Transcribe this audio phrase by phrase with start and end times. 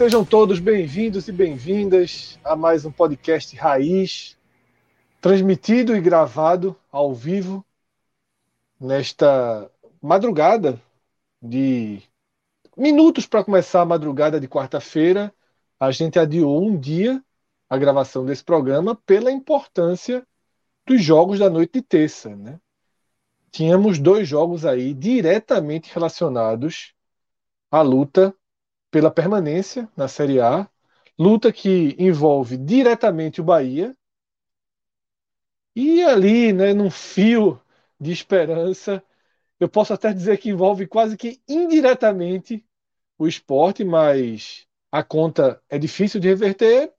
[0.00, 4.34] Sejam todos bem-vindos e bem-vindas a mais um podcast Raiz,
[5.20, 7.62] transmitido e gravado ao vivo
[8.80, 10.80] nesta madrugada
[11.42, 12.02] de
[12.74, 15.30] minutos para começar a madrugada de quarta-feira.
[15.78, 17.22] A gente adiou um dia
[17.68, 20.26] a gravação desse programa pela importância
[20.86, 22.58] dos jogos da noite de terça, né?
[23.52, 26.94] Tínhamos dois jogos aí diretamente relacionados
[27.70, 28.34] à luta
[28.90, 30.68] pela permanência na Série A,
[31.18, 33.96] luta que envolve diretamente o Bahia.
[35.74, 37.60] E ali, né, num fio
[38.00, 39.02] de esperança,
[39.60, 42.64] eu posso até dizer que envolve quase que indiretamente
[43.18, 46.92] o esporte, mas a conta é difícil de reverter,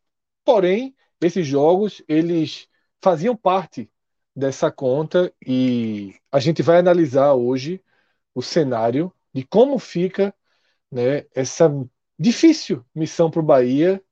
[0.45, 2.67] porém, esses jogos, eles
[3.01, 3.89] faziam parte
[4.35, 7.83] dessa conta e a gente vai analisar hoje
[8.33, 10.33] o cenário de como fica
[10.91, 11.69] né, essa
[12.19, 14.03] difícil missão para o Bahia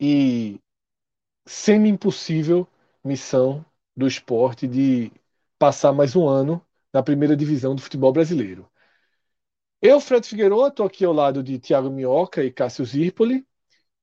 [0.00, 0.60] e
[1.46, 2.68] semi-impossível
[3.04, 3.64] missão
[3.96, 5.12] do esporte de
[5.58, 8.70] passar mais um ano na primeira divisão do futebol brasileiro.
[9.80, 13.46] Eu, Fred Figueiredo, estou aqui ao lado de Thiago Minhoca e Cássio Zirpoli,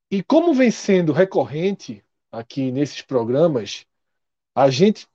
[0.10, 3.86] e como vem sendo recorrente aqui nesses programas,
[4.56, 5.08] a gente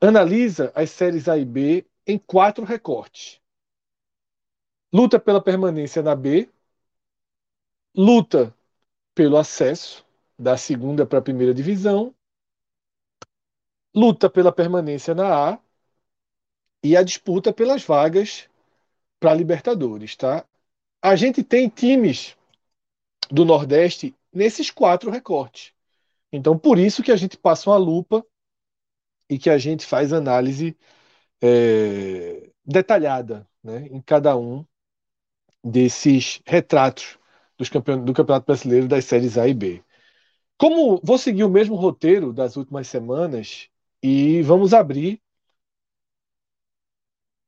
[0.00, 3.40] analisa as séries A e B em quatro recortes
[4.94, 6.48] luta pela permanência na B,
[7.96, 8.56] luta
[9.12, 10.06] pelo acesso
[10.38, 12.14] da segunda para a primeira divisão,
[13.92, 15.58] luta pela permanência na A
[16.80, 18.48] e a disputa pelas vagas
[19.18, 20.46] para Libertadores, tá?
[21.02, 22.36] A gente tem times
[23.28, 25.72] do Nordeste nesses quatro recortes.
[26.30, 28.24] Então, por isso que a gente passa uma lupa
[29.28, 30.76] e que a gente faz análise
[31.42, 34.64] é, detalhada né, em cada um
[35.64, 37.18] desses retratos
[37.56, 39.82] dos campeon do Campeonato Brasileiro das séries A e B.
[40.58, 43.68] Como vou seguir o mesmo roteiro das últimas semanas
[44.02, 45.22] e vamos abrir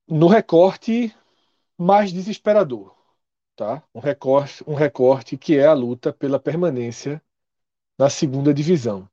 [0.09, 1.15] no recorte
[1.79, 2.97] mais desesperador,
[3.57, 3.83] tá?
[3.95, 7.23] Um recorte, um recorte que é a luta pela permanência
[7.99, 9.09] na segunda divisão,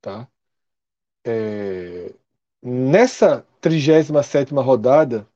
[0.00, 0.28] tá?
[1.24, 2.14] É...
[2.62, 5.28] Nessa 37ª rodada,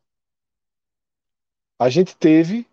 [1.78, 2.66] a gente teve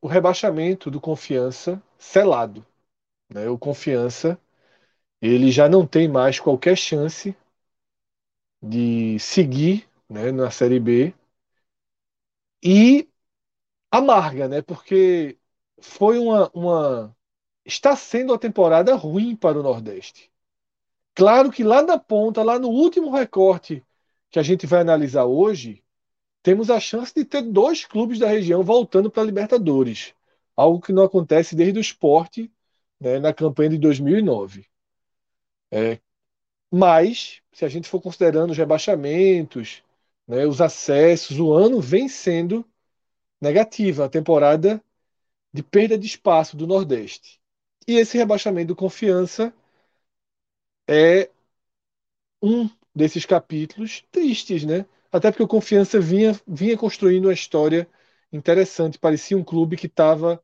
[0.00, 2.64] o rebaixamento do Confiança selado.
[3.30, 3.48] Né?
[3.48, 4.40] O Confiança
[5.22, 7.36] ele já não tem mais qualquer chance
[8.62, 11.14] de seguir né, na Série B
[12.62, 13.08] e
[13.90, 14.62] amarga, né?
[14.62, 15.38] Porque
[15.80, 17.16] foi uma, uma
[17.64, 20.32] está sendo uma temporada ruim para o Nordeste.
[21.14, 23.84] Claro que lá na ponta, lá no último recorte
[24.30, 25.84] que a gente vai analisar hoje,
[26.46, 30.14] temos a chance de ter dois clubes da região voltando para a Libertadores,
[30.54, 32.48] algo que não acontece desde o esporte
[33.00, 34.64] né, na campanha de 2009.
[35.72, 35.98] É,
[36.70, 39.82] mas, se a gente for considerando os rebaixamentos,
[40.24, 42.64] né, os acessos, o ano vem sendo
[43.40, 44.80] negativo, a temporada
[45.52, 47.40] de perda de espaço do Nordeste.
[47.88, 49.52] E esse rebaixamento do Confiança
[50.88, 51.28] é
[52.42, 54.86] um desses capítulos tristes, né?
[55.12, 57.88] Até porque o Confiança vinha, vinha construindo uma história
[58.32, 58.98] interessante.
[58.98, 60.42] Parecia um clube que estava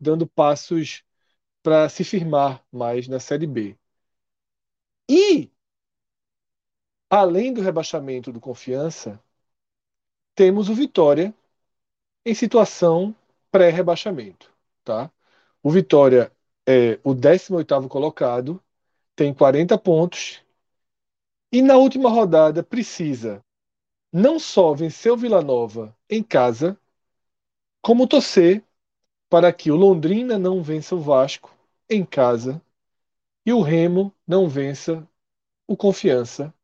[0.00, 1.02] dando passos
[1.62, 3.76] para se firmar mais na Série B.
[5.08, 5.50] E,
[7.08, 9.18] além do rebaixamento do Confiança,
[10.34, 11.34] temos o Vitória
[12.24, 13.14] em situação
[13.50, 14.50] pré-rebaixamento.
[14.84, 15.10] Tá?
[15.62, 16.32] O Vitória
[16.66, 18.62] é o 18º colocado,
[19.16, 20.42] tem 40 pontos,
[21.52, 23.42] e na última rodada precisa
[24.14, 26.78] não só vencer o Vila Nova em casa,
[27.82, 28.64] como torcer
[29.28, 31.52] para que o Londrina não vença o Vasco
[31.90, 32.62] em casa
[33.46, 35.08] e o Remo não vença
[35.66, 36.54] o Confiança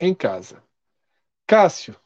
[0.00, 0.62] em casa.
[1.46, 1.96] Cássio,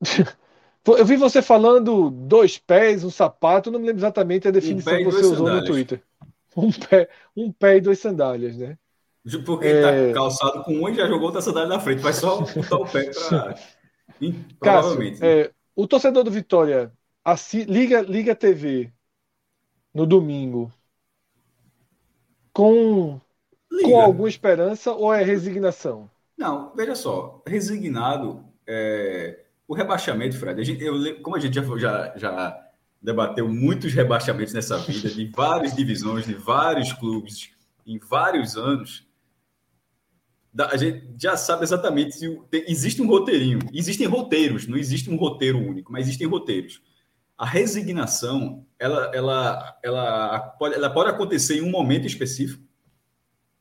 [0.86, 4.98] Eu vi você falando dois pés, um sapato, não me lembro exatamente a definição um
[4.98, 5.60] que você usou sandálias.
[5.60, 6.02] no Twitter.
[6.56, 8.78] Um pé, um pé e duas sandálias, né?
[9.44, 9.70] Porque é...
[9.70, 12.76] ele tá calçado com um e já jogou outra sandália na frente, vai só botar
[12.76, 13.54] o pé para.
[14.58, 15.20] Provavelmente.
[15.20, 16.92] Cássio, é, o torcedor do Vitória
[17.24, 17.64] assi...
[17.64, 18.92] liga, liga a TV
[19.94, 20.70] no domingo
[22.52, 23.20] com,
[23.82, 26.10] com alguma esperança ou é resignação?
[26.36, 28.44] Não, veja só, resignado.
[28.66, 29.44] É...
[29.66, 32.70] O rebaixamento, Fred, a gente, eu, como a gente já, já, já
[33.00, 37.52] debateu muitos rebaixamentos nessa vida, de várias divisões, de vários clubes,
[37.86, 39.06] em vários anos,
[40.58, 43.60] a gente já sabe exatamente se existe um roteirinho.
[43.72, 46.82] Existem roteiros, não existe um roteiro único, mas existem roteiros.
[47.38, 52.62] A resignação, ela, ela, ela, pode, ela pode acontecer em um momento específico,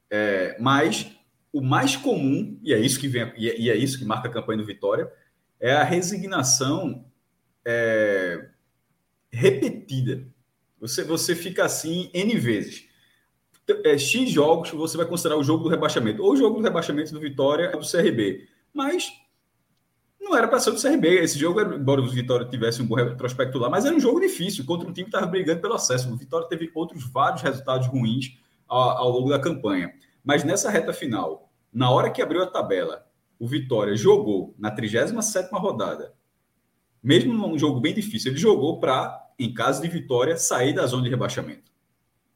[0.10, 1.12] é, mas
[1.54, 4.28] o mais comum, e é isso que vem, e é, e é, isso que marca
[4.28, 5.10] a campanha do Vitória,
[5.60, 7.06] é a resignação
[7.64, 8.50] é,
[9.32, 10.28] repetida.
[10.80, 12.89] Você, você fica assim N vezes
[13.84, 17.14] é, X jogos você vai considerar o jogo do rebaixamento, ou o jogo do rebaixamento
[17.14, 18.48] do Vitória do CRB.
[18.74, 19.12] Mas
[20.20, 21.08] não era para ser do CRB.
[21.22, 24.66] Esse jogo, embora o Vitória tivesse um bom retrospecto lá, mas era um jogo difícil
[24.66, 26.12] contra um time que estava brigando pelo acesso.
[26.14, 28.38] O Vitória teve outros vários resultados ruins
[28.68, 29.94] ao, ao longo da campanha.
[30.24, 33.06] Mas nessa reta final, na hora que abriu a tabela,
[33.40, 36.14] o Vitória jogou na 37 rodada,
[37.02, 41.04] mesmo num jogo bem difícil, ele jogou para, em caso de vitória, sair da zona
[41.04, 41.72] de rebaixamento.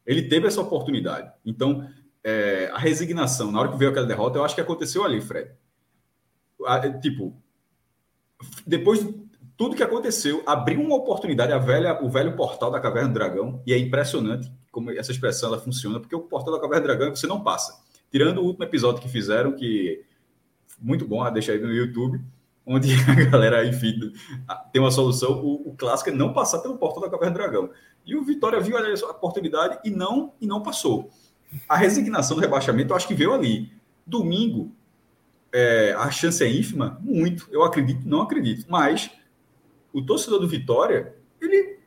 [0.06, 1.32] Ele teve essa oportunidade.
[1.46, 1.88] Então,
[2.24, 5.52] é, a resignação, na hora que veio aquela derrota, eu acho que aconteceu ali, Fred.
[6.66, 7.36] A, tipo,
[8.66, 9.24] depois de
[9.58, 13.62] tudo que aconteceu, abriu uma oportunidade, a velha, o velho portal da Caverna do Dragão,
[13.66, 17.16] e é impressionante como essa expressão ela funciona, porque o portal da Caverna do Dragão
[17.16, 17.84] você não passa.
[18.12, 20.04] Tirando o último episódio que fizeram, que
[20.80, 22.20] muito bom, deixa aí no YouTube,
[22.66, 24.12] onde a galera, enfim,
[24.72, 27.70] tem uma solução, o, o clássico é não passar pelo portal da Caverna do Dragão.
[28.06, 31.10] E o Vitória viu a oportunidade e não, e não passou.
[31.68, 33.72] A resignação do rebaixamento, eu acho que veio ali.
[34.06, 34.72] Domingo,
[35.52, 37.00] é, a chance é ínfima?
[37.02, 37.48] Muito.
[37.52, 38.66] Eu acredito, não acredito.
[38.70, 39.12] Mas
[39.94, 41.80] o torcedor do Vitória, ele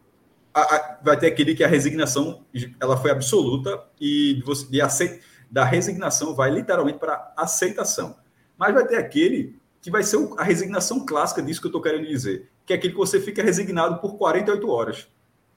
[0.54, 2.46] a, a, vai ter aquele que a resignação
[2.80, 5.20] ela foi absoluta e você, de aceit,
[5.50, 8.16] da resignação vai literalmente para aceitação.
[8.56, 12.06] Mas vai ter aquele que vai ser a resignação clássica disso que eu estou querendo
[12.06, 15.08] dizer, que é aquele que você fica resignado por 48 horas.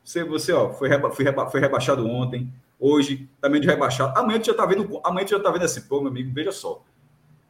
[0.09, 4.17] Você, você ó, foi, reba, foi, reba, foi rebaixado ontem, hoje, também de rebaixado.
[4.17, 6.83] Amanhã tu já tá vendo, amanhã já tá vendo assim, pô, meu amigo, veja só.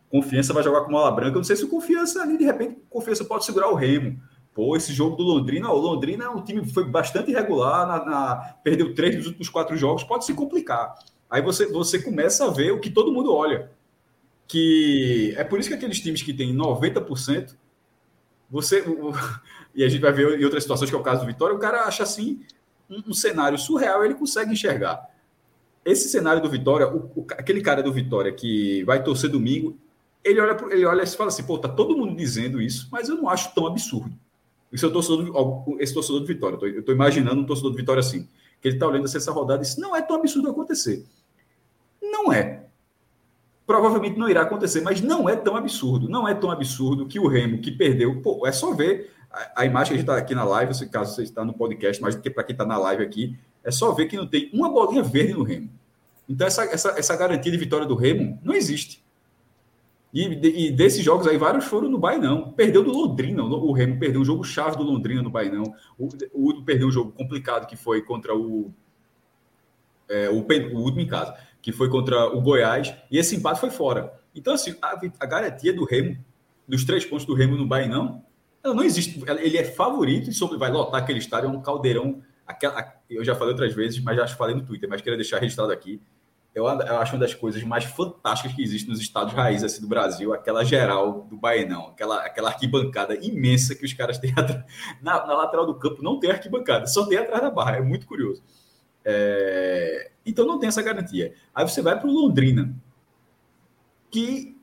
[0.10, 1.36] Confiança vai jogar com mala branca.
[1.36, 4.22] Eu não sei se o Confiança ali, de repente, Confiança pode segurar o Remo.
[4.54, 8.36] Pô, esse jogo do Londrina, o Londrina é um time foi bastante irregular, na, na,
[8.62, 10.96] perdeu três dos últimos quatro jogos, pode se complicar.
[11.30, 13.72] Aí você, você começa a ver o que todo mundo olha.
[14.46, 17.56] Que é por isso que aqueles times que têm 90%,
[18.52, 18.84] você.
[19.74, 21.60] E a gente vai ver em outras situações, que é o caso do Vitória, o
[21.60, 22.42] cara acha assim
[22.90, 25.10] um, um cenário surreal, ele consegue enxergar.
[25.86, 29.78] Esse cenário do Vitória, o, o, aquele cara do Vitória que vai torcer domingo,
[30.24, 33.16] ele olha, ele olha e fala assim: pô, tá todo mundo dizendo isso, mas eu
[33.16, 34.14] não acho tão absurdo.
[34.72, 38.28] Esse, é torcedor, esse torcedor do Vitória, eu estou imaginando um torcedor do Vitória assim,
[38.62, 41.06] que ele está olhando essa rodada e diz: não é tão absurdo acontecer.
[42.02, 42.70] Não é
[43.70, 46.10] provavelmente não irá acontecer, mas não é tão absurdo.
[46.10, 49.66] Não é tão absurdo que o Remo, que perdeu, pô, é só ver a, a
[49.66, 52.44] imagem que a gente está aqui na live, caso você está no podcast, mas para
[52.44, 55.44] quem está na live aqui, é só ver que não tem uma bolinha verde no
[55.44, 55.70] Remo.
[56.28, 59.04] Então, essa, essa, essa garantia de vitória do Remo não existe.
[60.14, 62.52] E, e desses jogos aí, vários foram no Bainão.
[62.54, 65.64] Perdeu do Londrina, o Remo perdeu um jogo chave do Londrina no Bainão.
[65.98, 68.72] O, o Udo perdeu um jogo complicado que foi contra o.
[70.08, 73.70] É, o, o último em casa que foi contra o Goiás, e esse empate foi
[73.70, 74.14] fora.
[74.34, 76.18] Então, assim, a, a garantia do Remo,
[76.68, 77.90] dos três pontos do Remo no Bahia,
[78.64, 79.24] ela não existe.
[79.40, 82.22] Ele é favorito e sobre vai lotar aquele estádio, é um caldeirão.
[82.46, 85.72] Aquela, eu já falei outras vezes, mas já falei no Twitter, mas queria deixar registrado
[85.72, 86.02] aqui.
[86.54, 89.88] Eu, eu acho uma das coisas mais fantásticas que existe nos estados raiz assim, do
[89.88, 94.34] Brasil, aquela geral do Baenão, aquela, aquela arquibancada imensa que os caras têm
[95.02, 98.08] na, na lateral do campo, não tem arquibancada, só tem atrás da barra, é muito
[98.08, 98.44] curioso.
[99.06, 100.12] É...
[100.26, 101.34] Então não tem essa garantia.
[101.54, 102.76] Aí você vai para o Londrina,
[104.10, 104.59] que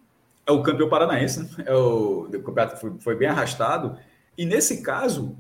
[0.46, 1.64] é o campeão paranaense, né?
[1.66, 3.98] é o, o campeonato foi, foi, bem arrastado,
[4.38, 5.36] e nesse caso,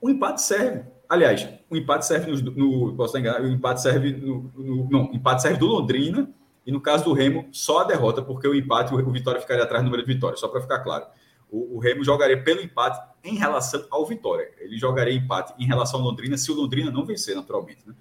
[0.00, 0.84] o empate serve.
[1.08, 5.42] Aliás, o empate serve no, no posso enganar, o empate serve no, no, não, empate
[5.42, 6.28] serve do Londrina,
[6.66, 9.62] e no caso do Remo, só a derrota, porque o empate, o, o Vitória ficaria
[9.62, 11.06] atrás do número de vitórias, só para ficar claro.
[11.50, 14.50] O, o, Remo jogaria pelo empate em relação ao Vitória.
[14.58, 17.86] Ele jogaria empate em relação ao Londrina se o Londrina não vencer, naturalmente.
[17.86, 17.94] Né?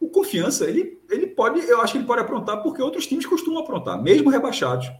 [0.00, 3.60] O Confiança, ele, ele pode, eu acho que ele pode aprontar porque outros times costumam
[3.60, 4.90] aprontar, mesmo rebaixados.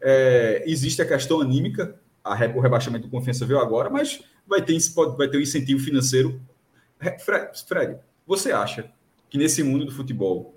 [0.00, 1.98] É, existe a questão anímica.
[2.22, 5.80] a, o rebaixamento do confiança veio agora, mas vai ter, pode, vai ter um incentivo
[5.80, 6.40] financeiro.
[7.20, 8.90] Fred, Fred, você acha
[9.30, 10.54] que nesse mundo do futebol,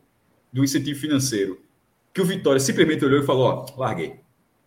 [0.51, 1.61] do incentivo financeiro,
[2.13, 4.19] que o Vitória simplesmente olhou e falou: Ó, larguei.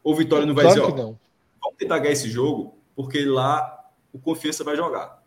[0.03, 1.15] Ou o Vitória não vai claro dizer: Ó,
[1.63, 5.23] vamos tentar ganhar esse jogo, porque lá o confiança vai jogar.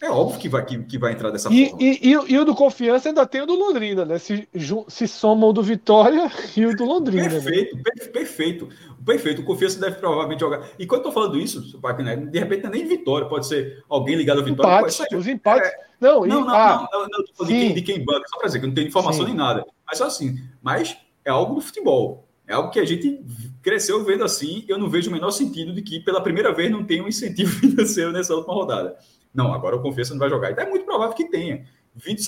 [0.00, 1.82] É óbvio que vai, que, que vai entrar dessa e, forma.
[1.82, 4.18] E, e, e, o do Confiança ainda tem o do Londrina, né?
[4.18, 4.48] Se,
[4.88, 7.28] se soma o do Vitória e o do Londrina.
[7.28, 7.82] Perfeito, né?
[7.82, 8.68] per, perfeito.
[9.04, 9.42] Perfeito.
[9.42, 10.68] O Confiança deve provavelmente jogar.
[10.78, 13.82] E quando eu tô falando isso, né, de repente não é nem Vitória, pode ser
[13.88, 14.78] alguém ligado ao Vitória.
[14.78, 15.68] Empates, os empates.
[15.68, 15.88] É...
[16.00, 18.60] Não, não, não, ah, não, não, não, de, quem, de quem banca, só para dizer
[18.60, 19.28] que não tem informação sim.
[19.28, 19.66] nem nada.
[19.84, 20.38] Mas só assim.
[20.62, 22.28] Mas é algo do futebol.
[22.46, 23.20] É algo que a gente
[23.60, 24.64] cresceu vendo assim.
[24.68, 27.50] Eu não vejo o menor sentido de que pela primeira vez não tem um incentivo
[27.58, 28.96] financeiro nessa última rodada.
[29.38, 30.50] Não, agora o Confiança não vai jogar.
[30.50, 31.64] Então é muito provável que tenha.
[31.94, 32.20] Vindo,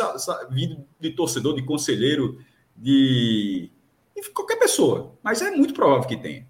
[0.49, 2.39] vindo de torcedor, de conselheiro,
[2.77, 3.69] de,
[4.15, 5.19] de qualquer pessoa.
[5.21, 6.47] Mas é muito provável que tenha.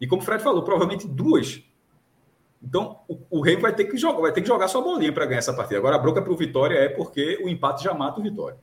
[0.00, 1.62] E como o Fred falou, provavelmente duas.
[2.60, 5.24] Então o, o Rei vai ter que jogar, vai ter que jogar sua bolinha para
[5.24, 5.78] ganhar essa partida.
[5.78, 8.58] Agora a bronca para o Vitória é porque o empate já mata o Vitória.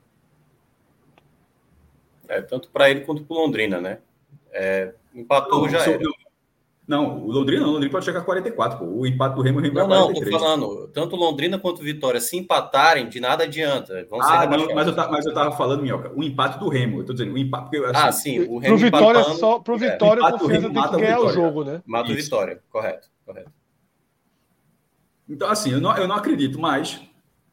[2.28, 4.00] É, tanto para ele quanto para o Londrina, né?
[4.52, 5.98] É, empatou não, já era.
[5.98, 6.12] Não,
[6.98, 8.84] o Londrina não, o Londrina pode chegar a 44, pô.
[8.84, 10.32] O empate do Remo, o Remo não, vai a 43.
[10.32, 14.06] Não, tô falando, tanto Londrina quanto Vitória, se empatarem, de nada adianta.
[14.10, 17.04] Vão ah, não, mas eu, mas eu tava falando, Minhoca, o empate do Remo, eu
[17.04, 17.70] tô dizendo, o empate...
[17.70, 20.38] Porque, assim, ah, sim, o Remo pro Vitória, empatando, só, pro é, Vitória, é, o
[20.38, 21.82] Confiança tem que ganhar o, o jogo, né?
[21.86, 23.52] Mata o Vitória, correto, correto.
[25.28, 27.00] Então, assim, eu não, eu não acredito, mas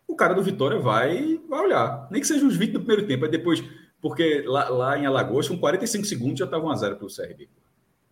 [0.07, 2.07] o cara do Vitória vai, vai olhar.
[2.09, 3.63] Nem que seja os 20 do primeiro tempo, aí depois...
[3.99, 7.49] Porque lá, lá em Alagoas, com 45 segundos, já estava 1x0 para o CRB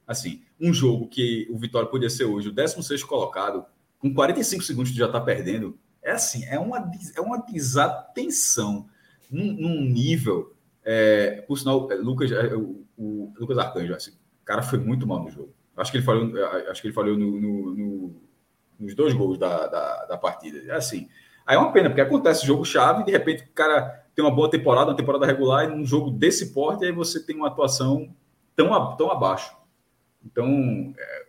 [0.07, 3.65] assim, um jogo que o Vitória podia ser hoje o 16 colocado,
[4.00, 8.88] com 45 segundos já está perdendo, é assim, é uma, é uma desatenção
[9.29, 10.53] num, num nível.
[10.83, 15.07] É, por sinal, é, Lucas, é, o, o, Lucas Arcanjo, assim, o cara foi muito
[15.07, 15.53] mal no jogo.
[15.75, 18.21] Acho que ele falhou, é, acho que ele falhou no, no, no,
[18.79, 20.59] nos dois gols da, da, da partida.
[20.71, 21.09] É assim.
[21.45, 24.50] Aí é uma pena, porque acontece jogo chave, de repente o cara tem uma boa
[24.50, 28.13] temporada, uma temporada regular, e num jogo desse porte, aí você tem uma atuação
[28.55, 29.55] tão, tão abaixo.
[30.25, 31.25] Então, é,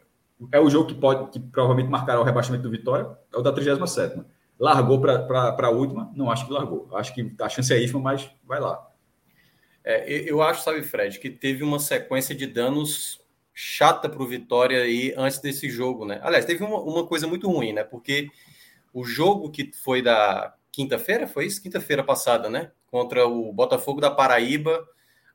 [0.53, 3.53] é, o jogo que pode, que provavelmente marcará o rebaixamento do Vitória, é o da
[3.53, 4.23] 37.
[4.59, 6.11] Largou para a última?
[6.15, 6.89] Não acho que largou.
[6.95, 8.91] Acho que a chance é ínfima, mas vai lá.
[9.85, 13.21] É, eu acho, sabe, Fred, que teve uma sequência de danos
[13.55, 16.19] chata para o Vitória aí antes desse jogo, né?
[16.23, 17.85] Aliás, teve uma, uma coisa muito ruim, né?
[17.85, 18.29] Porque
[18.93, 21.63] o jogo que foi da quinta-feira, foi isso?
[21.63, 22.73] Quinta-feira passada, né?
[22.91, 24.87] Contra o Botafogo da Paraíba,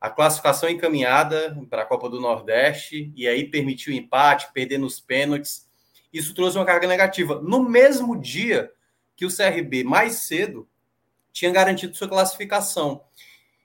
[0.02, 5.64] a classificação encaminhada para a Copa do Nordeste e aí permitiu empate, perder nos pênaltis.
[6.12, 7.40] Isso trouxe uma carga negativa.
[7.40, 8.72] No mesmo dia
[9.14, 10.68] que o CRB, mais cedo,
[11.32, 13.04] tinha garantido sua classificação.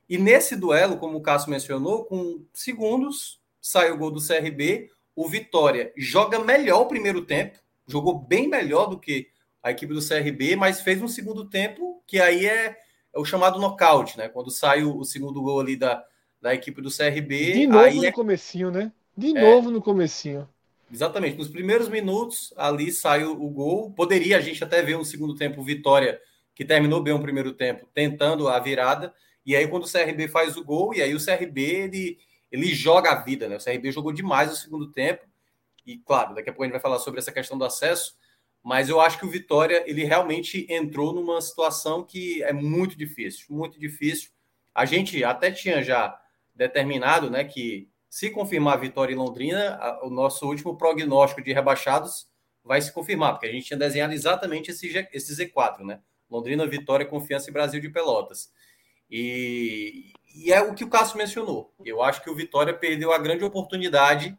[0.08, 4.91] E nesse duelo, como o Cássio mencionou, com segundos, saiu o gol do CRB.
[5.15, 9.27] O Vitória joga melhor o primeiro tempo, jogou bem melhor do que
[9.63, 12.77] a equipe do CRB, mas fez um segundo tempo que aí é,
[13.12, 14.29] é o chamado nocaute, né?
[14.29, 16.06] Quando sai o, o segundo gol ali da,
[16.41, 17.53] da equipe do CRB.
[17.53, 18.12] De novo no é...
[18.12, 18.91] comecinho, né?
[19.15, 19.41] De é...
[19.41, 20.48] novo no comecinho.
[20.91, 21.38] Exatamente.
[21.38, 23.91] Nos primeiros minutos, ali saiu o gol.
[23.91, 26.20] Poderia a gente até ver um segundo tempo Vitória,
[26.56, 29.13] que terminou bem o primeiro tempo, tentando a virada.
[29.46, 32.17] E aí, quando o CRB faz o gol, e aí o CRB ele,
[32.51, 33.58] ele joga a vida, né?
[33.58, 35.25] O CRB jogou demais no segundo tempo.
[35.86, 38.15] E, claro, daqui a pouco a gente vai falar sobre essa questão do acesso.
[38.63, 43.46] Mas eu acho que o Vitória ele realmente entrou numa situação que é muito difícil,
[43.50, 44.29] muito difícil.
[44.75, 46.20] A gente até tinha já
[46.57, 51.53] determinado, né, que se confirmar a vitória em Londrina, a, o nosso último prognóstico de
[51.53, 52.27] rebaixados
[52.63, 56.01] vai se confirmar, porque a gente tinha desenhado exatamente esse, esse Z4, né?
[56.29, 58.51] Londrina, Vitória, Confiança e Brasil de Pelotas.
[59.09, 61.73] E, e é o que o Cássio mencionou.
[61.85, 64.37] Eu acho que o Vitória perdeu a grande oportunidade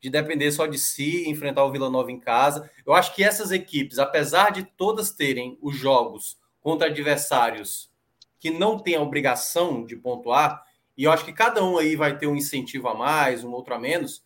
[0.00, 2.70] de depender só de si, enfrentar o Vila Nova em casa.
[2.84, 7.90] Eu acho que essas equipes, apesar de todas terem os jogos contra adversários
[8.38, 10.62] que não têm a obrigação de pontuar,
[10.96, 13.74] e eu acho que cada um aí vai ter um incentivo a mais, um outro
[13.74, 14.22] a menos.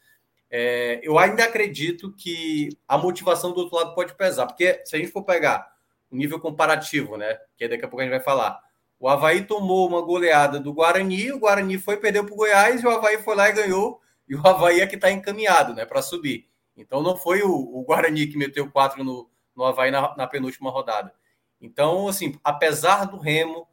[0.51, 4.99] É, eu ainda acredito que a motivação do outro lado pode pesar, porque se a
[4.99, 5.73] gente for pegar
[6.11, 7.39] o nível comparativo, né?
[7.57, 8.61] Que daqui a pouco a gente vai falar.
[8.99, 12.87] O Havaí tomou uma goleada do Guarani, o Guarani foi, perdeu para o Goiás, e
[12.87, 16.03] o Havaí foi lá e ganhou, e o Havaí é que está encaminhado né, para
[16.03, 16.49] subir.
[16.77, 20.71] Então não foi o, o, Guarani que meteu quatro no, no Havaí na, na penúltima
[20.71, 21.15] rodada.
[21.61, 23.67] Então, assim, apesar do Remo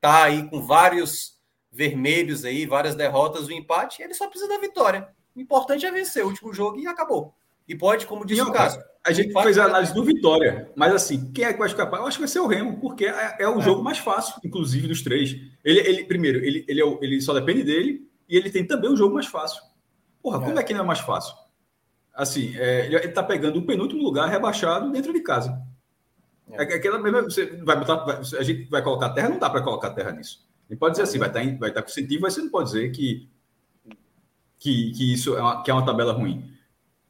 [0.00, 1.40] tá aí com vários
[1.72, 5.08] vermelhos aí, várias derrotas, o empate, ele só precisa da vitória.
[5.34, 7.34] O importante é vencer o último jogo e acabou.
[7.66, 8.82] E pode, como disse o Cássio.
[9.04, 11.90] A gente fez a análise do Vitória, mas assim, quem é que vai ficar?
[11.92, 13.62] Eu acho que vai ser o Remo, porque é, é o é.
[13.62, 15.34] jogo mais fácil, inclusive, dos três.
[15.64, 18.92] Ele, ele primeiro, ele, ele, é o, ele só depende dele e ele tem também
[18.92, 19.60] o jogo mais fácil.
[20.22, 20.44] Porra, é.
[20.44, 21.34] como é que não é mais fácil?
[22.14, 25.60] assim, é, ele está pegando o penúltimo lugar rebaixado dentro de casa.
[26.50, 26.62] É.
[26.62, 29.90] é aquela mesma, você vai botar, a gente vai colocar terra, não dá para colocar
[29.90, 30.46] terra nisso.
[30.68, 32.50] Ele pode dizer assim, vai estar, tá vai estar tá com incentivo, mas você não
[32.50, 33.28] pode dizer que,
[34.58, 36.50] que, que isso é uma, que é uma tabela ruim.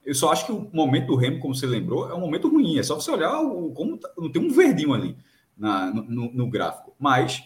[0.05, 2.79] Eu só acho que o momento do Remo, como você lembrou, é um momento ruim.
[2.79, 5.17] É só você olhar o, como tá, não tem um verdinho ali
[5.57, 6.95] na, no, no, gráfico.
[6.99, 7.45] Mas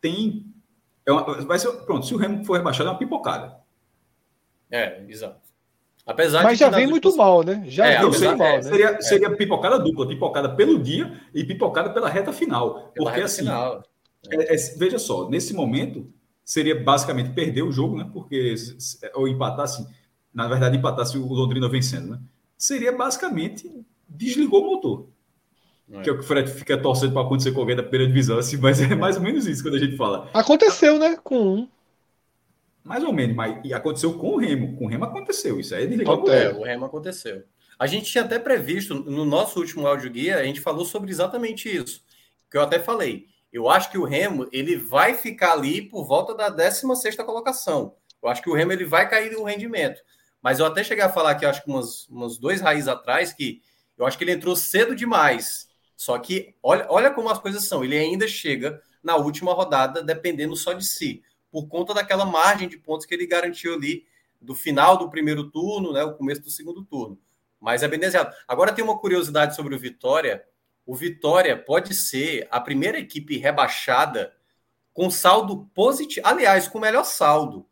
[0.00, 0.46] tem.
[1.04, 3.60] É uma, vai ser, pronto, se o Remo for rebaixado, é uma pipocada.
[4.70, 5.42] É, exato.
[6.04, 7.62] Apesar Mas já vem muito mal, né?
[7.66, 8.62] Já é, vem mal, né?
[8.62, 12.90] Seria, seria pipocada dupla, pipocada pelo dia e pipocada pela reta final.
[12.92, 13.84] Pela porque reta assim, final.
[14.30, 16.12] É, é, veja só, nesse momento
[16.44, 18.08] seria basicamente perder o jogo, né?
[18.12, 18.54] Porque
[19.14, 19.86] ou empatar assim,
[20.32, 22.20] na verdade empatasse o Londrina vencendo, né?
[22.56, 23.70] Seria basicamente
[24.08, 25.06] desligou o motor.
[25.90, 26.00] É.
[26.02, 28.38] Que é o que o Fred fica torcendo para acontecer com alguém da primeira divisão,
[28.38, 30.30] assim, mas é mais ou menos isso quando a gente fala.
[30.32, 31.16] Aconteceu, né?
[31.22, 31.68] Com um.
[32.84, 34.76] Mais ou menos, mas e aconteceu com o Remo.
[34.76, 35.60] Com o Remo aconteceu.
[35.60, 37.44] Isso aí é o É, o Remo aconteceu.
[37.78, 41.68] A gente tinha até previsto, no nosso último áudio guia, a gente falou sobre exatamente
[41.68, 42.02] isso.
[42.50, 43.26] Que eu até falei.
[43.52, 47.94] Eu acho que o Remo ele vai ficar ali por volta da 16 colocação.
[48.22, 50.00] Eu acho que o Remo ele vai cair o rendimento.
[50.40, 53.60] Mas eu até cheguei a falar que acho que umas, umas dois raízes atrás que
[53.96, 55.68] eu acho que ele entrou cedo demais.
[55.96, 57.84] Só que olha, olha como as coisas são.
[57.84, 62.78] Ele ainda chega na última rodada dependendo só de si por conta daquela margem de
[62.78, 64.06] pontos que ele garantiu ali
[64.40, 67.20] do final do primeiro turno, né, o começo do segundo turno.
[67.60, 68.34] Mas é bem desenhado.
[68.48, 70.42] Agora tem uma curiosidade sobre o Vitória.
[70.84, 74.32] O Vitória pode ser a primeira equipe rebaixada
[74.92, 76.26] com saldo positivo.
[76.26, 77.66] Aliás, com o melhor saldo.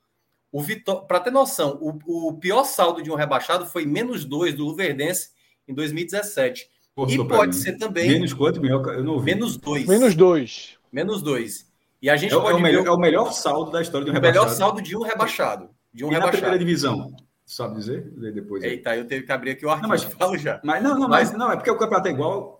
[0.52, 4.54] O Vitória, para ter noção, o, o, pior saldo de um rebaixado foi menos dois
[4.54, 5.30] do Luverdense
[5.68, 6.68] em 2017.
[7.08, 8.08] e pode ser também.
[8.08, 8.64] Menos quanto?
[8.64, 9.26] Eu não ouvi.
[9.26, 9.86] Menos dois.
[9.86, 10.76] Menos dois.
[10.92, 11.70] Menos dois.
[12.02, 14.14] E a gente é, é, o melhor, é o melhor saldo da história de um
[14.14, 14.40] rebaixado.
[14.40, 15.70] O melhor saldo de um rebaixado.
[15.92, 16.36] De um e rebaixado.
[16.36, 17.14] na primeira divisão,
[17.44, 18.10] sabe dizer?
[18.32, 18.64] Depois.
[18.64, 19.82] Eita, eu teve que abrir aqui o arquivo.
[19.82, 20.60] Não, mas falo já.
[20.64, 22.59] Mas não, não, mas, mas não, é porque o campeonato é igual.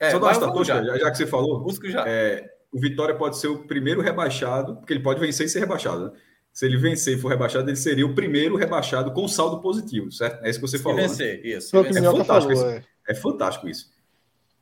[0.00, 0.82] É, Só dá uma já.
[0.82, 0.98] já.
[0.98, 1.60] já que você falou.
[1.60, 2.04] Busco já.
[2.08, 6.06] É, o Vitória pode ser o primeiro rebaixado, porque ele pode vencer e ser rebaixado.
[6.06, 6.12] Né?
[6.52, 10.44] Se ele vencer e for rebaixado, ele seria o primeiro rebaixado com saldo positivo, certo?
[10.44, 10.98] É isso que você falou.
[11.00, 11.48] Se vencer, né?
[11.50, 11.76] isso.
[11.76, 12.66] É fantástico, falou, isso.
[12.66, 12.84] É.
[13.08, 14.00] é fantástico isso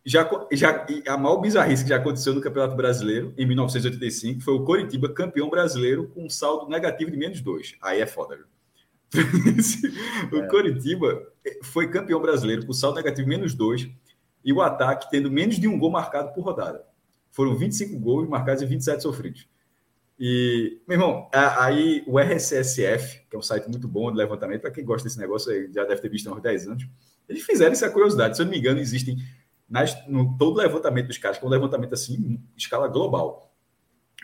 [0.09, 4.65] já, já a maior bizarrice que já aconteceu no Campeonato Brasileiro, em 1985, foi o
[4.65, 7.77] Coritiba campeão brasileiro com um saldo negativo de menos dois.
[7.83, 8.47] Aí é foda, viu?
[10.33, 10.49] o é.
[10.49, 11.23] Coritiba
[11.63, 13.89] foi campeão brasileiro com saldo negativo menos dois
[14.45, 16.85] e o ataque tendo menos de um gol marcado por rodada.
[17.31, 19.49] Foram 25 gols marcados e 27 sofridos.
[20.19, 24.71] E, meu irmão, aí o RSSF, que é um site muito bom de levantamento, para
[24.71, 26.89] quem gosta desse negócio, já deve ter visto há uns 10 anos,
[27.29, 28.37] eles fizeram essa curiosidade.
[28.37, 29.17] Se eu não me engano, existem
[29.69, 33.55] nas, no todo levantamento dos caras, que é um levantamento assim, escala global.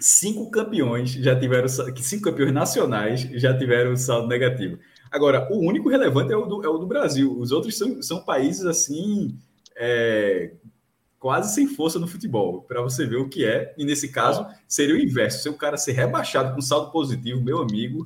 [0.00, 4.78] Cinco campeões já tiveram, cinco campeões nacionais já tiveram saldo negativo.
[5.10, 7.38] Agora, o único relevante é o do, é o do Brasil.
[7.38, 9.38] Os outros são, são países assim,
[9.76, 10.52] é,
[11.18, 13.74] quase sem força no futebol, para você ver o que é.
[13.78, 15.42] E nesse caso, seria o inverso.
[15.42, 18.04] Se o cara ser rebaixado com saldo positivo, meu amigo.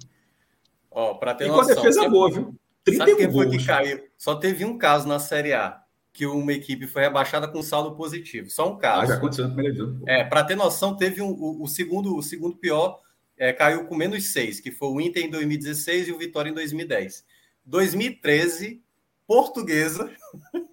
[0.90, 2.54] Ó, para ter e com a defesa boa, viu?
[2.84, 4.08] 31 Sabe quem foi que caiu?
[4.16, 5.82] Só teve um caso na Série A
[6.18, 8.50] que uma equipe foi rebaixada com saldo positivo.
[8.50, 9.02] Só um caso.
[9.02, 10.02] Ah, já aconteceu no primeiro jogo.
[10.04, 13.00] É, para ter noção, teve um, o, o, segundo, o segundo pior
[13.36, 16.54] é, caiu com menos seis, que foi o Inter em 2016 e o Vitória em
[16.54, 17.24] 2010.
[17.64, 18.82] 2013,
[19.28, 20.10] Portuguesa,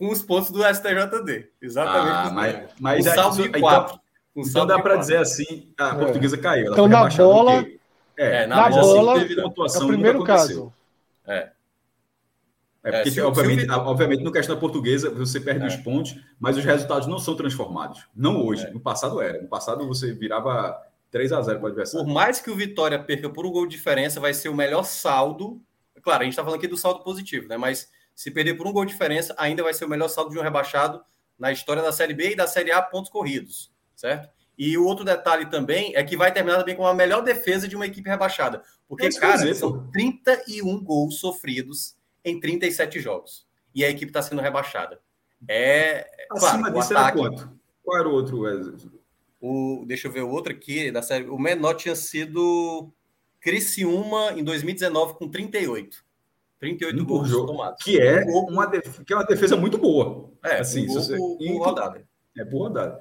[0.00, 1.50] com os pontos do STJD.
[1.60, 2.10] Exatamente.
[2.10, 4.00] Ah, mas, mas o saldo de quatro.
[4.34, 5.94] Então, então dá para dizer assim, a é.
[5.94, 6.72] Portuguesa caiu.
[6.72, 7.66] então na bola,
[8.16, 10.72] é, na, na bola, assim, teve pontuação, é o primeiro caso.
[11.26, 11.50] É.
[12.82, 15.68] É porque, é, se, obviamente, se obviamente, no questão da portuguesa, você perde é.
[15.68, 18.06] os pontos, mas os resultados não são transformados.
[18.16, 18.64] Não hoje.
[18.64, 18.70] É.
[18.70, 19.42] No passado era.
[19.42, 22.06] No passado você virava 3 a 0 para o adversário.
[22.06, 24.84] Por mais que o Vitória perca por um gol de diferença, vai ser o melhor
[24.84, 25.60] saldo.
[26.00, 27.58] Claro, a gente está falando aqui do saldo positivo, né?
[27.58, 30.38] Mas se perder por um gol de diferença, ainda vai ser o melhor saldo de
[30.38, 31.02] um rebaixado
[31.38, 34.28] na história da Série B e da Série A pontos corridos, certo?
[34.58, 37.74] E o outro detalhe também é que vai terminar também com a melhor defesa de
[37.74, 38.62] uma equipe rebaixada.
[38.86, 39.90] Porque, é cara, dizer, são pô.
[39.90, 43.46] 31 gols sofridos em 37 jogos.
[43.74, 45.00] E a equipe está sendo rebaixada.
[45.48, 46.06] É.
[46.30, 47.60] Acima claro, disso ataque, era quanto?
[47.82, 48.42] Qual era o outro,
[49.40, 51.24] O, deixa eu ver o outro aqui da série.
[51.24, 52.92] O menor tinha sido
[53.40, 56.09] Criciúma em 2019 com 38.
[56.60, 57.82] 38 um gols jogo, tomados.
[57.82, 60.30] Que é, um uma defesa, que é uma defesa muito boa.
[60.44, 62.04] É, assim, um você, por, por rodada.
[62.36, 63.00] É por rodada.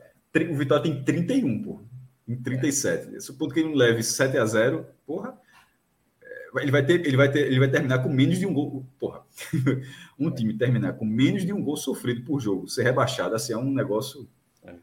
[0.50, 1.82] O Vitória tem 31, pô.
[2.28, 3.14] Em 37.
[3.14, 3.18] É.
[3.18, 5.38] Esse ponto que ele não leve 7 a 0 porra
[6.58, 8.86] ele vai ter, ele vai ter, ele vai terminar com menos de um gol.
[9.00, 9.22] Porra,
[10.18, 13.58] um time terminar com menos de um gol sofrido por jogo, ser rebaixado, assim, é
[13.58, 14.28] um negócio.
[14.64, 14.74] É.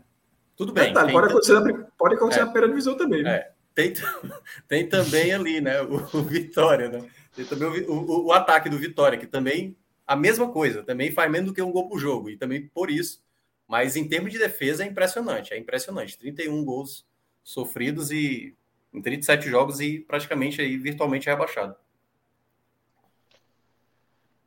[0.57, 0.89] Tudo bem.
[0.89, 2.45] Detalhe, pode, acontecer na, pode acontecer é.
[2.45, 3.23] na primeira divisão também.
[3.23, 3.35] Né?
[3.35, 3.53] É.
[3.75, 3.93] tem,
[4.69, 5.83] tem também ali, né?
[5.83, 7.05] O, o Vitória, né?
[7.45, 11.49] Também o, o, o, ataque do Vitória, que também a mesma coisa, também faz menos
[11.49, 13.21] do que um gol por jogo, e também por isso.
[13.69, 16.19] Mas em termos de defesa é impressionante, é impressionante.
[16.19, 17.05] 31 gols
[17.43, 18.55] sofridos e
[18.93, 21.77] em 37 jogos e praticamente aí virtualmente rebaixado.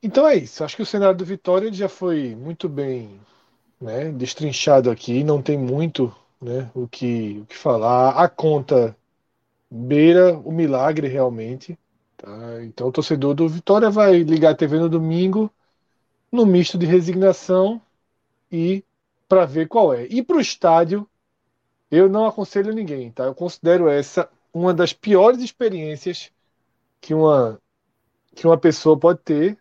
[0.02, 0.64] Então é isso.
[0.64, 3.20] Acho que o cenário do Vitória já foi muito bem
[3.80, 5.24] né, destrinchado aqui.
[5.24, 8.12] Não tem muito né, o, que, o que falar.
[8.12, 8.96] A conta
[9.70, 11.78] beira o milagre realmente.
[12.20, 12.64] Tá?
[12.64, 15.50] Então o torcedor do Vitória vai ligar a TV no domingo
[16.30, 17.82] no misto de resignação
[18.52, 18.84] e
[19.28, 20.06] para ver qual é.
[20.08, 21.10] E para o estádio,
[21.90, 23.24] eu não aconselho ninguém, tá?
[23.24, 26.30] Eu considero essa uma das piores experiências
[27.00, 27.60] que uma
[28.36, 29.58] que uma pessoa pode ter.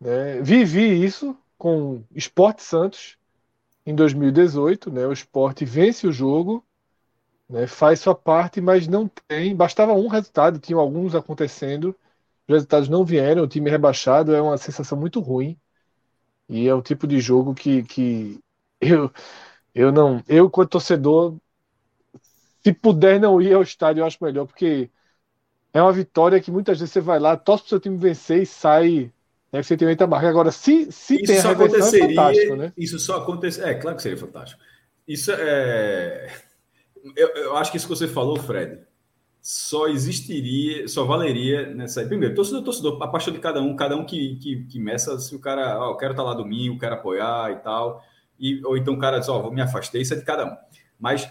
[0.00, 0.40] Né?
[0.42, 3.16] Vivi isso com Esporte Santos
[3.86, 5.06] em 2018, né?
[5.06, 6.64] O Esporte vence o jogo,
[7.50, 7.66] né?
[7.66, 9.54] Faz sua parte, mas não tem.
[9.54, 11.96] Bastava um resultado, tinham alguns acontecendo,
[12.48, 15.58] os resultados não vieram, o time rebaixado é uma sensação muito ruim.
[16.48, 18.40] E é o tipo de jogo que, que
[18.80, 19.10] eu,
[19.74, 20.22] eu não.
[20.28, 21.36] Eu, como torcedor,
[22.62, 24.90] se puder não ir ao estádio, eu acho melhor, porque
[25.72, 28.46] é uma vitória que muitas vezes você vai lá, torce pro seu time vencer e
[28.46, 29.12] sai
[29.52, 30.28] né, sentimento amargo.
[30.28, 32.72] Agora, se, se isso tem a reversão, é aconteceria, fantástico, né?
[32.76, 33.62] Isso só acontece.
[33.62, 34.60] É, claro que seria fantástico.
[35.06, 36.49] Isso é.
[37.16, 38.82] Eu, eu acho que isso que você falou, Fred,
[39.40, 42.04] só existiria, só valeria nessa.
[42.04, 45.34] Primeiro, torcedor, torcedor, a paixão de cada um, cada um que, que, que meça, se
[45.34, 48.04] o cara, ó, eu quero estar lá domingo, quero apoiar e tal,
[48.38, 50.56] e, ou então o cara diz, ó, vou me afastei, isso é de cada um.
[50.98, 51.30] Mas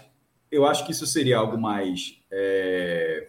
[0.50, 3.28] eu acho que isso seria algo mais é,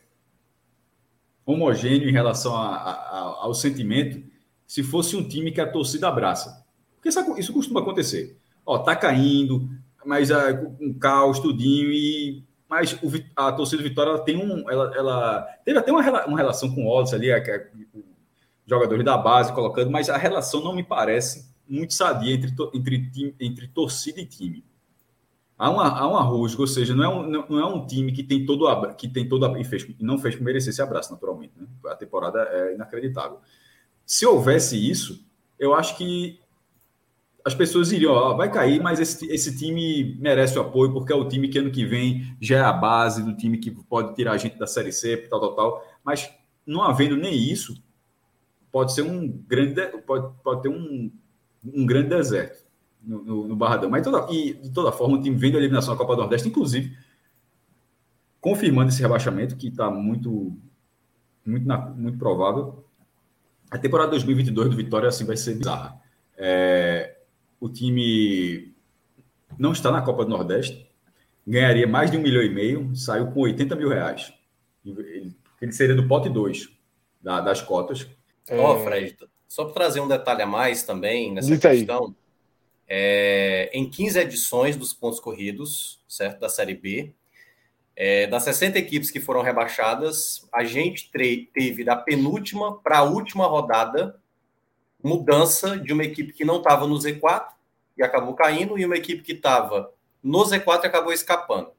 [1.45, 4.23] homogêneo em relação a, a, ao sentimento
[4.65, 6.65] se fosse um time que a torcida abraça.
[6.95, 8.37] Porque isso, isso costuma acontecer.
[8.65, 9.69] Ó, tá caindo,
[10.05, 14.69] mas é, um caos, tudinho, e mas o, a torcida do Vitória ela tem um.
[14.69, 17.27] Ela, ela teve até uma, uma relação com o Odds ali,
[18.65, 23.67] jogadores da base colocando, mas a relação não me parece muito sadia entre, entre, entre
[23.67, 24.63] torcida e time.
[25.57, 28.23] Há uma, há uma rusga, ou seja, não é um, não, é um time que
[28.23, 31.53] tem todo a, que tem todo e fez, não fez por merecer esse abraço, naturalmente.
[31.55, 31.67] Né?
[31.85, 33.39] A temporada é inacreditável.
[34.05, 35.23] Se houvesse isso,
[35.59, 36.40] eu acho que
[37.45, 41.15] as pessoas iriam, ó, vai cair, mas esse, esse time merece o apoio, porque é
[41.15, 44.33] o time que ano que vem já é a base do time que pode tirar
[44.33, 45.87] a gente da Série C, tal, tal, tal.
[46.03, 46.31] Mas
[46.65, 47.81] não havendo nem isso,
[48.71, 51.11] pode ser um grande, pode, pode ter um,
[51.65, 52.63] um grande deserto
[53.03, 53.89] no, no, no Barradão.
[53.89, 56.47] Mas toda, e, de toda forma, o time vem da eliminação da Copa do Nordeste,
[56.47, 56.95] inclusive,
[58.39, 60.55] confirmando esse rebaixamento, que está muito,
[61.45, 62.85] muito, na, muito provável.
[63.69, 65.99] A temporada 2022 do Vitória assim vai ser bizarra.
[66.37, 67.20] É,
[67.61, 68.73] o time
[69.57, 70.89] não está na Copa do Nordeste,
[71.45, 74.33] ganharia mais de um milhão e meio, saiu com 80 mil reais.
[74.83, 76.67] Ele seria do pote 2
[77.21, 78.07] da, das cotas.
[78.49, 79.15] Ó, oh, Fred,
[79.47, 82.15] só para trazer um detalhe a mais também nessa questão.
[82.87, 86.39] É, em 15 edições dos pontos corridos, certo?
[86.39, 87.13] Da Série B,
[87.95, 91.09] é, das 60 equipes que foram rebaixadas, a gente
[91.53, 94.19] teve da penúltima para a última rodada
[95.03, 97.47] mudança de uma equipe que não estava no Z4
[97.97, 101.71] e acabou caindo, e uma equipe que estava no Z4 e acabou escapando.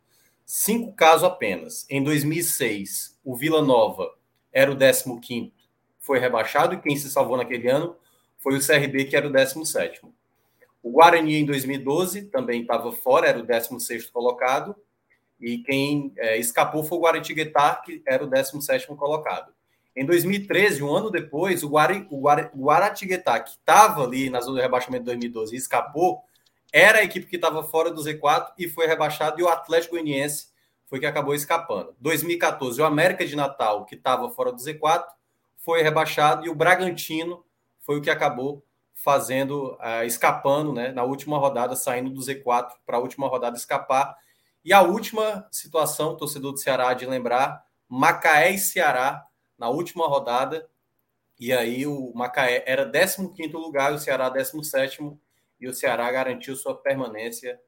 [0.44, 1.86] Cinco casos apenas.
[1.88, 4.12] Em 2006, o Vila Nova
[4.52, 5.52] era o 15,
[5.98, 7.96] foi rebaixado, e quem se salvou naquele ano
[8.38, 10.02] foi o CRB, que era o 17.
[10.82, 14.74] O Guarani, em 2012, também estava fora, era o 16 colocado,
[15.40, 19.52] e quem é, escapou foi o Guaratinguetá, que era o 17 colocado.
[19.94, 22.22] Em 2013, um ano depois, o, Guari, o,
[22.56, 26.22] Guaratinguetá, que estava ali na zona do rebaixamento de 2012 e escapou,
[26.72, 30.46] era a equipe que estava fora do Z4 e foi rebaixado, e o Atlético Goianiense
[30.86, 31.94] foi que acabou escapando.
[32.00, 35.04] 2014, o América de Natal, que estava fora do Z4,
[35.58, 37.44] foi rebaixado, e o Bragantino
[37.80, 42.96] foi o que acabou fazendo, uh, escapando, né, na última rodada, saindo do Z4 para
[42.96, 44.16] a última rodada escapar.
[44.64, 49.26] E a última situação, torcedor do Ceará, de lembrar, Macaé e Ceará
[49.62, 50.68] na última rodada.
[51.38, 55.16] E aí o Macaé era 15º lugar, o Ceará 17º,
[55.60, 57.60] e o Ceará garantiu sua permanência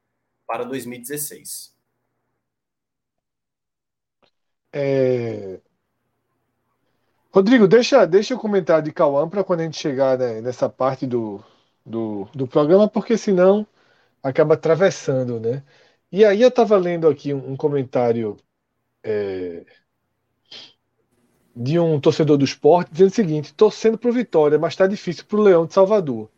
[0.45, 1.73] para 2016.
[4.73, 5.61] É...
[7.33, 11.07] Rodrigo, deixa, deixa o comentário de Cauã para quando a gente chegar né, nessa parte
[11.07, 11.41] do,
[11.87, 13.65] do, do programa, porque senão
[14.21, 15.63] acaba atravessando, né?
[16.11, 18.37] E aí eu estava lendo aqui um, um comentário
[19.05, 19.65] é,
[21.55, 25.25] de um torcedor do esporte dizendo o seguinte: torcendo para o Vitória, mas está difícil
[25.27, 26.29] para o Leão de Salvador.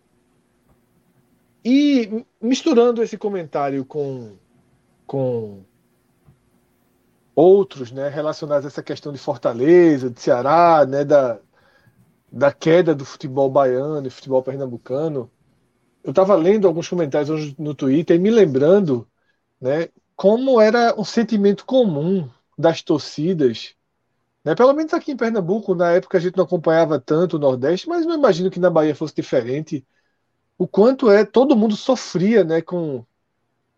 [1.65, 4.37] E misturando esse comentário com,
[5.07, 5.65] com
[7.35, 11.39] outros, né, relacionados a essa questão de Fortaleza, de Ceará, né, da,
[12.33, 15.31] da queda do futebol baiano e futebol pernambucano.
[16.03, 19.09] Eu estava lendo alguns comentários hoje no Twitter e me lembrando,
[19.61, 23.76] né, como era um sentimento comum das torcidas,
[24.47, 27.89] né, pelo menos aqui em Pernambuco, na época a gente não acompanhava tanto o Nordeste,
[27.89, 29.85] mas não imagino que na Bahia fosse diferente.
[30.57, 33.05] O quanto é todo mundo sofria, né, com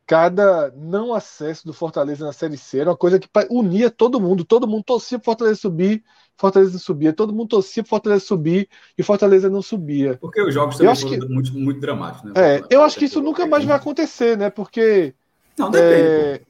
[0.06, 4.44] cada não acesso do Fortaleza na Série C era uma coisa que unia todo mundo.
[4.44, 6.04] Todo mundo torcia para Fortaleza subir,
[6.36, 7.12] Fortaleza não subia.
[7.14, 10.18] Todo mundo torcia para Fortaleza subir e Fortaleza não subia.
[10.20, 11.28] Porque os jogos também foram que...
[11.28, 12.30] muito, muito dramáticos.
[12.32, 12.56] Né?
[12.56, 14.50] É, eu acho que isso nunca mais vai acontecer, né?
[14.50, 15.14] Porque...
[15.58, 16.02] Não, depende.
[16.02, 16.40] É...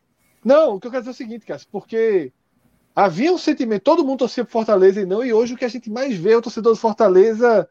[0.45, 2.33] Não, o que eu quero dizer é o seguinte, Cássio, porque
[2.99, 5.69] havia um sentimento, todo mundo torcia para Fortaleza e não, e hoje o que a
[5.69, 7.69] gente mais vê é o torcedor do Fortaleza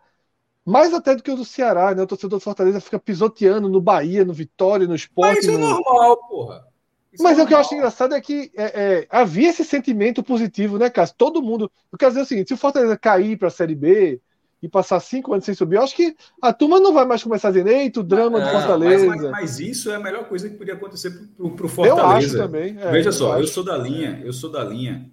[0.66, 2.04] mais até do que o do Ceará, né?
[2.04, 5.36] O torcedor do Fortaleza fica pisoteando no Bahia, no Vitória, no Esporte.
[5.36, 5.66] Mas isso é no...
[5.66, 6.68] é normal, porra.
[7.12, 9.66] Isso Mas é, é o que eu acho engraçado é que é, é, havia esse
[9.66, 11.16] sentimento positivo, né, Cássio?
[11.18, 11.70] Todo mundo.
[11.92, 14.22] Eu quero dizer o seguinte: se o Fortaleza cair para a Série B
[14.62, 17.50] e passar cinco anos sem subir, eu acho que a turma não vai mais começar
[17.50, 19.06] a dizer, eita, o drama do Fortaleza.
[19.08, 22.02] Mas, mas, mas, isso é a melhor coisa que podia acontecer para o Fortaleza.
[22.02, 22.78] Eu acho também.
[22.80, 25.12] É, Veja só, eu sou da linha, eu sou da linha,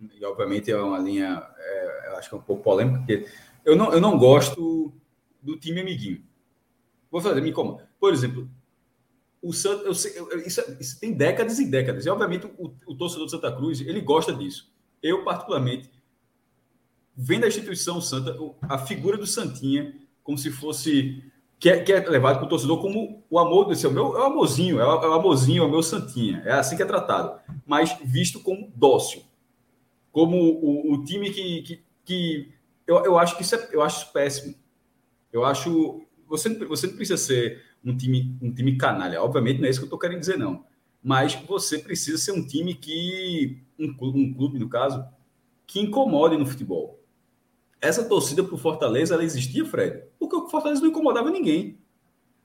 [0.00, 3.26] e obviamente é uma linha, é, acho que é um pouco polêmica, porque
[3.64, 4.92] eu não, eu não gosto
[5.42, 6.22] do time amiguinho.
[7.10, 7.80] Vou fazer, me como.
[7.98, 8.48] Por exemplo,
[9.42, 12.06] o Santa, eu sei, eu, isso, isso, tem décadas e décadas.
[12.06, 14.70] E, obviamente, o, o, torcedor de Santa Cruz, ele gosta disso.
[15.02, 15.90] Eu, particularmente,
[17.16, 21.24] vendo a instituição Santa, a figura do Santinha, como se fosse...
[21.58, 24.16] Que é, que é levado para o torcedor como o amor desse, é o meu
[24.16, 26.42] é o amorzinho, é o, é o amorzinho, é o meu Santinha.
[26.46, 27.38] É assim que é tratado.
[27.66, 29.22] Mas visto como dócil.
[30.12, 31.62] Como o, o time que...
[31.62, 32.52] que, que
[32.86, 34.54] eu, eu acho que isso é, eu acho isso péssimo.
[35.32, 36.02] Eu acho.
[36.26, 39.22] Você, você não precisa ser um time, um time canalha.
[39.22, 40.64] Obviamente, não é isso que eu estou querendo dizer, não.
[41.02, 43.62] Mas você precisa ser um time que.
[43.78, 45.04] Um clube, um clube, no caso,
[45.66, 47.00] que incomode no futebol.
[47.80, 50.02] Essa torcida para o Fortaleza, ela existia, Fred?
[50.18, 51.78] Porque o Fortaleza não incomodava ninguém.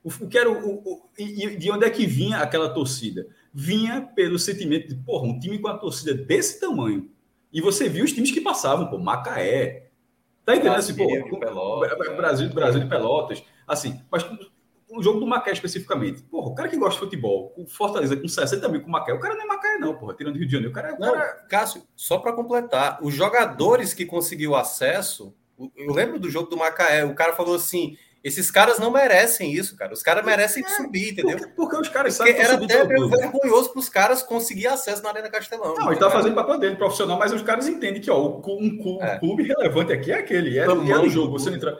[0.02, 3.26] O, o que era o, o, e de onde é que vinha aquela torcida?
[3.52, 7.10] Vinha pelo sentimento de, porra, um time com a torcida desse tamanho.
[7.56, 9.86] E você viu os times que passavam, pô, Macaé,
[10.44, 10.76] Tá entendendo?
[10.76, 13.42] Assim, pô, Pelotas, Brasil, Brasil de Pelotas.
[13.66, 14.24] Assim, mas
[14.88, 16.22] o jogo do Macaé especificamente.
[16.22, 19.12] Porra, o cara que gosta de futebol, o Fortaleza com 60 mil com o Macaé,
[19.12, 20.70] o cara não é Macaé, não, porra, tirando Rio de Janeiro.
[20.70, 21.32] O cara, é não, cara...
[21.48, 25.34] Cássio, só para completar, os jogadores que conseguiu acesso,
[25.76, 29.76] eu lembro do jogo do Macaé, o cara falou assim: esses caras não merecem isso,
[29.76, 29.92] cara.
[29.92, 31.38] Os caras merecem é, subir, entendeu?
[31.38, 35.10] Porque, porque os caras porque sabem Era até vergonhoso para os caras conseguir acesso na
[35.10, 35.76] Arena Castelão.
[35.76, 38.98] Não, ele tá fazendo papel dele, profissional, mas os caras entendem que ó, um clube,
[39.00, 39.18] é.
[39.20, 40.58] clube relevante aqui é aquele.
[40.58, 41.38] É, é no jogo.
[41.38, 41.78] Você entra.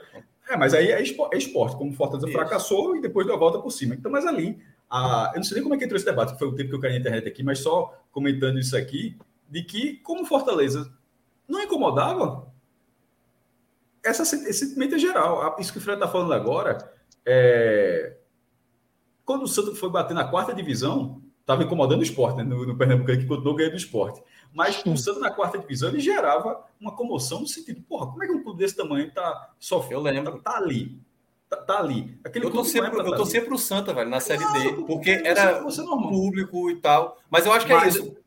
[0.49, 2.37] É, mas aí é esporte, como o Fortaleza isso.
[2.37, 3.93] fracassou e depois deu a volta por cima.
[3.93, 4.57] Então, mas ali,
[4.89, 6.69] a, eu não sei nem como é que entrou esse debate, que foi o tempo
[6.69, 9.17] que eu caí na internet aqui, mas só comentando isso aqui,
[9.49, 10.89] de que, como Fortaleza
[11.45, 12.47] não incomodava,
[14.07, 15.55] essa, esse sentimento é geral.
[15.59, 16.91] Isso que o Fred está falando agora,
[17.25, 18.17] é...
[19.25, 22.43] quando o Santos foi bater na quarta divisão, estava incomodando o esporte, né?
[22.43, 24.21] no, no Pernambuco, que continuou ganhando o esporte.
[24.53, 28.27] Mas o Santos na quarta divisão, ele gerava uma comoção no sentido, porra, como é
[28.27, 30.07] que um clube desse tamanho está sofrendo?
[30.07, 30.39] Eu lembro.
[30.39, 30.99] Tá, tá ali.
[31.49, 32.19] Tá, tá, ali.
[32.25, 35.81] Aquele eu torci pro, eu torci pro Santa, velho, na Série D, porque era você,
[35.81, 37.17] você público e tal.
[37.29, 38.17] Mas eu acho que é mas, é isso.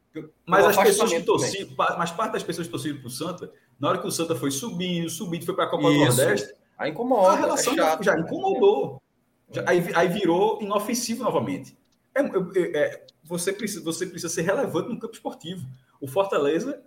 [0.47, 3.99] Mas as pessoas que torciam, mas parte das pessoas que torciam pro Santa na hora
[3.99, 5.99] que o Santa foi subindo, subindo, foi para a Copa Isso.
[5.99, 6.55] do Nordeste.
[6.79, 7.33] Aí incomoda.
[7.33, 9.03] A relação é já, já, incomodou.
[9.51, 11.77] Já, aí, aí virou inofensivo novamente.
[12.15, 15.67] É, é, é, você, precisa, você precisa ser relevante no campo esportivo.
[15.99, 16.83] O Fortaleza,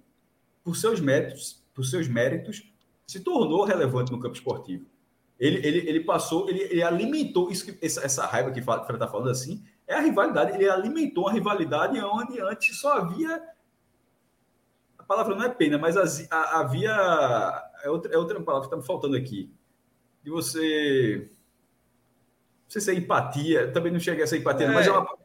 [0.64, 2.64] por seus méritos, por seus méritos,
[3.08, 4.86] se tornou relevante no campo esportivo.
[5.40, 9.08] Ele, ele, ele passou, ele, ele alimentou isso, essa, essa raiva que o Fred está
[9.08, 10.56] falando assim, é a rivalidade.
[10.56, 13.42] Ele alimentou uma rivalidade onde antes só havia
[15.04, 15.98] a palavra não é pena, mas
[16.32, 17.70] havia.
[17.84, 19.52] É outra, é outra palavra que está me faltando aqui.
[20.24, 21.30] De você.
[22.64, 25.18] Não sei se é empatia, também não chega a ser empatia, é, mas é uma.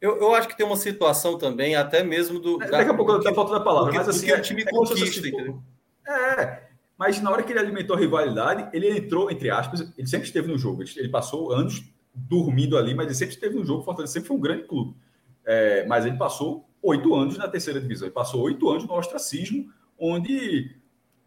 [0.00, 2.62] Eu, eu acho que tem uma situação também, até mesmo do.
[2.62, 4.30] É, daqui a pouco está faltando a palavra, mas assim.
[4.30, 5.62] o time é, conquista, é entendeu?
[6.06, 6.62] É,
[6.96, 10.46] mas na hora que ele alimentou a rivalidade, ele entrou, entre aspas, ele sempre esteve
[10.46, 10.84] no jogo.
[10.96, 11.82] Ele passou anos
[12.14, 13.82] dormindo ali, mas ele sempre esteve no jogo.
[13.82, 14.96] Fortaleza sempre foi um grande clube.
[15.44, 18.06] É, mas ele passou oito anos na terceira divisão.
[18.06, 20.76] Ele passou oito anos no ostracismo, onde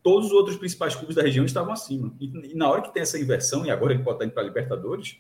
[0.04, 2.14] todos os outros principais clubes da região estavam acima.
[2.20, 4.44] E, e na hora que tem essa inversão, e agora ele pode estar indo para
[4.44, 5.18] a Libertadores,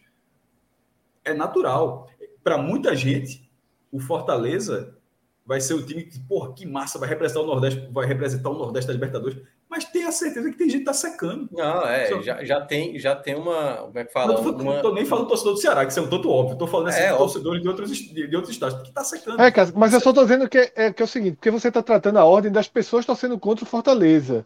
[1.23, 2.10] é natural.
[2.43, 3.49] Para muita gente,
[3.91, 4.97] o Fortaleza
[5.45, 8.58] vai ser o time que, porra, que massa, vai representar o Nordeste, vai representar o
[8.58, 9.38] Nordeste da Libertadores.
[9.71, 11.47] Mas tem, tenha certeza que tem gente que tá secando.
[11.49, 12.21] Não, é, Só...
[12.21, 13.77] já, já, tem, já tem uma.
[13.77, 14.34] Como é que fala?
[14.34, 14.81] Não tô, uma...
[14.81, 16.57] tô nem falando do torcedor do Ceará, que isso é um tanto óbvio.
[16.57, 19.41] Tô falando assim, é, torcedores de outros, de, de outros estados, que tá secando.
[19.41, 21.71] É, cara, mas eu só tô dizendo que é, que é o seguinte, porque você
[21.71, 24.45] tá tratando a ordem das pessoas torcendo contra o Fortaleza.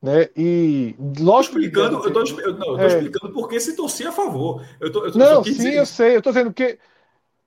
[0.00, 0.30] Né?
[0.34, 2.86] E lógico explicando, eu tô, eu, não, eu tô é.
[2.86, 4.64] explicando porque se torcer a favor.
[4.80, 6.78] Eu tô, eu tô, não, sim, eu sei, eu tô dizendo que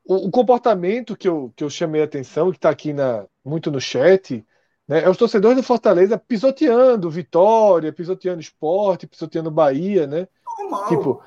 [0.06, 3.72] o, o, comportamento que eu, que eu chamei a atenção, que está aqui na, muito
[3.72, 4.46] no chat,
[4.92, 10.28] né, é os torcedores do Fortaleza pisoteando Vitória, pisoteando esporte, pisoteando Bahia, né?
[10.60, 10.88] Normal.
[10.90, 11.24] Tipo,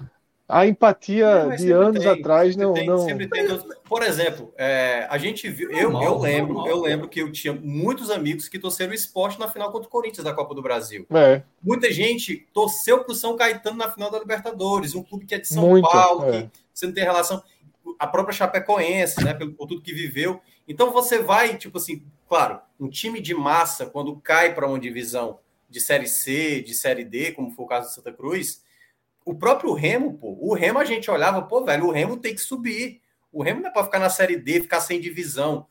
[0.46, 2.74] a empatia é, de anos tem, atrás não.
[2.74, 3.06] Tem, não...
[3.06, 3.26] Tem,
[3.88, 5.70] por exemplo, é, a gente viu.
[5.70, 6.68] Eu, normal, eu lembro, normal.
[6.68, 9.90] eu lembro que eu tinha muitos amigos que torceram o esporte na final contra o
[9.90, 11.06] Corinthians da Copa do Brasil.
[11.10, 11.40] É.
[11.62, 15.38] Muita gente torceu para o São Caetano na final da Libertadores, um clube que é
[15.38, 16.42] de São Muito, Paulo, é.
[16.42, 17.42] que você não tem relação.
[17.98, 19.32] A própria Chapecoense, né?
[19.32, 20.42] Pelo, por tudo que viveu.
[20.68, 22.02] Então você vai, tipo assim,
[22.34, 25.38] claro, um time de massa, quando cai para uma divisão
[25.70, 28.64] de Série C, de Série D, como foi o caso de Santa Cruz
[29.24, 32.40] o próprio Remo, pô, o Remo a gente olhava, pô, velho, o Remo tem que
[32.40, 33.00] subir.
[33.32, 35.66] O Remo não é para ficar na Série D, ficar sem divisão,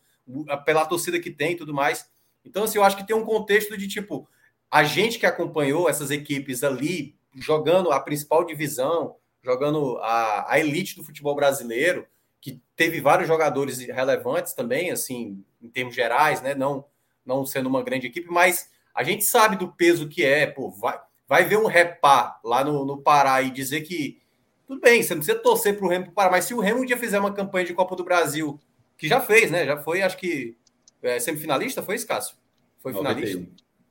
[0.65, 2.09] pela torcida que tem e tudo mais.
[2.43, 4.27] Então, assim, eu acho que tem um contexto de tipo,
[4.71, 10.95] a gente que acompanhou essas equipes ali, jogando a principal divisão, jogando a, a elite
[10.95, 12.07] do futebol brasileiro,
[12.43, 16.53] que teve vários jogadores relevantes também, assim, em termos gerais, né?
[16.53, 16.83] Não,
[17.25, 20.99] não sendo uma grande equipe, mas a gente sabe do peso que é, pô, vai
[21.25, 24.21] vai ver um repá lá no, no Pará e dizer que
[24.67, 26.85] tudo bem, você não precisa torcer para o Remo Pará, mas se o Remo um
[26.85, 28.59] dia fizer uma campanha de Copa do Brasil,
[28.97, 29.65] que já fez, né?
[29.65, 30.57] Já foi, acho que
[31.01, 32.35] é, semifinalista, foi isso, Cássio?
[32.79, 33.39] Foi finalista?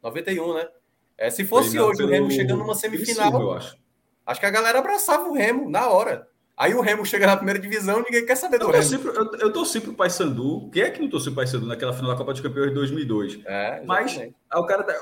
[0.03, 0.69] 91, 91 né?
[1.17, 3.79] É, se fosse hoje o Remo chegando numa semifinal, acho.
[4.27, 6.29] acho que a galera abraçava o Remo na hora.
[6.57, 8.99] Aí o Remo chega na primeira divisão ninguém quer saber do eu Remo.
[8.99, 10.71] Pro, eu, eu torci pro Paysandu.
[10.71, 13.41] Quem é que não torceu pro Paysandu naquela final da Copa dos Campeões de 2002?
[13.45, 14.83] É, Mas aí o cara...
[14.83, 14.95] Tá,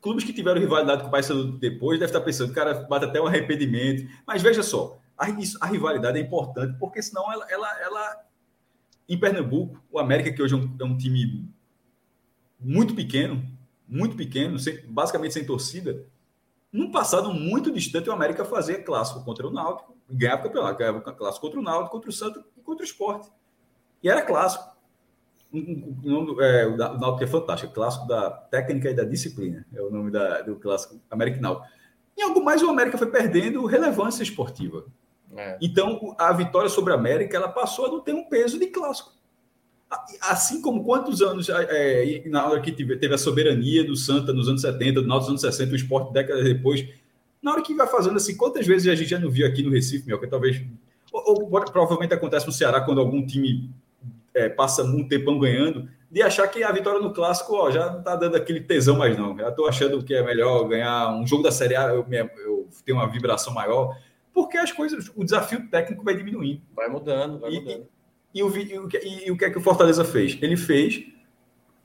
[0.00, 3.26] clubes que tiveram rivalidade com o Paysandu depois devem estar pensando, cara, bate até um
[3.26, 4.08] arrependimento.
[4.26, 5.26] Mas veja só, a,
[5.60, 8.24] a rivalidade é importante, porque senão ela, ela, ela,
[9.08, 11.48] Em Pernambuco, o América, que hoje é um, é um time
[12.58, 13.44] muito pequeno,
[13.88, 16.04] muito pequeno, sem, basicamente sem torcida,
[16.72, 21.00] num passado muito distante, o América fazia clássico contra o Náutico, ganhava o campeonato, ganhava
[21.00, 23.30] clássico contra o Náutico, contra o Santos e contra o Esporte.
[24.02, 24.70] E era clássico
[25.52, 30.10] um, é, o Náutico é fantástico, clássico da técnica e da disciplina, é o nome
[30.10, 31.64] da, do clássico Americanal.
[32.16, 34.84] Em algo mais, o América foi perdendo relevância esportiva.
[35.36, 35.58] É.
[35.60, 39.12] Então, a vitória sobre a América ela passou a não ter um peso de clássico.
[40.20, 44.60] Assim como quantos anos, é, na hora que teve a soberania do Santa nos anos
[44.60, 46.86] 70, do Náutico nos anos 60, o esporte décadas depois,
[47.42, 49.70] na hora que vai fazendo assim, quantas vezes a gente já não viu aqui no
[49.70, 50.62] Recife, meu, que talvez,
[51.12, 53.70] ou, ou provavelmente acontece no Ceará, quando algum time
[54.34, 58.00] é, passa um tempão ganhando, de achar que a vitória no clássico ó, já não
[58.00, 59.36] está dando aquele tesão mais não.
[59.36, 62.98] Já estou achando que é melhor ganhar um jogo da Série A, eu, eu tenho
[62.98, 63.96] uma vibração maior,
[64.32, 66.62] porque as coisas, o desafio técnico vai diminuindo.
[66.74, 67.86] Vai mudando, vai e, mudando.
[68.34, 70.36] E, e, o, e, e o que é que o Fortaleza fez?
[70.42, 71.04] Ele fez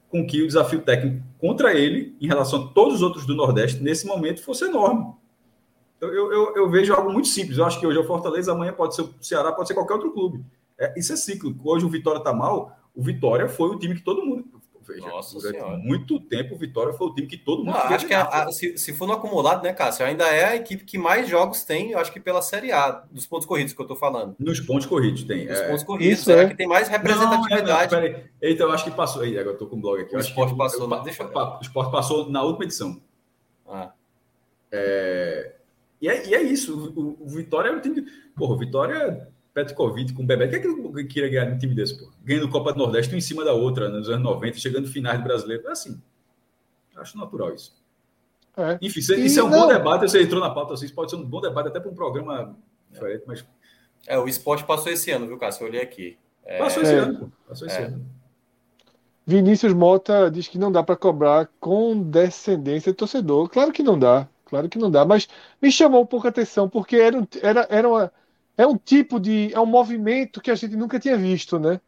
[0.10, 3.84] com que o desafio técnico contra ele, em relação a todos os outros do Nordeste,
[3.84, 5.14] nesse momento, fosse enorme.
[6.02, 7.58] Eu, eu, eu, vejo algo muito simples.
[7.58, 9.94] Eu acho que hoje é o Fortaleza, amanhã pode ser o Ceará, pode ser qualquer
[9.94, 10.44] outro clube.
[10.78, 11.56] É, isso é ciclo.
[11.64, 14.46] Hoje o Vitória está mal, o Vitória foi o time que todo mundo.
[14.88, 15.78] Veja, Nossa durante senhora.
[15.78, 17.74] muito tempo o Vitória foi o time que todo mundo.
[17.74, 20.06] Não, acho que a, a, se, se for no acumulado, né, Cássio?
[20.06, 23.26] Ainda é a equipe que mais jogos tem, eu acho que pela Série A, dos
[23.26, 24.36] pontos corridos que eu estou falando.
[24.38, 25.48] Nos pontos corridos tem.
[25.48, 25.68] Nos é.
[25.70, 27.96] pontos corridos, Isso é, é que tem mais representatividade.
[27.96, 29.24] Não, não, então, eu acho que passou.
[29.24, 30.16] Aí, agora estou com o blog aqui.
[30.16, 30.82] O esporte passou.
[30.82, 31.32] Eu, na, deixa eu...
[31.34, 33.02] O esporte passou na última edição.
[33.68, 33.92] Ah.
[34.72, 35.55] É,
[36.06, 36.94] e, é, e é isso.
[36.96, 38.06] O, o Vitória é um time.
[38.36, 40.56] Porra, o Vitória Petkovic com o Bebeto.
[40.56, 42.12] O que é que ele queria ganhar no time desse, pô?
[42.24, 45.24] Ganhando Copa do Nordeste um em cima da outra, nos anos 90, chegando finais do
[45.24, 45.68] brasileiro.
[45.68, 46.00] É assim.
[46.96, 47.76] Acho natural isso.
[48.56, 48.78] É.
[48.82, 49.62] Enfim, isso, isso é um não...
[49.62, 50.02] bom debate.
[50.02, 52.56] Você entrou na pauta, assim, isso pode ser um bom debate até para um programa
[52.92, 53.44] diferente, mas.
[54.06, 55.64] É, o esporte passou esse ano, viu, Cássio?
[55.64, 56.18] Eu olhei aqui.
[56.46, 56.60] É...
[56.60, 56.98] Passou esse é.
[57.00, 57.30] ano, pô.
[57.48, 57.86] Passou esse é.
[57.86, 58.06] ano.
[59.26, 63.50] Vinícius Mota diz que não dá para cobrar com descendência de torcedor.
[63.50, 65.28] Claro que não dá, claro que não dá, mas
[65.62, 68.12] me chamou um pouco a atenção, porque era, era, era uma
[68.58, 69.54] é um tipo de.
[69.54, 71.80] É um movimento que a gente nunca tinha visto, né?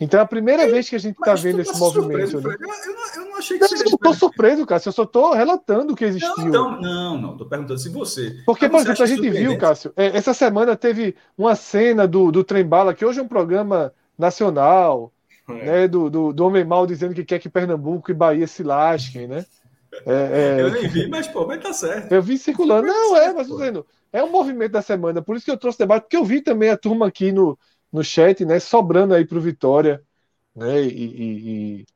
[0.00, 2.30] Então é a primeira vez que a gente está vendo esse movimento.
[2.30, 2.56] Surpreso, né?
[2.60, 4.88] eu, não, eu, não, achei que não, Eu não estou surpreso, Cássio.
[4.88, 6.34] Eu só estou relatando o que existiu.
[6.38, 7.32] Não, então, não, não.
[7.32, 8.42] Estou perguntando se você.
[8.44, 12.42] Porque, por exemplo, a gente viu, Cássio, é, essa semana teve uma cena do, do
[12.42, 15.12] Trem Bala, que hoje é um programa nacional,
[15.48, 15.52] é.
[15.52, 15.88] né?
[15.88, 19.44] Do, do, do Homem Mal dizendo que quer que Pernambuco e Bahia se lasquem, né?
[20.06, 20.60] É, é...
[20.60, 22.12] Eu nem vi, mas pô, mas tá certo.
[22.12, 22.86] Eu vi circulando.
[22.86, 23.86] Não, é, mas tô dizendo.
[24.12, 26.70] É um movimento da semana, por isso que eu trouxe debate, porque eu vi também
[26.70, 27.58] a turma aqui no,
[27.90, 30.02] no chat, né, sobrando aí para o Vitória,
[30.54, 31.86] né, e, e, e,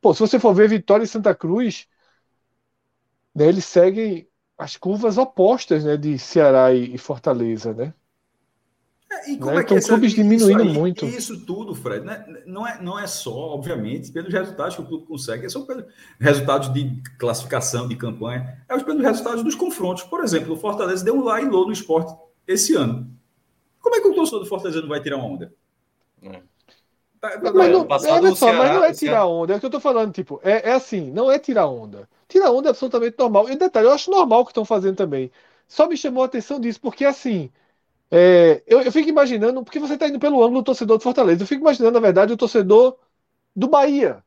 [0.00, 1.88] pô, se você for ver Vitória e Santa Cruz,
[3.34, 4.28] né, eles seguem
[4.58, 7.92] as curvas opostas né, de Ceará e Fortaleza, né?
[9.10, 9.60] É, e como né?
[9.60, 11.06] é que então, clubes diminuindo aí, muito.
[11.06, 12.24] Isso tudo, Fred, né?
[12.44, 15.84] não, é, não é só, obviamente, pelos resultados que o clube consegue, é só pelos
[16.18, 20.02] resultados de classificação, de campanha, é pelos resultados dos confrontos.
[20.02, 22.12] Por exemplo, o Fortaleza deu um lá e low no esporte
[22.48, 23.08] esse ano.
[23.80, 25.54] Como é que o torcedor do Fortaleza não vai tirar onda?
[26.22, 26.42] É.
[27.20, 29.80] Tá, mas, não, é, só, mas não é tirar onda, é o que eu tô
[29.80, 32.08] falando, tipo, é, é assim, não é tirar onda.
[32.28, 33.48] Tirar onda é absolutamente normal.
[33.48, 35.30] E detalhe, eu acho normal o que estão fazendo também.
[35.68, 37.50] Só me chamou a atenção disso, porque assim,
[38.10, 41.42] é, eu, eu, fico imaginando, porque você está indo pelo ângulo do torcedor do Fortaleza,
[41.42, 42.96] eu fico imaginando, na verdade, o torcedor
[43.54, 44.22] do Bahia.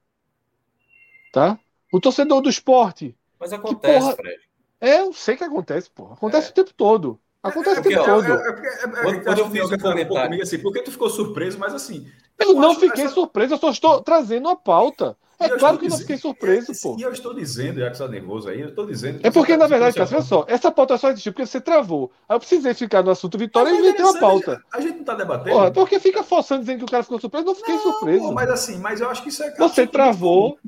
[1.32, 1.58] Tá?
[1.94, 3.16] O torcedor do esporte.
[3.40, 4.50] Mas acontece, que, porra, Fred.
[4.82, 6.14] É, eu sei que acontece, porra.
[6.14, 6.52] Acontece é.
[6.52, 7.20] o tempo todo.
[7.42, 9.24] Acontece é, o tempo todo.
[9.24, 10.24] quando, eu fiz o comentário.
[10.24, 11.58] Comigo, assim, por que tu ficou surpreso?
[11.58, 12.06] Mas assim.
[12.38, 13.14] Eu, eu não fiquei essa...
[13.14, 15.18] surpreso, eu só estou trazendo a pauta.
[15.40, 16.98] É claro que eu não fiquei surpreso, pô.
[17.00, 19.22] E eu estou dizendo, já que você está nervoso aí, eu estou dizendo.
[19.24, 22.12] É porque, tá na verdade, Cássio, olha só, essa pauta só existiu porque você travou.
[22.28, 24.62] Aí eu precisei ficar no assunto Vitória e inventei uma pauta.
[24.74, 25.56] A gente não está debatendo.
[25.56, 28.26] Porra, porque fica forçando dizendo que o cara ficou surpreso, não fiquei não, surpreso.
[28.26, 29.56] Pô, mas assim, mas eu acho que isso é.
[29.56, 30.60] Você travou.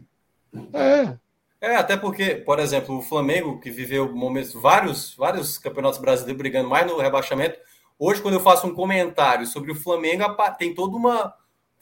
[0.73, 1.17] É.
[1.61, 6.67] É, até porque, por exemplo, o Flamengo, que viveu momentos, vários, vários campeonatos brasileiros brigando
[6.67, 7.59] mais no rebaixamento,
[7.99, 10.23] hoje, quando eu faço um comentário sobre o Flamengo,
[10.57, 11.33] tem toda uma.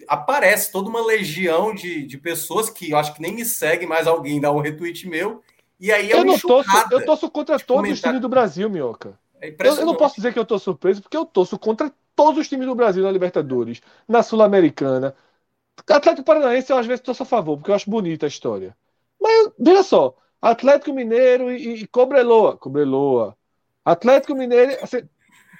[0.07, 4.07] Aparece toda uma legião de, de pessoas que eu acho que nem me seguem, mais
[4.07, 5.43] alguém dá um retweet meu.
[5.79, 7.93] E aí é eu não torço, eu torço contra todos comentário.
[7.93, 9.17] os times do Brasil, Minhoca.
[9.41, 12.41] É eu, eu, não posso dizer que eu tô surpreso, porque eu torço contra todos
[12.41, 15.15] os times do Brasil na Libertadores, na Sul-Americana.
[15.89, 18.75] Atlético Paranaense eu às vezes torço a favor, porque eu acho bonita a história.
[19.19, 23.37] Mas veja só, Atlético Mineiro e, e Cobreloa, Cobreloa,
[23.85, 25.07] Atlético Mineiro, assim,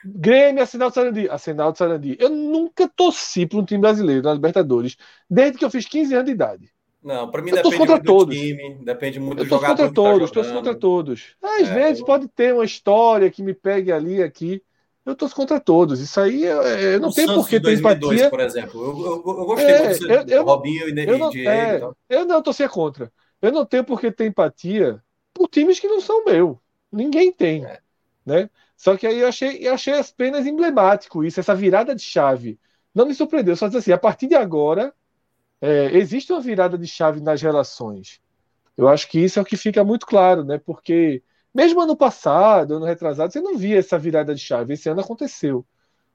[0.06, 2.18] Grêmio, Assinal de Sarandi, Assinal de Sarandi.
[2.20, 4.98] Eu nunca torci para um time brasileiro na Libertadores,
[5.30, 6.72] desde que eu fiz 15 anos de idade.
[7.04, 8.36] Não, para mim eu depende contra muito todos.
[8.36, 9.70] do time, depende muito eu do jogador.
[9.70, 11.36] Contra todos, tá contra todos.
[11.42, 12.06] Às é, vezes eu...
[12.06, 14.62] pode ter uma história que me pegue ali aqui.
[15.06, 16.02] Eu torço contra todos.
[16.02, 18.30] Isso aí eu, eu não tenho por que ter empatia.
[18.30, 18.82] por exemplo.
[18.84, 21.98] Eu, eu, eu gostei é, muito eu, eu, Robinho e, eu não, Diego.
[22.10, 23.12] É, eu não torcia contra.
[23.42, 25.02] Eu não tenho por que ter empatia
[25.34, 26.60] por times que não são meu.
[26.92, 27.66] Ninguém tem.
[27.66, 27.80] É.
[28.26, 28.50] Né?
[28.80, 32.58] Só que aí eu achei, eu achei apenas emblemático isso, essa virada de chave.
[32.96, 34.94] Não me surpreendeu, só dizer assim, a partir de agora
[35.60, 38.22] é, existe uma virada de chave nas relações.
[38.78, 40.58] Eu acho que isso é o que fica muito claro, né?
[40.58, 41.22] Porque
[41.54, 44.76] mesmo ano passado, ano retrasado, você não via essa virada de chave.
[44.76, 45.66] Esse ano aconteceu.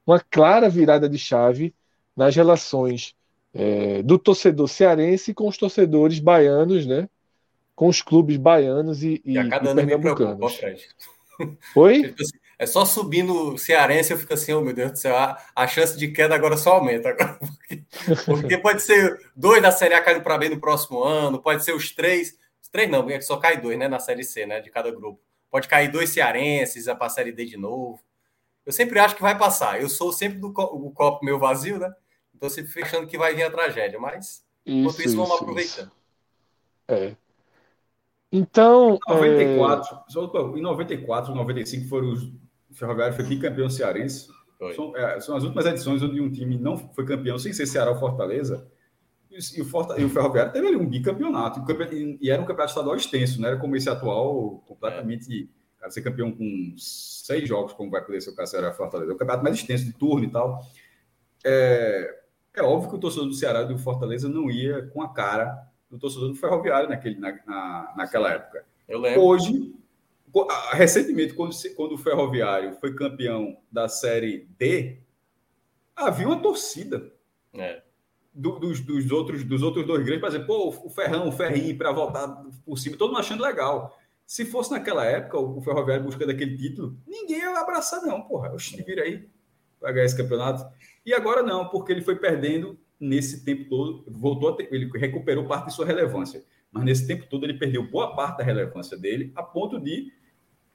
[0.07, 1.75] Uma clara virada de chave
[2.17, 3.15] nas relações
[3.53, 7.11] é, do torcedor cearense com os torcedores baianos, né?
[7.75, 10.83] com os clubes baianos e, e, e a cada ano me preocupa, Fred.
[11.77, 12.15] Oi?
[12.65, 15.99] É só subindo cearense, eu fico assim, oh meu Deus do céu, a, a chance
[15.99, 17.11] de queda agora só aumenta.
[17.11, 17.85] Agora, porque,
[18.25, 21.75] porque, pode ser dois da Série A caindo para bem no próximo ano, pode ser
[21.75, 24.71] os três, os três não, porque só cai dois, né, na Série C, né, de
[24.71, 25.21] cada grupo.
[25.51, 28.01] Pode cair dois cearenses, para a Série D de novo.
[28.65, 29.81] Eu sempre acho que vai passar.
[29.81, 31.95] Eu sou sempre do co copo meio vazio, né?
[32.35, 35.89] Então sempre fechando que vai vir a tragédia, mas enquanto isso, isso vamos aproveitando.
[35.89, 35.93] Isso.
[36.89, 37.17] É.
[38.33, 38.99] Então.
[39.09, 40.59] Em 94, é...
[40.59, 42.33] em 94, 95 foram os.
[42.75, 44.29] O Ferroviário foi bicampeão cearense.
[44.75, 47.93] São, é, são, as últimas edições onde um time não foi campeão sem ser Ceará
[47.93, 48.67] ou Fortaleza.
[49.31, 51.61] E, o, Forta, e o Ferroviário teve ali um bicampeonato.
[51.93, 55.51] E, e era um campeonato estadual extenso, não era como esse atual, completamente.
[55.51, 55.65] É.
[55.79, 59.13] Cara, ser campeão com seis jogos, como vai poder ser o caso Ceará e Fortaleza.
[59.13, 60.61] É um campeonato mais extenso, de turno e tal.
[61.45, 62.23] É,
[62.55, 65.69] é óbvio que o torcedor do Ceará e do Fortaleza não ia com a cara
[65.91, 68.65] do torcedor do Ferroviário naquele, na, na, naquela época.
[68.89, 69.23] Eu lembro.
[69.23, 69.75] Hoje,
[70.73, 74.99] recentemente, quando, quando o Ferroviário foi campeão da Série D,
[75.95, 77.13] havia uma torcida.
[77.53, 77.83] É.
[78.33, 81.79] Do, dos, dos, outros, dos outros dois grandes, por exemplo, pô, o Ferrão, o Ferrinho,
[81.79, 82.27] para voltar
[82.65, 83.97] por cima, todo mundo achando legal.
[84.27, 88.53] Se fosse naquela época o Ferroviário buscando aquele título, ninguém ia abraçar, não, porra.
[88.53, 89.29] Oxe, vira aí
[89.79, 90.67] para ganhar esse campeonato.
[91.07, 95.67] E agora não, porque ele foi perdendo nesse tempo todo, voltou ter, ele recuperou parte
[95.67, 99.43] de sua relevância, mas nesse tempo todo ele perdeu boa parte da relevância dele, a
[99.43, 100.11] ponto de,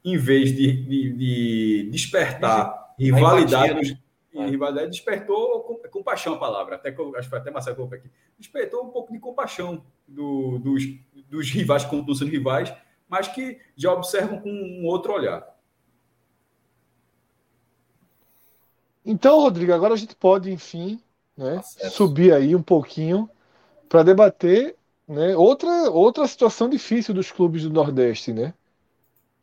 [0.04, 4.00] em vez de, de, de despertar rivalidade,
[4.34, 4.47] né?
[4.47, 8.10] rivalidade despertou com, compaixão a palavra, até que eu, acho que foi até Marcelo aqui,
[8.38, 10.84] despertou um pouco de compaixão do, dos,
[11.30, 12.74] dos rivais continuam sendo rivais,
[13.08, 15.47] mas que já observam com um outro olhar.
[19.06, 21.02] Então, Rodrigo, agora a gente pode, enfim,
[21.36, 23.30] né, tá subir aí um pouquinho
[23.88, 24.76] para debater
[25.08, 28.54] né, outra, outra situação difícil dos clubes do Nordeste, né?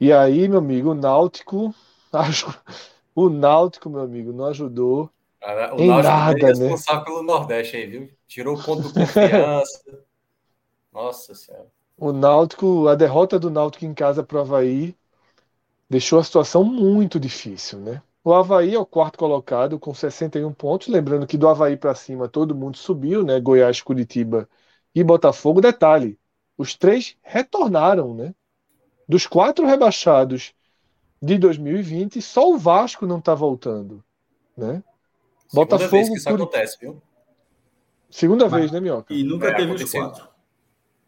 [0.01, 1.74] E aí, meu amigo, o Náutico,
[3.14, 7.05] o Náutico, meu amigo, não ajudou Cara, o em Náutico nada, é responsável né?
[7.05, 8.11] pelo Nordeste aí, viu?
[8.26, 9.80] Tirou o ponto de confiança.
[10.92, 11.70] Nossa Senhora.
[11.97, 14.97] o Náutico, a derrota do Náutico em casa para o Havaí
[15.88, 18.03] deixou a situação muito difícil, né?
[18.24, 20.88] O Havaí é o quarto colocado com 61 pontos.
[20.88, 23.40] Lembrando que do Havaí para cima todo mundo subiu, né?
[23.40, 24.49] Goiás, Curitiba
[24.94, 25.61] e Botafogo.
[25.61, 26.18] Detalhe:
[26.59, 28.34] os três retornaram, né?
[29.09, 30.53] Dos quatro rebaixados
[31.23, 34.03] de 2020, só o Vasco não está voltando,
[34.57, 34.83] né?
[35.49, 35.91] Segunda Botafogo.
[35.91, 36.43] Vez que isso Curi...
[36.43, 37.03] acontece, viu?
[38.11, 39.15] Segunda Mas, vez, né, Minhoca?
[39.15, 40.29] E nunca é, teve os quatro.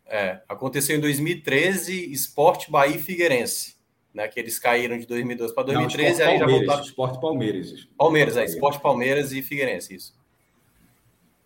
[0.06, 3.78] É, aconteceu em 2013, Esporte Bahia e Figueirense
[4.18, 4.26] né?
[4.26, 6.82] Que eles caíram de 2012 para 2013 não, aí já voltaram.
[6.82, 7.88] Esporte Palmeiras.
[7.96, 10.17] Palmeiras, é, Esporte Palmeiras e Figueirense, isso.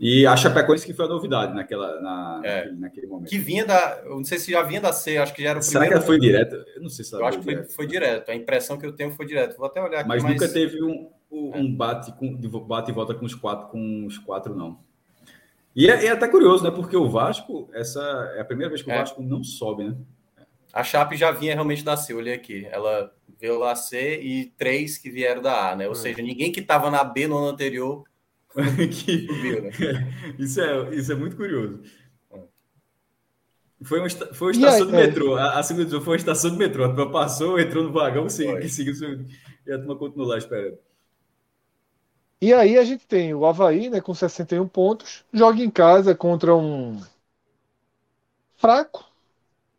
[0.05, 2.73] E a Chapecoense que foi a novidade naquela, na, é.
[2.73, 3.29] naquele, momento.
[3.29, 4.03] Que vinha da.
[4.05, 6.03] Eu não sei se já vinha da C, acho que já era o Será primeiro.
[6.03, 6.71] Será que foi direto?
[6.75, 8.29] Eu não sei se Eu acho que foi, foi, direto.
[8.29, 9.57] A impressão que eu tenho foi direto.
[9.57, 10.09] Vou até olhar aqui.
[10.09, 10.33] Mas, mas...
[10.33, 11.69] nunca teve um, um é.
[11.69, 14.77] bate, com, bate e volta com os quatro, com os quatro, não.
[15.75, 16.73] E é, é, até curioso, né?
[16.73, 18.01] Porque o Vasco, essa
[18.35, 18.99] é a primeira vez que o é.
[18.99, 19.97] Vasco não sobe, né?
[20.73, 22.67] A Chape já vinha realmente da C, olhei aqui.
[22.73, 25.87] Ela veio lá C e três que vieram da A, né?
[25.87, 25.95] Ou é.
[25.95, 28.03] seja, ninguém que estava na B no ano anterior
[28.91, 29.27] que...
[29.27, 29.71] subiu, né?
[30.39, 31.81] isso, é, isso é muito curioso.
[33.85, 35.35] Foi uma, foi uma estação de metrô.
[35.35, 36.85] A, a segunda foi uma estação de metrô.
[36.85, 38.95] A turma passou, entrou no vagão, seguiu, seguiu
[39.67, 40.79] e a turma continuou lá esperando.
[42.41, 46.55] E aí a gente tem o Havaí, né, com 61 pontos, joga em casa contra
[46.55, 47.01] um
[48.57, 49.05] fraco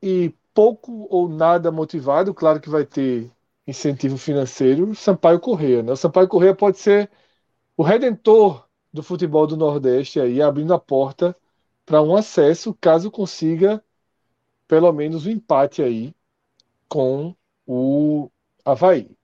[0.01, 3.29] e pouco ou nada motivado, claro que vai ter
[3.67, 5.83] incentivo financeiro, Sampaio Correia.
[5.83, 5.91] Né?
[5.91, 7.09] O Sampaio Correia pode ser
[7.75, 11.35] o redentor do futebol do Nordeste aí, abrindo a porta
[11.85, 13.83] para um acesso, caso consiga
[14.67, 16.15] pelo menos o um empate aí
[16.87, 18.29] com o
[18.63, 19.17] Havaí.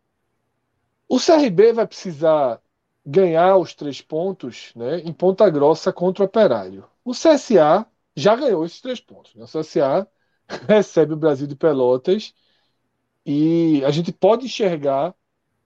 [1.08, 2.62] O CRB vai precisar
[3.06, 6.86] ganhar os três pontos né, em Ponta Grossa contra o Operário.
[7.04, 7.86] O CSA
[8.16, 9.34] já ganhou esses três pontos.
[9.36, 9.44] Né?
[9.44, 10.08] O CSA
[10.68, 12.34] recebe o Brasil de Pelotas
[13.26, 15.16] e a gente pode enxergar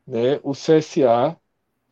[0.08, 1.38] né, o CSA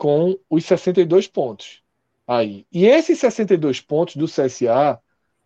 [0.01, 1.83] com os 62 pontos
[2.25, 2.65] aí.
[2.71, 4.99] E esses 62 pontos do CSA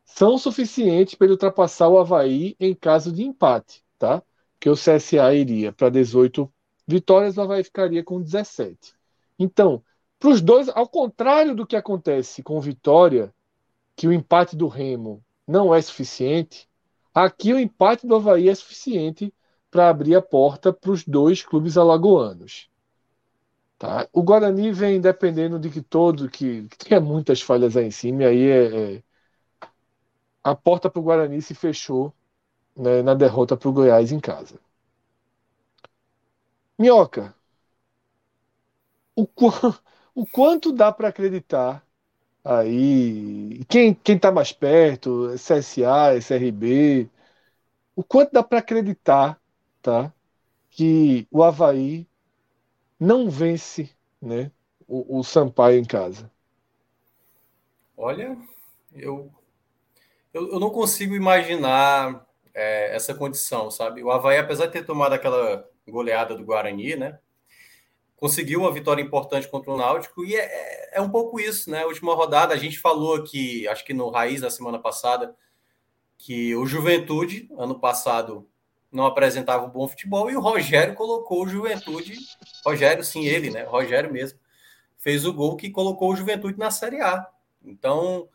[0.05, 4.23] são suficientes para ele ultrapassar o Havaí em caso de empate, tá?
[4.57, 6.49] Que o CSA iria para 18
[6.87, 8.93] vitórias, o Havaí ficaria com 17.
[9.37, 9.83] Então,
[10.17, 13.33] para os dois, ao contrário do que acontece com Vitória,
[13.93, 16.69] que o empate do Remo não é suficiente,
[17.13, 19.33] Aqui o empate do Havaí é suficiente
[19.71, 22.69] para abrir a porta para os dois clubes alagoanos.
[23.77, 24.07] Tá?
[24.13, 28.23] O Guarani vem dependendo de que todo, que, que tenha muitas falhas aí em cima,
[28.23, 29.03] e aí é, é
[30.43, 32.13] a porta para o Guarani se fechou
[32.75, 34.59] né, na derrota para o Goiás em casa.
[36.79, 37.35] Minhoca,
[39.15, 39.27] o,
[40.15, 41.83] o quanto dá para acreditar
[42.45, 47.09] Aí, quem quem está mais perto, CSA, SRB,
[47.95, 49.39] o quanto dá para acreditar,
[49.81, 50.13] tá,
[50.71, 52.07] que o Havaí
[52.99, 53.89] não vence,
[54.21, 54.51] né,
[54.87, 56.31] o, o Sampaio em casa?
[57.97, 58.37] Olha,
[58.93, 59.31] eu
[60.33, 64.03] eu, eu não consigo imaginar é, essa condição, sabe?
[64.03, 67.19] O Havaí, apesar de ter tomado aquela goleada do Guarani, né?
[68.15, 71.83] conseguiu uma vitória importante contra o Náutico e é, é, um pouco isso, né?
[71.83, 75.35] A última rodada a gente falou aqui, acho que no Raiz na semana passada,
[76.17, 78.47] que o Juventude, ano passado,
[78.95, 82.15] não apresentava um bom futebol e o Rogério colocou o Juventude,
[82.65, 83.63] Rogério, sim, ele, né?
[83.63, 84.39] Rogério mesmo,
[84.97, 87.27] fez o gol que colocou o Juventude na Série A.
[87.63, 88.29] Então,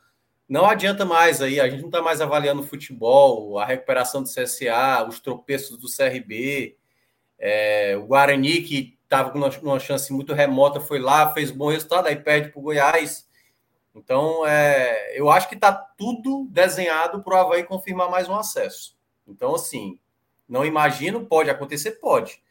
[0.49, 4.29] não adianta mais aí, a gente não está mais avaliando o futebol, a recuperação do
[4.29, 6.77] CSA, os tropeços do CRB,
[7.39, 12.07] é, o Guarani que estava com uma, chance muito remota, foi lá, fez bom resultado,
[12.07, 13.29] aí perde para o Goiás.
[13.95, 18.97] Então, é, eu acho que está tudo desenhado para o Havaí confirmar mais um acesso.
[19.27, 19.99] Então, assim,
[20.51, 22.43] não imagino, pode acontecer, pode.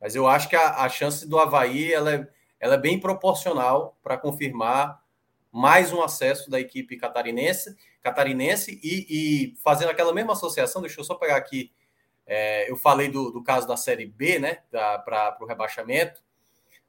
[0.00, 2.28] Mas eu acho que a, a chance do Havaí ela é,
[2.60, 5.02] ela é bem proporcional para confirmar
[5.50, 11.04] mais um acesso da equipe catarinense, catarinense e, e, fazendo aquela mesma associação, deixa eu
[11.04, 11.72] só pegar aqui
[12.30, 16.22] é, eu falei do, do, caso da Série B, né, para o rebaixamento.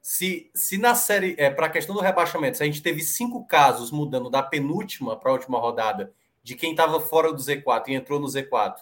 [0.01, 3.45] Se, se na série, é, para a questão do rebaixamento, se a gente teve cinco
[3.47, 6.13] casos mudando da penúltima para a última rodada,
[6.43, 8.75] de quem estava fora do Z4 e entrou no Z4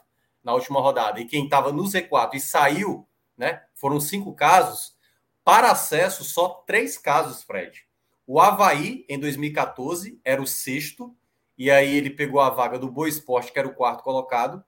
[0.48, 3.06] na última rodada, e quem estava no Z4 e saiu,
[3.38, 4.95] né, foram cinco casos.
[5.43, 7.86] Para acesso, só três casos, Fred.
[8.26, 11.14] O Havaí, em 2014, era o sexto,
[11.58, 14.64] e aí ele pegou a vaga do Boa Esporte, que era o quarto colocado.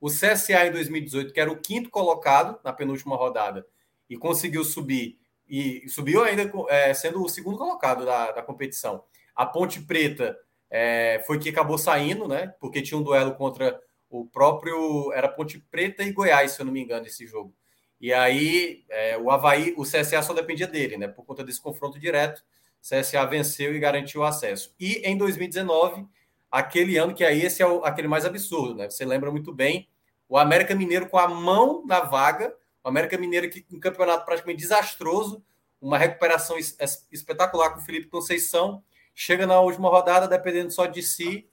[0.00, 3.66] O CSA em 2018, que era o quinto colocado na penúltima rodada,
[4.08, 5.18] e conseguiu subir,
[5.48, 9.02] e subiu ainda é, sendo o segundo colocado da, da competição.
[9.34, 10.38] A Ponte Preta
[10.70, 12.54] é, foi que acabou saindo, né?
[12.60, 13.80] Porque tinha um duelo contra
[14.20, 15.12] o próprio.
[15.12, 17.54] Era Ponte Preta e Goiás, se eu não me engano, esse jogo.
[18.00, 21.08] E aí é, o Havaí, o CSA só dependia dele, né?
[21.08, 22.42] Por conta desse confronto direto.
[22.82, 24.74] O CSA venceu e garantiu o acesso.
[24.78, 26.06] E em 2019,
[26.50, 28.90] aquele ano que aí esse é o, aquele mais absurdo, né?
[28.90, 29.88] Você lembra muito bem,
[30.28, 34.60] o América Mineiro com a mão na vaga, o América Mineiro que um campeonato praticamente
[34.60, 35.42] desastroso,
[35.80, 36.76] uma recuperação es,
[37.10, 38.82] espetacular com o Felipe Conceição,
[39.14, 41.48] chega na última rodada dependendo só de si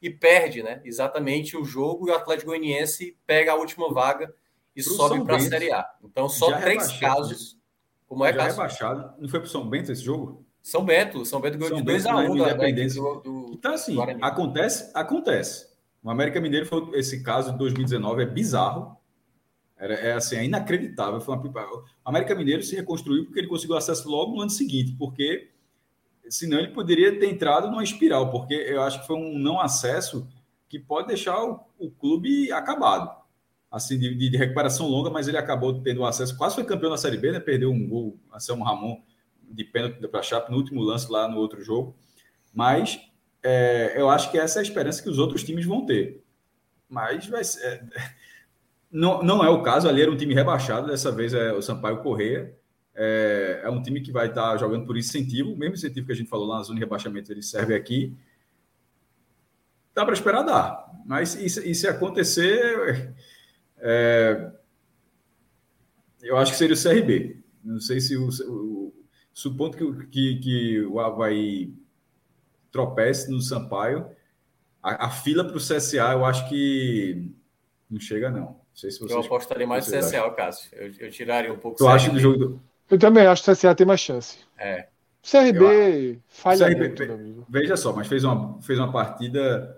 [0.00, 0.80] e perde, né?
[0.84, 4.32] Exatamente o jogo e o Atlético Goianiense pega a última vaga
[4.74, 5.86] e Pro sobe para a Série A.
[6.02, 7.58] Então, só três casos.
[8.06, 8.50] Como é já caso?
[8.50, 9.14] rebaixado.
[9.20, 10.44] Não foi para São Bento esse jogo?
[10.62, 11.24] São Bento.
[11.24, 13.00] São Bento ganhou de 2 a 1 um Independência.
[13.00, 14.20] Do, do, então, assim, Guarani.
[14.22, 15.70] acontece, acontece.
[16.02, 18.96] O América Mineiro foi esse caso de 2019, é bizarro.
[19.76, 21.20] Era, é assim, é inacreditável.
[21.20, 21.42] Foi uma...
[21.42, 25.50] O América Mineiro se reconstruiu porque ele conseguiu acesso logo no ano seguinte, porque
[26.30, 30.26] senão ele poderia ter entrado numa espiral, porque eu acho que foi um não acesso
[30.68, 33.20] que pode deixar o, o clube acabado
[33.70, 37.16] assim, de, de, recuperação longa, mas ele acabou tendo acesso, quase foi campeão da Série
[37.16, 37.38] B, né?
[37.38, 39.00] Perdeu um gol, Anselmo Ramon,
[39.48, 41.96] de pênalti para a Chape no último lance lá no outro jogo.
[42.52, 43.00] Mas
[43.42, 46.24] é, eu acho que essa é a esperança que os outros times vão ter.
[46.88, 47.84] Mas vai ser, é,
[48.90, 52.02] não, não é o caso, ali era um time rebaixado, dessa vez é o Sampaio
[52.02, 52.56] Correia.
[53.02, 56.16] É, é um time que vai estar jogando por incentivo, o mesmo incentivo que a
[56.16, 58.14] gente falou lá na zona de rebaixamento, ele serve aqui.
[59.94, 63.14] Dá para esperar dar, mas e, e se acontecer,
[63.78, 64.52] é,
[66.20, 67.42] eu acho que seria o CRB.
[67.64, 68.92] Não sei se o, o
[69.32, 71.72] supondo que, que, que o Havaí
[72.70, 74.10] tropece no Sampaio,
[74.82, 77.30] a, a fila para o CSA eu acho que
[77.90, 78.40] não chega, não.
[78.40, 80.68] não sei se vocês, eu apostaria mais no CSA, Cássio.
[80.74, 82.69] Eu, eu tiraria um pouco tu acha do jogo do...
[82.90, 84.38] Eu também acho que o CSA tem mais chance.
[84.58, 84.86] É.
[85.22, 89.76] CRB eu, falha CRB, muito, Veja só, mas fez uma, fez uma partida.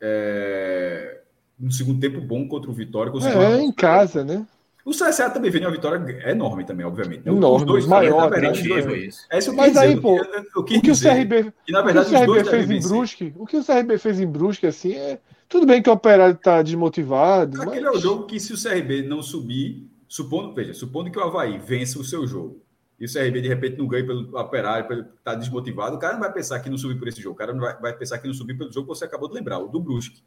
[0.00, 1.18] É
[1.60, 3.10] um segundo tempo bom contra o Vitória.
[3.10, 3.56] É, uma...
[3.60, 4.46] em casa, né?
[4.84, 7.28] O CSA também vem uma vitória enorme também, obviamente.
[7.28, 8.30] Enorme, os dois, maior.
[8.30, 8.52] Né?
[8.52, 9.26] Isso.
[9.30, 10.18] É isso Mas aí, pô,
[10.56, 13.46] o que o CRB, e, na verdade, o, que o CRB fez em Brusque, o
[13.46, 15.18] que o CRB fez em Brusque, assim, é...
[15.46, 17.94] Tudo bem que o Operário está desmotivado, Aquele mas...
[17.94, 21.58] é o jogo que se o CRB não subir, supondo, veja, supondo que o Havaí
[21.58, 22.60] vença o seu jogo,
[22.98, 26.20] e o CRB de repente não ganha pelo Operário, pelo tá desmotivado, o cara não
[26.20, 28.26] vai pensar que não subiu por esse jogo, o cara não vai, vai pensar que
[28.26, 30.22] não subiu pelo jogo que você acabou de lembrar, o do Brusque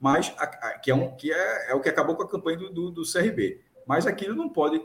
[0.00, 2.56] mas a, a, que, é, um, que é, é, o que acabou com a campanha
[2.56, 3.60] do, do, do, CRB.
[3.86, 4.82] Mas aquilo não pode,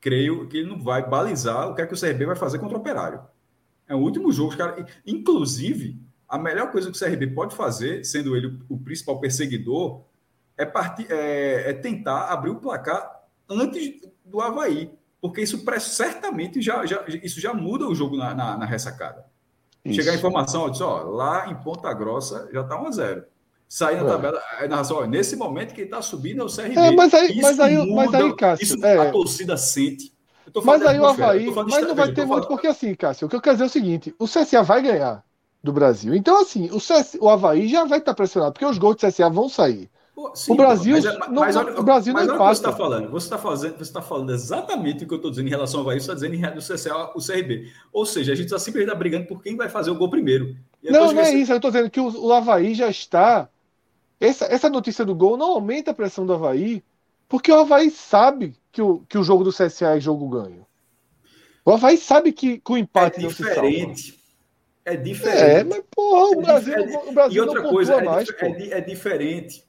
[0.00, 2.76] creio que ele não vai balizar o que é que o CRB vai fazer contra
[2.76, 3.22] o Operário.
[3.88, 5.98] É o último jogo, os cara, inclusive,
[6.28, 10.02] a melhor coisa que o CRB pode fazer, sendo ele o, o principal perseguidor,
[10.56, 14.90] é, partir, é, é, tentar abrir o placar antes do Havaí,
[15.20, 19.24] porque isso certamente já, já, isso já muda o jogo na, na, na ressacada.
[19.84, 19.96] Isso.
[19.96, 23.24] Chegar a informação, ó, diz, ó, lá em Ponta Grossa já está 1 a 0
[23.68, 24.06] sair na é.
[24.06, 24.42] tabela.
[24.58, 26.78] Aí, narração, nesse momento quem está subindo é o CRB.
[26.78, 28.98] É, mas aí, mas aí, muda, mas aí Cássio, isso é.
[28.98, 30.12] a torcida sente.
[30.64, 33.40] Mas aí o Havaí, mas não vai ter muito, porque assim, Cássio, o que eu
[33.40, 35.22] quero dizer é o seguinte: o CSA vai ganhar
[35.62, 36.14] do Brasil.
[36.14, 39.28] Então, assim, o, CS, o Havaí já vai estar pressionado, porque os gols do CSA
[39.28, 39.90] vão sair.
[40.34, 42.72] Sim, o Brasil, mas, é, não, mas olha, o Brasil mas não olha Você está
[42.72, 45.80] falando, você está fazendo, você está falando exatamente o que eu estou dizendo em relação
[45.80, 47.70] ao Havaí, você está dizendo em relação ao o CRB.
[47.92, 50.56] Ou seja, a gente está simplesmente brigando por quem vai fazer o gol primeiro.
[50.82, 51.52] Não, não é isso.
[51.52, 53.48] Eu estou dizendo que o, o Havaí já está
[54.20, 56.82] essa, essa notícia do gol não aumenta a pressão do Havaí,
[57.28, 60.66] porque o Havaí sabe que o, que o jogo do CSA é jogo ganho.
[61.64, 63.68] O Havaí sabe que, com o empate é não se salva.
[64.84, 65.42] É diferente.
[65.42, 68.28] É, mas porra, o é Brasil, é o Brasil e outra não coisa, é, mais,
[68.28, 69.65] é, é, diferente.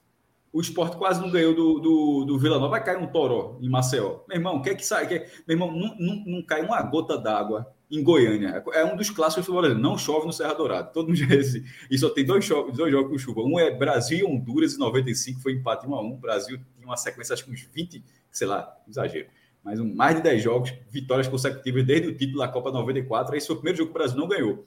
[0.58, 3.70] O esporte quase não ganhou do, do, do Vila Nova, vai cair um toró em
[3.70, 4.22] Maceió.
[4.28, 5.08] Meu irmão, quer que sai?
[5.08, 5.32] Quer...
[5.48, 8.64] Meu irmão, não, não, não cai uma gota d'água em Goiânia.
[8.74, 10.88] É um dos clássicos do Não chove no Serra Dourada.
[10.88, 11.28] Todo mundo já
[11.92, 13.42] E só tem dois, dois jogos com chuva.
[13.42, 16.88] Um é Brasil e Honduras em 95, foi empate 1 a 1 O Brasil tinha
[16.88, 19.28] uma sequência, acho que uns 20, sei lá, exagero.
[19.64, 23.36] Mas um, mais de 10 jogos, vitórias consecutivas desde o título da Copa 94.
[23.36, 24.66] Esse foi o primeiro jogo que o Brasil não ganhou.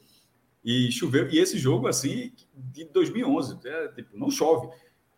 [0.64, 1.28] E choveu.
[1.30, 4.68] E esse jogo, assim, de 2011, é, tipo, não chove.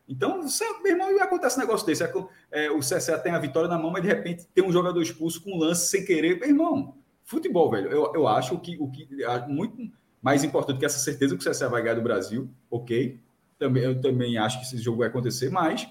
[0.08, 2.02] Então, você, meu irmão, acontece um negócio desse.
[2.02, 2.12] É,
[2.50, 5.42] é, o CSA tem a vitória na mão, mas de repente tem um jogador expulso
[5.42, 6.38] com um lance sem querer.
[6.38, 6.94] Meu irmão,
[7.24, 9.08] Futebol, velho, eu, eu acho que o que
[9.48, 9.90] muito
[10.20, 13.18] mais importante que essa certeza que o CSA vai ganhar do Brasil, ok.
[13.58, 15.88] Também, eu também acho que esse jogo vai acontecer, mas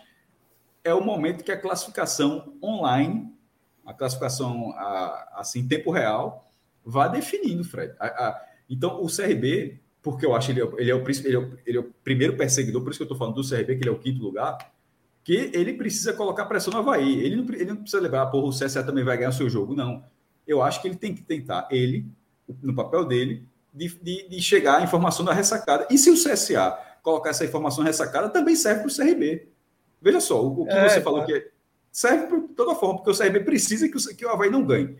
[0.83, 3.33] é o momento que a classificação online,
[3.85, 6.47] a classificação a, assim, em tempo real,
[6.85, 7.95] vá definindo, Fred.
[7.99, 11.57] A, a, então, o CRB, porque eu acho ele, ele, é o, ele, é o,
[11.65, 13.89] ele é o primeiro perseguidor, por isso que eu estou falando do CRB, que ele
[13.89, 14.57] é o quinto lugar,
[15.23, 17.19] que ele precisa colocar pressão no Havaí.
[17.23, 19.75] Ele não, ele não precisa levar, porra, o CSA também vai ganhar o seu jogo,
[19.75, 20.03] não
[20.47, 22.05] eu acho que ele tem que tentar, ele,
[22.61, 23.43] no papel dele,
[23.73, 25.87] de, de, de chegar à informação da ressacada.
[25.89, 29.47] E se o CSA colocar essa informação ressacada também serve para o CRB.
[30.01, 31.51] Veja só, o, o que é, você falou que
[31.91, 34.97] serve de toda forma, porque o CRB precisa que o, que o Havaí não ganhe.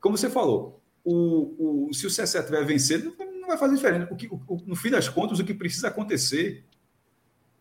[0.00, 3.14] Como você falou, o, o, se o CSE estiver vencendo,
[3.46, 4.12] não vai fazer diferença.
[4.12, 6.64] O que, o, no fim das contas, o que precisa acontecer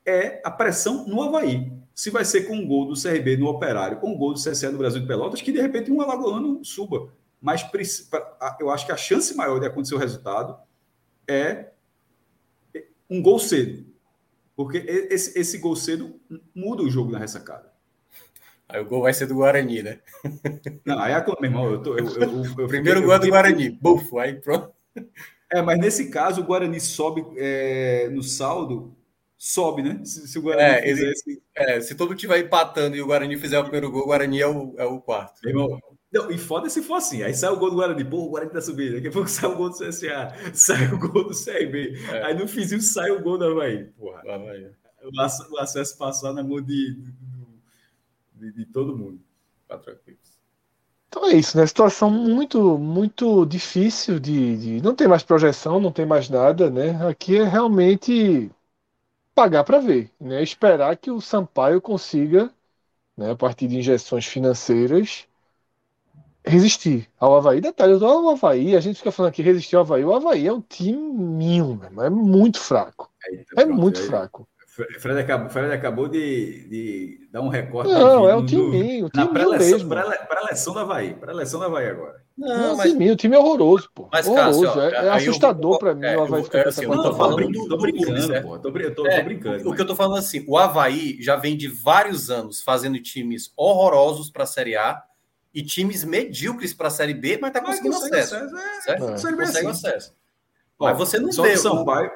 [0.05, 1.71] é a pressão no Havaí.
[1.93, 4.67] Se vai ser com um gol do CRB no Operário, com um gol do CSE
[4.67, 7.09] no Brasil de Pelotas, que de repente um alagoano suba.
[7.39, 7.65] Mas
[8.59, 10.57] eu acho que a chance maior de acontecer o resultado
[11.27, 11.67] é
[13.09, 13.85] um gol cedo.
[14.55, 16.19] Porque esse, esse gol cedo
[16.53, 17.71] muda o jogo na ressacada.
[18.67, 19.99] Aí o gol vai ser do Guarani, né?
[20.83, 21.97] Não, aí é meu irmão, eu tô.
[21.97, 24.73] Eu, eu, eu, Primeiro gol é do Guarani, bufo, aí pronto.
[25.51, 28.95] É, mas nesse caso o Guarani sobe é, no saldo,
[29.37, 30.03] sobe, né?
[30.03, 31.43] Se, se o Guarani é, fizesse...
[31.55, 34.47] é, se todo tiver empatando e o Guarani fizer o primeiro gol, o Guarani é
[34.47, 35.47] o, é o quarto.
[35.47, 35.79] Irmão,
[36.15, 37.23] não, e foda se for assim.
[37.23, 38.93] Aí sai o gol do Guarani, pô, o Guarani tá subindo.
[38.95, 41.99] Daqui a pouco sai o gol do CSA, sai o gol do CRB.
[42.09, 42.23] É.
[42.23, 43.83] Aí no fizinho sai o gol da Havaí.
[43.97, 44.21] Porra.
[44.21, 44.71] Havaí.
[45.03, 46.97] O acesso passar na mão de,
[48.33, 49.19] de, de todo mundo.
[49.67, 50.17] Tá tranquilo.
[51.07, 51.65] Então é isso, né?
[51.65, 57.07] Situação muito, muito difícil de, de, Não tem mais projeção, não tem mais nada, né?
[57.07, 58.51] Aqui é realmente
[59.35, 60.43] pagar para ver, né?
[60.43, 62.51] Esperar que o Sampaio consiga,
[63.17, 65.27] né, a partir de injeções financeiras,
[66.45, 67.59] resistir ao Havaí.
[67.59, 70.05] Detalhe, o Havaí, a gente fica falando aqui resistir ao Havaí.
[70.05, 70.97] O Havaí é um time
[72.03, 73.09] é muito fraco.
[73.55, 74.47] Tá é muito fraco.
[74.75, 77.93] Fred acabou, Fred acabou de, de dar um recorde.
[77.93, 79.87] Não, é um time, o time mesmo.
[79.87, 81.13] Para a eleição do Havaí.
[81.13, 82.21] Para a eleição do Havaí agora.
[82.37, 82.91] Não, não mas...
[82.91, 84.09] time, o time é horroroso, pô.
[84.11, 84.65] Mas, horroroso.
[84.65, 87.47] Cássio, é, é assustador para mim é, o Havaí ficar é, assim, Eu tô falando
[87.49, 88.59] do, tô brincando, do pô.
[88.59, 89.63] Tô, tô, é, tô brincando.
[89.63, 89.75] O, mas...
[89.77, 94.29] que eu tô falando assim, o Havaí já vem de vários anos fazendo times horrorosos
[94.29, 95.01] para a Série A
[95.53, 98.35] e times medíocres para a Série B, mas está conseguindo acesso.
[98.35, 99.03] acesso é, certo?
[99.05, 99.11] É.
[99.11, 99.67] Consegue assim.
[99.67, 100.13] acesso.
[100.77, 101.53] Ó, mas você não vê.
[101.53, 102.11] O Sampaio,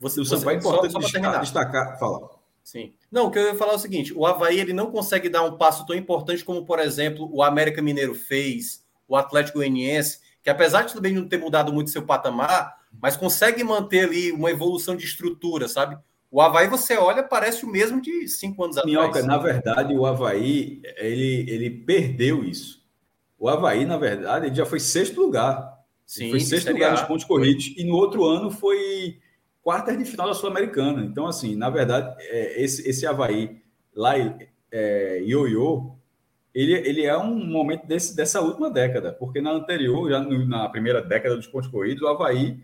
[0.00, 1.98] você, o Sampaio é importante só, só destacar, destacar.
[1.98, 2.30] Fala.
[2.64, 2.94] Sim.
[3.10, 5.44] Não, o que eu ia falar é o seguinte: o Havaí ele não consegue dar
[5.44, 10.48] um passo tão importante como, por exemplo, o América Mineiro fez, o Atlético Goianiense, que
[10.48, 14.96] apesar de também não ter mudado muito seu patamar, mas consegue manter ali uma evolução
[14.96, 15.98] de estrutura, sabe?
[16.30, 19.26] O Havaí, você olha, parece o mesmo de cinco anos Minhoca, atrás.
[19.26, 22.80] na verdade, o Havaí, ele, ele perdeu isso.
[23.36, 25.78] O Havaí, na verdade, ele já foi sexto lugar.
[26.06, 27.74] Sim, foi sexto lugar nos pontos corridos.
[27.76, 29.18] E no outro ano foi
[29.70, 31.04] quartas de final da Sul-Americana.
[31.04, 33.62] Então, assim, na verdade, é, esse, esse Havaí
[33.94, 34.14] lá,
[34.72, 35.94] é, ioiô,
[36.52, 39.12] ele, ele é um momento desse, dessa última década.
[39.12, 42.58] Porque na anterior, já no, na primeira década dos pontos corridos, o Havaí,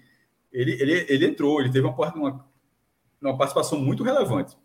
[0.52, 2.44] ele, ele, ele entrou, ele teve uma, uma
[3.22, 4.56] uma participação muito relevante.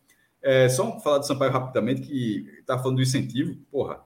[0.42, 4.00] É, só falar do Sampaio rapidamente, que está falando do incentivo, porra.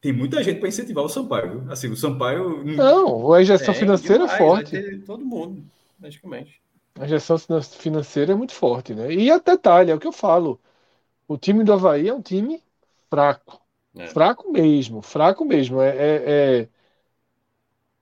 [0.00, 1.60] Tem muita gente para incentivar o Sampaio.
[1.60, 1.72] Viu?
[1.72, 2.64] Assim, o Sampaio.
[2.64, 4.98] Não, a injeção é, financeira demais, é forte.
[5.06, 5.62] Todo mundo,
[6.02, 6.60] praticamente.
[6.98, 9.12] A injeção financeira é muito forte, né?
[9.12, 10.60] E a detalhe, é o que eu falo.
[11.26, 12.62] O time do Havaí é um time
[13.08, 13.62] fraco.
[13.96, 14.08] É.
[14.08, 15.80] Fraco mesmo, fraco mesmo.
[15.80, 16.68] É, é, é...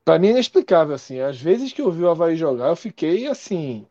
[0.05, 1.21] Para mim é inexplicável, assim.
[1.21, 3.87] Às vezes que eu vi o Havaí jogar, eu fiquei assim,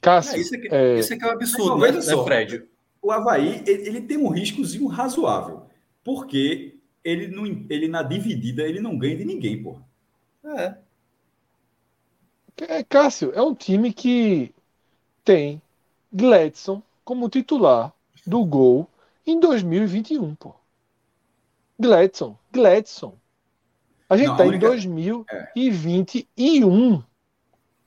[0.00, 0.98] Cássio, é, isso, é que, é...
[0.98, 2.64] isso é que é um absurdo, né, só, Fred?
[3.02, 5.66] O Havaí ele, ele, tem um riscozinho razoável,
[6.04, 9.78] porque ele, não, ele na dividida ele não ganha de ninguém, pô.
[10.44, 10.76] É.
[12.64, 12.82] é.
[12.82, 14.52] Cássio, é um time que
[15.24, 15.60] tem
[16.12, 17.92] Gladson como titular
[18.26, 18.88] do gol
[19.26, 20.54] em 2021, pô.
[21.78, 23.14] Gladson, Gladson.
[24.08, 24.66] A gente não, tá única...
[24.66, 26.94] em 2021.
[26.94, 27.02] É.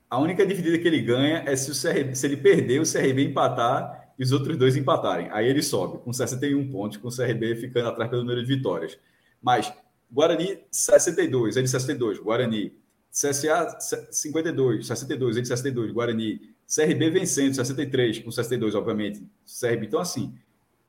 [0.09, 3.25] A única dividida que ele ganha é se, o CRB, se ele perder, o CRB
[3.25, 5.29] empatar e os outros dois empatarem.
[5.31, 8.97] Aí ele sobe com 61 pontos, com o CRB ficando atrás pelo número de vitórias.
[9.41, 9.73] Mas
[10.11, 12.73] Guarani 62, ele 62, Guarani.
[13.11, 13.77] CSA
[14.09, 16.39] 52, 62, ele 62, Guarani.
[16.73, 19.27] CRB vencendo 63, com 62, obviamente.
[19.45, 20.33] CRB, então assim.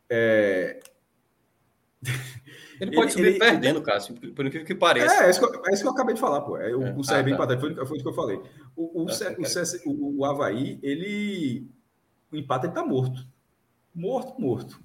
[0.09, 0.81] É...
[2.81, 3.81] Ele pode ele, subir ele, perdendo.
[3.81, 5.23] Cássio, por incrível que pareça.
[5.23, 6.57] É, é isso que, eu, é isso que eu acabei de falar, pô.
[6.57, 6.91] É, o, é.
[6.91, 7.31] o CRB ah, tá.
[7.31, 8.41] empatado, foi, foi isso que eu falei.
[8.75, 9.09] O, o, o,
[9.45, 11.65] CS, o, o Havaí, ele.
[12.33, 13.25] O empate ele tá morto.
[13.95, 14.81] Morto, morto.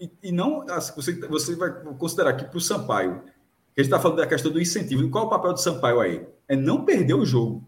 [0.00, 0.66] E, e não.
[0.96, 3.22] Você, você vai considerar que para o Sampaio,
[3.82, 6.26] gente está falando da questão do incentivo, qual é o papel do Sampaio aí?
[6.48, 7.66] É não perder o jogo.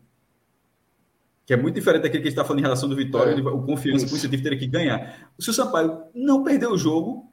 [1.47, 3.41] Que é muito diferente daquele que a gente está falando em relação do Vitória, é.
[3.41, 5.31] o confiança, o incentivo teria que ganhar.
[5.39, 7.33] Se o Sampaio não perder o jogo,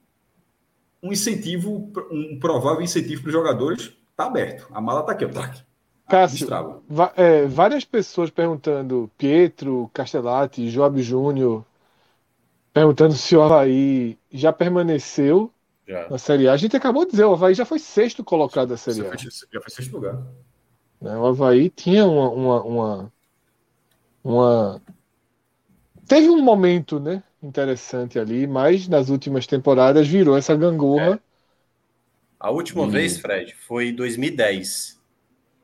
[1.01, 4.67] um incentivo, um provável incentivo para os jogadores está aberto.
[4.71, 5.29] A mala está aqui, ó.
[5.29, 5.61] Tá aqui.
[6.07, 6.47] Cássio,
[7.17, 11.65] é, várias pessoas perguntando, Pietro, Castellati, Joab Júnior,
[12.73, 15.51] perguntando se o Havaí já permaneceu
[15.87, 16.09] já.
[16.09, 16.53] na Série A.
[16.53, 19.15] A gente acabou de dizer, o Havaí já foi sexto colocado da Série A.
[19.15, 20.21] Já foi sexto lugar.
[20.99, 23.13] Né, o Havaí tinha uma, uma, uma
[24.27, 24.81] uma.
[26.05, 27.23] Teve um momento, né?
[27.41, 31.15] Interessante ali, mas nas últimas temporadas virou essa gangorra.
[31.15, 31.19] É.
[32.39, 32.89] A última hum.
[32.89, 35.01] vez, Fred, foi em 2010,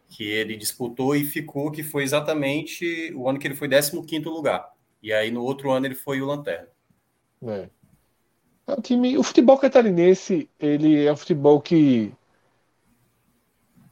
[0.08, 4.72] que ele disputou e ficou, que foi exatamente o ano que ele foi 15 lugar.
[5.02, 6.70] E aí no outro ano ele foi o Lanterna.
[7.46, 7.70] É.
[8.68, 12.14] é o, time, o futebol catarinense, ele é um futebol que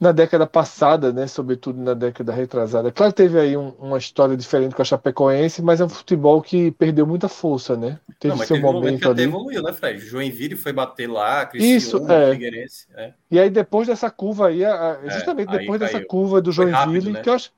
[0.02, 2.90] na década passada, né, sobretudo na década retrasada.
[2.90, 6.72] Claro, teve aí um, uma história diferente com a Chapecoense, mas é um futebol que
[6.72, 8.00] perdeu muita força, né?
[8.18, 9.22] Teve Não, seu teve momento um momento ali.
[9.22, 10.00] evoluiu, né, Fred?
[10.00, 12.32] Joinville foi bater lá, Cristiano, Isso, é.
[12.32, 12.86] Figueirense.
[12.96, 13.12] É.
[13.30, 17.10] E aí depois dessa curva aí, é, justamente é, depois dessa curva do Joinville, rápido,
[17.12, 17.20] né?
[17.20, 17.52] que eu acho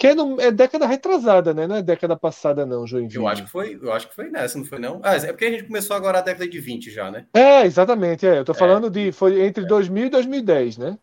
[0.00, 1.66] que é, no, é, década retrasada, né?
[1.66, 3.16] Não é década passada, não, Joinville.
[3.16, 4.98] Eu acho que foi, eu acho que foi nessa, não foi, não?
[5.02, 7.26] Ah, é porque a gente começou agora a década de 20 já, né?
[7.34, 8.26] É, exatamente.
[8.26, 8.38] É.
[8.38, 8.54] Eu tô é.
[8.54, 9.12] falando de.
[9.12, 10.98] Foi entre 2000 e 2010, né?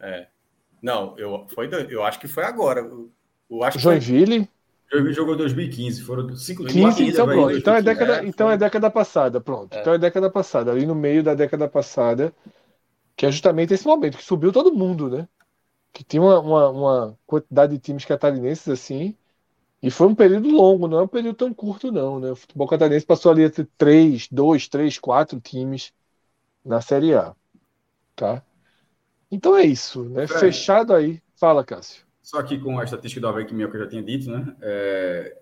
[0.00, 0.26] É.
[0.82, 2.80] Não, eu, foi, eu acho que foi agora.
[3.48, 4.38] Eu acho Joinville?
[4.38, 4.48] Foi...
[4.98, 7.56] Joinville jogou 2015, foram cinco 15, então pronto.
[7.56, 9.76] Então é década, é, então é década passada, pronto.
[9.76, 9.80] É.
[9.80, 12.32] Então é década passada, ali no meio da década passada,
[13.16, 15.28] que é justamente esse momento que subiu todo mundo, né?
[15.92, 19.16] Que tinha uma, uma, uma quantidade de times catarinenses assim,
[19.82, 22.30] e foi um período longo, não é um período tão curto, não, né?
[22.30, 25.92] O futebol catarinense passou ali entre três, dois, três, quatro times
[26.64, 27.34] na Série A,
[28.14, 28.42] tá?
[29.30, 30.24] Então é isso, né?
[30.24, 30.28] É.
[30.28, 31.22] Fechado aí.
[31.34, 32.04] Fala, Cássio.
[32.22, 34.54] Só aqui com a estatística do Havaí que eu já tinha dito, né?
[34.60, 35.36] É,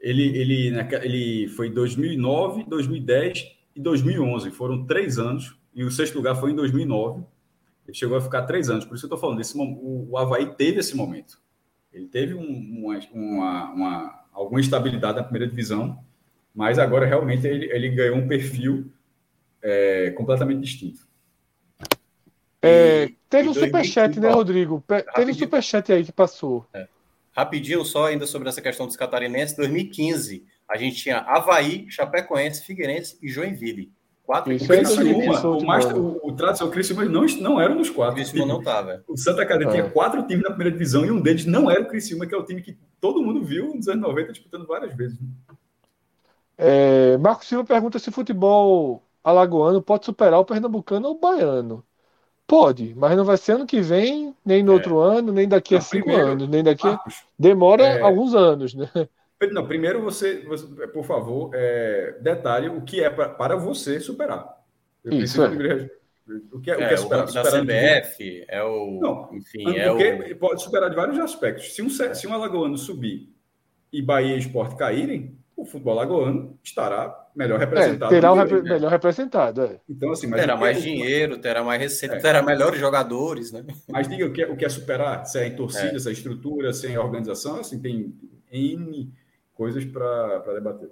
[0.00, 4.50] ele, ele, ele foi 2009, 2010 e 2011.
[4.50, 5.54] Foram três anos.
[5.74, 7.22] E o sexto lugar foi em 2009.
[7.90, 8.84] Ele chegou a ficar três anos.
[8.84, 9.38] Por isso eu estou falando.
[9.38, 11.40] Desse, o, o Havaí teve esse momento.
[11.92, 15.98] Ele teve um, uma, uma, uma, alguma estabilidade na primeira divisão.
[16.54, 18.92] Mas agora realmente ele, ele ganhou um perfil
[19.60, 21.08] é, completamente distinto.
[22.62, 24.84] É, teve um superchat, né, Rodrigo?
[25.14, 26.64] Teve um superchat aí que passou.
[26.72, 26.86] É.
[27.32, 29.56] Rapidinho, só ainda sobre essa questão dos catarinenses.
[29.56, 33.90] 2015, a gente tinha Havaí, Chapecoense, Figueirense e Joinville.
[34.30, 34.80] Quatro Isso é
[35.44, 38.12] o, o, Master, o, o tradicional Criciúma não, não era nos quatro.
[38.12, 39.02] O Criciúma não estava.
[39.08, 39.90] O Santa Catarina tinha é.
[39.90, 42.44] quatro times na primeira divisão e um deles não era o Criciúma, que é o
[42.44, 45.18] time que todo mundo viu nos anos 90 disputando várias vezes.
[45.20, 45.26] Né?
[46.56, 51.84] É, Marco Silva pergunta se o futebol alagoano pode superar o pernambucano ou o baiano.
[52.46, 54.74] Pode, mas não vai ser ano que vem, nem no é.
[54.76, 56.86] outro ano, nem daqui não, a cinco primeiro, anos, nem daqui.
[56.86, 58.00] Marcos, Demora é...
[58.00, 58.88] alguns anos, né?
[59.52, 64.60] Não, primeiro você, você por favor, é, detalhe o que é pra, para você superar.
[65.02, 65.90] Eu Isso, é.
[66.52, 67.28] O que é, o que é, é superar?
[67.28, 69.00] O da CBF, é o.
[69.00, 70.36] Não, enfim, é o...
[70.36, 71.74] pode superar de vários aspectos.
[71.74, 73.28] Se um, se um Alagoano subir
[73.92, 78.14] e Bahia e Esporte caírem, o futebol alagoano estará melhor é, representado.
[78.14, 78.70] É, terá o repre né?
[78.70, 79.62] melhor representado.
[79.62, 79.80] É.
[79.88, 82.18] Então, assim, terá mais é, dinheiro, terá mais receita, é.
[82.18, 83.52] terá melhores jogadores.
[83.52, 83.64] Né?
[83.88, 86.12] Mas diga o que, é, o que é superar, se é em torcida, se é
[86.12, 88.14] estrutura, se é em organização, assim, tem
[88.50, 89.12] N
[89.60, 90.90] coisas para debater.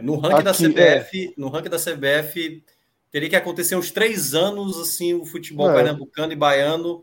[0.00, 2.62] no ranking Aqui, da CBF, no ranking da CBF,
[3.10, 7.02] teria que acontecer uns três anos assim, o futebol pernambucano e baiano,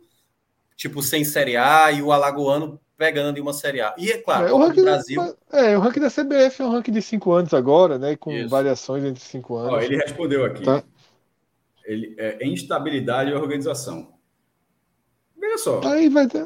[0.78, 3.94] tipo, sem Série A, e o alagoano pegando em uma Série A.
[3.98, 5.36] E é claro, é, o ranking Brasil.
[5.52, 8.16] Da, é, o ranking da CBF é um ranking de cinco anos agora, né?
[8.16, 8.48] Com Isso.
[8.48, 9.74] variações entre cinco anos.
[9.74, 10.64] Ó, ele respondeu aqui.
[10.64, 10.82] Tá.
[11.84, 14.14] Ele, é, instabilidade e organização.
[15.38, 15.82] Veja só.
[15.84, 16.46] Aí vai ter.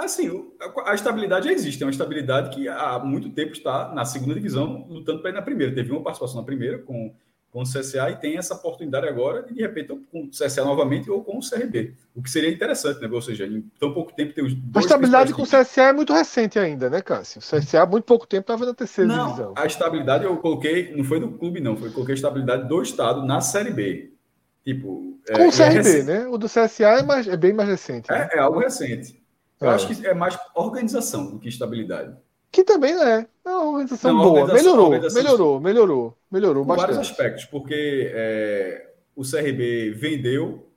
[0.00, 0.50] Assim,
[0.84, 1.82] a, estabilidade existe.
[1.82, 5.42] É uma estabilidade que há muito tempo está na segunda divisão, lutando para ir na
[5.42, 5.74] primeira.
[5.74, 7.12] Teve uma participação na primeira com
[7.50, 11.10] com o CSA e tem essa oportunidade agora de, de repente, com o CSA novamente
[11.10, 11.94] ou com o CRB.
[12.14, 13.08] O que seria interessante, né?
[13.10, 14.76] Ou seja, em tão pouco tempo ter os dois.
[14.76, 17.40] A estabilidade com o CSA é muito recente ainda, né, Cássio?
[17.40, 19.54] O CSA há muito pouco tempo estava na terceira não, divisão.
[19.56, 23.24] A estabilidade eu coloquei, não foi do clube, não, foi coloquei a estabilidade do Estado
[23.24, 24.12] na Série B.
[24.64, 26.26] Tipo, com é, o CRB, é né?
[26.26, 28.10] O do CSA é, mais, é bem mais recente.
[28.10, 28.28] Né?
[28.32, 29.17] É, é, algo recente.
[29.60, 29.74] Eu é.
[29.74, 32.16] acho que é mais organização do que estabilidade.
[32.50, 33.26] Que também é.
[33.44, 34.40] É uma organização não, boa.
[34.40, 36.86] Organização, melhorou, organização melhorou, melhorou, melhorou, bastante.
[36.86, 40.68] vários aspectos, porque é, o CRB vendeu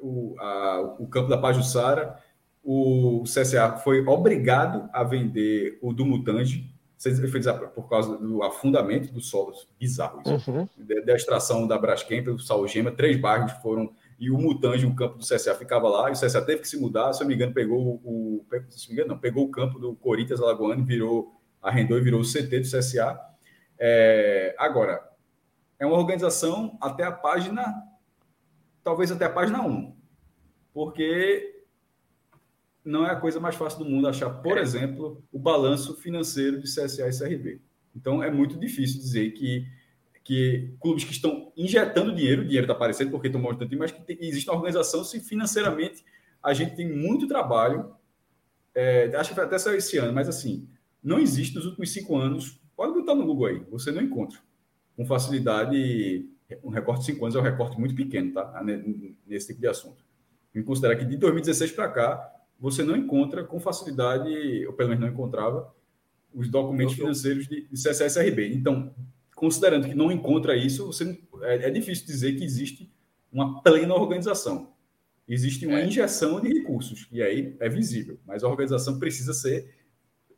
[0.00, 2.18] o, a, o campo da Pajussara,
[2.62, 6.74] o CSA foi obrigado a vender o do Mutange,
[7.74, 10.66] por causa do afundamento do solo, bizarro isso, uhum.
[11.04, 15.24] da extração da Braskem pelo Salgema, três bairros foram e o Mutange, o campo do
[15.24, 17.52] CSA, ficava lá, e o CSA teve que se mudar, se eu não me engano,
[17.52, 18.46] pegou o.
[18.70, 22.24] Se me engano, não, pegou o campo do Corinthians Alagoano, virou, arrendou e virou o
[22.24, 23.20] CT do CSA.
[23.78, 25.06] É, agora,
[25.78, 27.74] é uma organização até a página,
[28.82, 29.94] talvez até a página 1,
[30.72, 31.64] porque
[32.82, 34.62] não é a coisa mais fácil do mundo achar, por é.
[34.62, 37.60] exemplo, o balanço financeiro de CSA e CRB.
[37.94, 39.66] Então, é muito difícil dizer que
[40.26, 44.02] que clubes que estão injetando dinheiro, o dinheiro está aparecendo porque estão montando mas que
[44.02, 46.04] tem, existe uma organização se financeiramente
[46.42, 47.94] a gente tem muito trabalho.
[48.74, 50.68] É, acho que até saiu esse ano, mas assim,
[51.00, 52.60] não existe nos últimos cinco anos.
[52.76, 54.40] Pode botar no Google aí, você não encontra.
[54.96, 56.28] Com facilidade,
[56.62, 58.64] um recorte de cinco anos é um recorte muito pequeno, tá?
[59.24, 60.04] Nesse tipo de assunto.
[60.52, 65.04] Em considerar que de 2016 para cá, você não encontra com facilidade, ou pelo menos
[65.04, 65.72] não encontrava,
[66.34, 68.54] os documentos financeiros de, de CSSRB.
[68.54, 68.92] Então,
[69.36, 72.90] considerando que não encontra isso, você, é, é difícil dizer que existe
[73.30, 74.74] uma plena organização.
[75.28, 75.86] Existe uma é.
[75.86, 79.74] injeção de recursos, e aí é visível, mas a organização precisa ser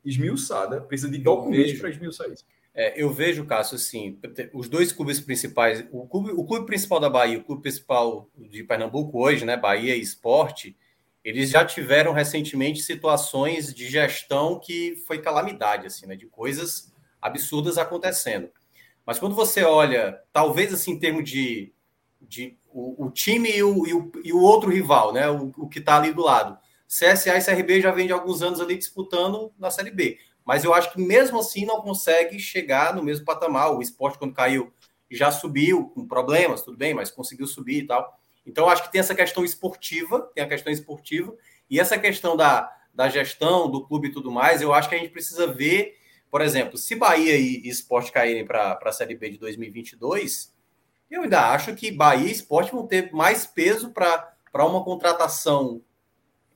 [0.04, 2.44] esmiuçada, precisa de documentos para esmiuçar isso.
[2.74, 4.18] É, eu vejo, Cássio, assim,
[4.52, 8.64] os dois clubes principais, o clube, o clube principal da Bahia, o clube principal de
[8.64, 10.76] Pernambuco hoje, né, Bahia e Esporte,
[11.22, 17.78] eles já tiveram recentemente situações de gestão que foi calamidade, assim, né, de coisas absurdas
[17.78, 18.48] acontecendo.
[19.08, 21.72] Mas quando você olha, talvez assim, em termos de,
[22.20, 25.66] de o, o time e o, e o, e, o, outro rival, né, o, o
[25.66, 29.50] que está ali do lado, CSA e CRB já vem de alguns anos ali disputando
[29.58, 30.18] na Série B.
[30.44, 33.74] Mas eu acho que mesmo assim não consegue chegar no mesmo patamar.
[33.74, 34.70] O esporte, quando caiu,
[35.10, 38.20] já subiu com problemas, tudo bem, mas conseguiu subir e tal.
[38.44, 41.34] Então, acho que tem essa questão esportiva, tem a questão esportiva,
[41.70, 44.98] e essa questão da, da gestão do clube e tudo mais, eu acho que a
[44.98, 45.97] gente precisa ver,
[46.30, 50.54] por exemplo, se Bahia e, Esporte caírem para a Série B de 2022,
[51.10, 55.82] eu ainda acho que Bahia e Esporte vão ter mais peso para uma contratação,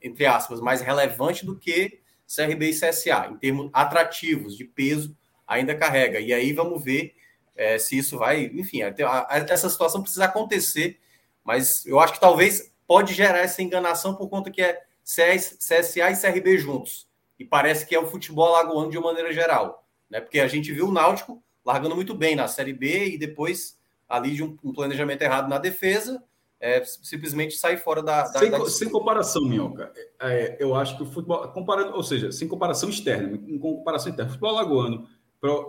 [0.02, 5.16] entre aspas, mais relevante do que CRB e CSA, em termos atrativos, de peso,
[5.46, 6.20] ainda carrega.
[6.20, 7.14] E aí vamos ver
[7.54, 8.44] é, se isso vai.
[8.46, 8.94] Enfim, a,
[9.28, 10.98] a, essa situação precisa acontecer
[11.44, 16.16] mas eu acho que talvez pode gerar essa enganação por conta que é CSA e
[16.16, 17.08] CRB juntos.
[17.38, 19.86] E parece que é o futebol alagoano de uma maneira geral.
[20.08, 20.20] Né?
[20.20, 23.78] Porque a gente viu o Náutico largando muito bem na Série B e depois,
[24.08, 26.22] ali de um, um planejamento errado na defesa,
[26.60, 28.22] é, simplesmente sai fora da.
[28.22, 29.92] da sem, da sem comparação, Minhoca.
[30.20, 31.48] É, eu acho que o futebol.
[31.48, 34.30] Comparando, ou seja, sem comparação externa, com comparação interna.
[34.30, 35.08] O futebol alagoano,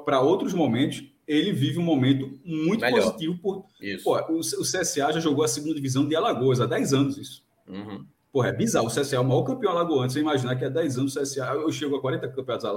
[0.05, 3.01] para outros momentos, ele vive um momento muito Melhor.
[3.01, 3.39] positivo.
[3.39, 4.03] Por, isso.
[4.03, 7.43] Pô, o, o, CSA já jogou a segunda divisão de Alagoas há 10 anos isso.
[7.67, 8.05] Uhum.
[8.33, 8.87] Porra, é bizarro.
[8.87, 10.09] O CSA é o maior campeão alagoano.
[10.09, 11.53] Você imaginar que há 10 anos o CSA...
[11.53, 12.71] Eu chego a 40 campeonatos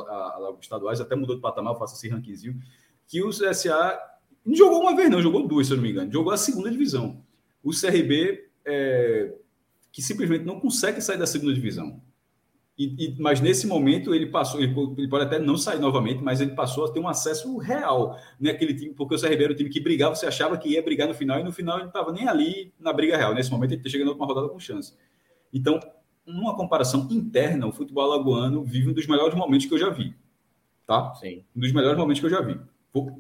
[0.61, 2.61] estaduais, até mudou de patamar, faço esse rankingzinho,
[3.09, 3.99] que o CSA
[4.45, 6.13] não jogou uma vez não, jogou duas, se eu não me engano.
[6.13, 7.25] Jogou a segunda divisão.
[7.65, 9.35] O CRB, é,
[9.91, 12.03] que simplesmente não consegue sair da segunda divisão.
[12.79, 16.43] E, e, mas nesse momento ele passou, ele, ele, pode até não sair novamente, mas
[16.43, 19.71] ele passou a ter um acesso real naquele time, porque o CRB era o time
[19.71, 22.13] que brigava, você achava que ia brigar no final, e no final ele não estava
[22.13, 23.35] nem ali na briga real.
[23.35, 24.93] Nesse momento ele está chegando a uma rodada com chance.
[25.57, 25.81] Então,
[26.27, 30.15] numa comparação interna, o futebol alagoano vive um dos melhores momentos que eu já vi.
[30.87, 31.15] Tá?
[31.15, 31.45] Sim.
[31.57, 32.61] Um dos melhores momentos que eu já vi.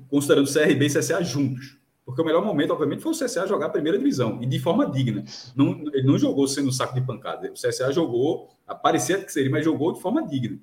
[0.09, 1.79] Considerando CRB e CSA juntos.
[2.05, 4.89] Porque o melhor momento, obviamente, foi o CSA jogar a primeira divisão e de forma
[4.89, 5.25] digna.
[5.57, 7.51] Não, ele não jogou sendo um saco de pancada.
[7.51, 8.51] O CSA jogou,
[8.83, 10.59] parecia que seria, mas jogou de forma digna.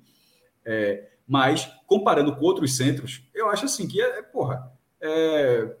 [0.64, 4.72] É, mas, comparando com outros centros, eu acho assim que é, porra.
[5.00, 5.74] É...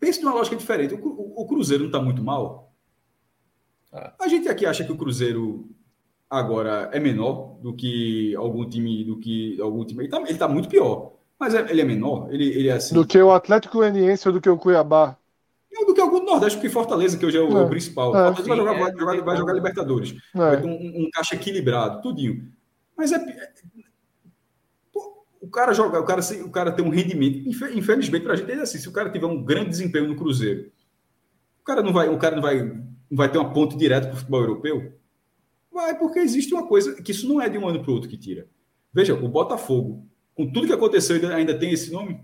[0.00, 0.94] Pense numa lógica diferente.
[0.94, 2.65] O, o, o Cruzeiro não está muito mal.
[4.18, 5.68] A gente aqui acha que o Cruzeiro
[6.28, 10.04] agora é menor do que algum time, do que algum time.
[10.04, 11.12] Ele está tá muito pior.
[11.38, 12.32] Mas é, ele é menor?
[12.32, 12.94] Ele, ele é assim.
[12.94, 15.16] Do que o Atlético Goianiense ou do que o Cuiabá?
[15.70, 17.64] Não, do que algum do Nordeste, porque Fortaleza, que hoje é o, é.
[17.64, 18.16] o principal.
[18.16, 20.14] É, Fortaleza vai jogar, é, vai, jogar, vai jogar Libertadores.
[20.34, 20.38] É.
[20.38, 22.50] Vai ter um, um, caixa equilibrado, tudinho.
[22.96, 23.18] Mas é.
[24.90, 27.46] Pô, o cara joga, o cara, o cara tem um rendimento.
[27.46, 30.70] Infelizmente, para a gente é assim: se o cara tiver um grande desempenho no Cruzeiro,
[31.60, 32.72] o cara não vai, o cara não vai,
[33.10, 34.92] não vai ter uma ponte direta para o futebol europeu?
[35.72, 38.08] Vai, porque existe uma coisa que isso não é de um ano para o outro
[38.08, 38.48] que tira.
[38.92, 42.20] Veja, o Botafogo com tudo que aconteceu, ainda tem esse nome?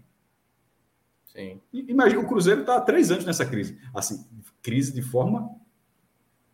[1.24, 1.58] Sim.
[1.72, 3.80] Imagina, o Cruzeiro está há três anos nessa crise.
[3.94, 4.22] Assim,
[4.60, 5.50] crise de forma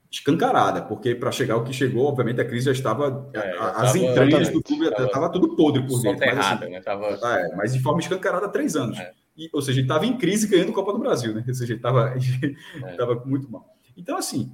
[0.09, 3.29] escancarada, porque para chegar ao que chegou, obviamente a crise já estava.
[3.35, 6.25] É, as tava, entranhas do clube estava tudo podre por dentro.
[6.25, 6.81] Mas, assim, né?
[6.81, 7.09] tava...
[7.09, 8.97] é, mas de forma escancarada há três anos.
[8.97, 9.13] É.
[9.37, 11.45] E, ou seja, ele estava em crise ganhando Copa do Brasil, né?
[11.47, 13.25] Ou seja, ele estava é.
[13.27, 13.77] muito mal.
[13.99, 14.51] Então, assim,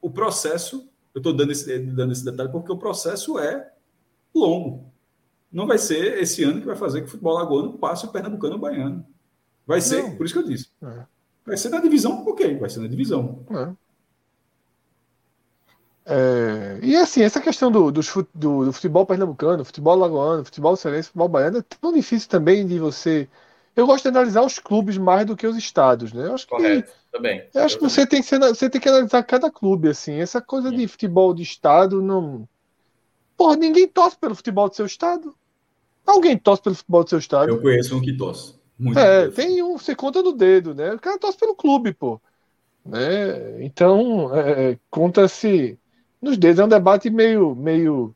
[0.00, 3.70] o processo, eu estou dando esse, dando esse detalhe porque o processo é
[4.34, 4.90] longo
[5.52, 8.54] não vai ser esse ano que vai fazer que o futebol lagoano passe o pernambucano
[8.54, 9.04] o baiano.
[9.66, 10.16] Vai ser, não.
[10.16, 10.68] por isso que eu disse.
[10.82, 11.04] É.
[11.44, 13.44] Vai ser na divisão, ok, vai ser na divisão.
[13.50, 13.72] É.
[16.12, 18.00] É, e assim, essa questão do, do,
[18.34, 23.28] do, futebol pernambucano, futebol lagoano, futebol cearense, futebol baiano é tão difícil também de você.
[23.74, 26.26] Eu gosto de analisar os clubes mais do que os estados, né?
[26.26, 27.44] Eu acho Correto, que, também.
[27.54, 30.14] Eu acho que você tem que, ser, você tem que analisar cada clube, assim.
[30.14, 32.48] Essa coisa de futebol de estado não.
[33.36, 35.34] Porra, ninguém torce pelo futebol do seu estado.
[36.06, 37.48] Alguém torce pelo futebol do seu estado?
[37.48, 38.54] Eu conheço um que torce.
[38.78, 40.94] Muito é, tem um, você conta no dedo, né?
[40.94, 42.20] O cara torce pelo clube, pô.
[42.84, 43.62] Né?
[43.64, 45.78] Então, é, é, conta-se
[46.20, 46.60] nos dedos.
[46.60, 47.54] É um debate meio.
[47.54, 48.14] meio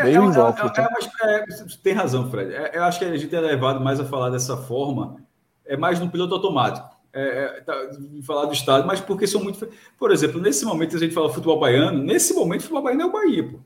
[0.00, 0.80] É, meio é, incógnito.
[1.22, 1.44] É, é,
[1.82, 2.52] tem razão, Fred.
[2.72, 5.16] eu acho que a gente é levado mais a falar dessa forma,
[5.64, 6.96] é mais no piloto automático.
[7.12, 7.72] É, tá,
[8.26, 9.66] falar do estado, mas porque são muito.
[9.98, 13.06] Por exemplo, nesse momento a gente fala futebol baiano, nesse momento o futebol baiano é
[13.06, 13.58] o Bahia, pô.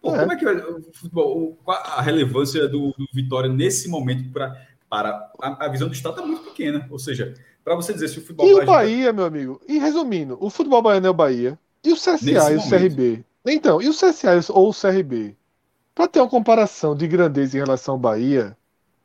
[0.00, 4.56] pô como é que o futebol, a relevância do, do Vitória nesse momento pra,
[4.88, 6.86] para a, a visão do estado é muito pequena.
[6.90, 8.46] Ou seja, para você dizer se o futebol.
[8.46, 9.60] E o Bahia, meu amigo?
[9.68, 11.58] E resumindo, o futebol baiano é o Bahia.
[11.84, 12.68] E o CSA e o momento.
[12.70, 13.24] CRB?
[13.46, 15.36] Então, e o CSA ou o CRB?
[16.00, 18.56] Para ter uma comparação de grandeza em relação ao Bahia,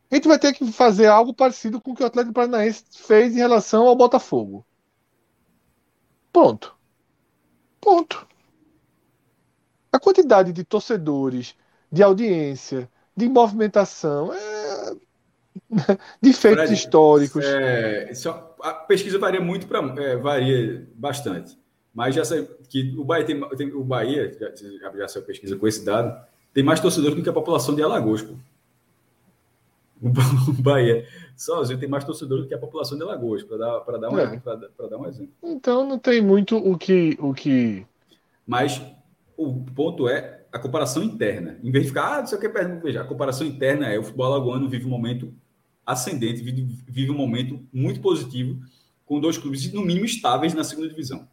[0.09, 3.35] a gente vai ter que fazer algo parecido com o que o Atlético Paranaense fez
[3.35, 4.65] em relação ao Botafogo.
[6.31, 6.73] Ponto.
[7.81, 8.25] Ponto.
[9.91, 11.53] A quantidade de torcedores,
[11.91, 14.95] de audiência, de movimentação, é...
[16.21, 17.43] de feitos Fred, históricos.
[17.43, 18.09] É,
[18.61, 21.59] a pesquisa varia muito para é, varia bastante.
[21.93, 25.67] Mas já sei que o Bahia tem, tem o Bahia, já, já saiu pesquisa com
[25.67, 26.25] esse dado,
[26.55, 28.33] tem mais torcedores do que a população de Alagoas, pô.
[30.01, 30.09] O
[30.63, 34.09] Bahia sozinho tem mais torcedores do que a população de Alagoas, para dar, para dar,
[34.09, 34.41] um, é.
[34.89, 35.33] dar um exemplo.
[35.43, 37.85] Então não tem muito o que, o que.
[38.47, 38.81] Mas
[39.37, 41.59] o ponto é a comparação interna.
[41.61, 44.03] Em vez de ficar, ah, não sei o que, veja, a comparação interna é o
[44.03, 45.33] futebol alagoano vive um momento
[45.85, 48.59] ascendente, vive, vive um momento muito positivo,
[49.05, 51.27] com dois clubes, no mínimo, estáveis na segunda divisão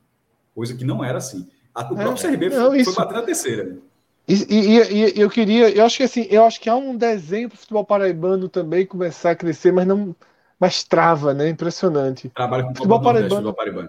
[0.55, 1.49] coisa que não era assim.
[1.75, 2.93] A, o próprio é, CRB não, foi, isso...
[2.93, 3.79] foi bater na terceira.
[4.27, 7.49] E, e, e, eu queria, eu acho que assim, eu acho que há um desenho
[7.49, 10.15] para o futebol paraibano também começar a crescer, mas não,
[10.59, 11.49] mas trava, né?
[11.49, 12.29] Impressionante.
[12.29, 13.35] Trabalho com futebol, paraibano.
[13.35, 13.89] futebol paraibano.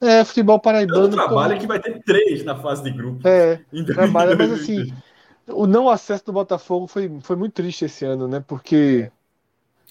[0.00, 1.08] É, futebol paraibano.
[1.08, 1.60] trabalho como...
[1.60, 3.26] que vai ter três na fase de grupo.
[3.26, 4.94] É, trabalha, mas assim,
[5.48, 8.42] o não acesso do Botafogo foi, foi muito triste esse ano, né?
[8.46, 9.10] Porque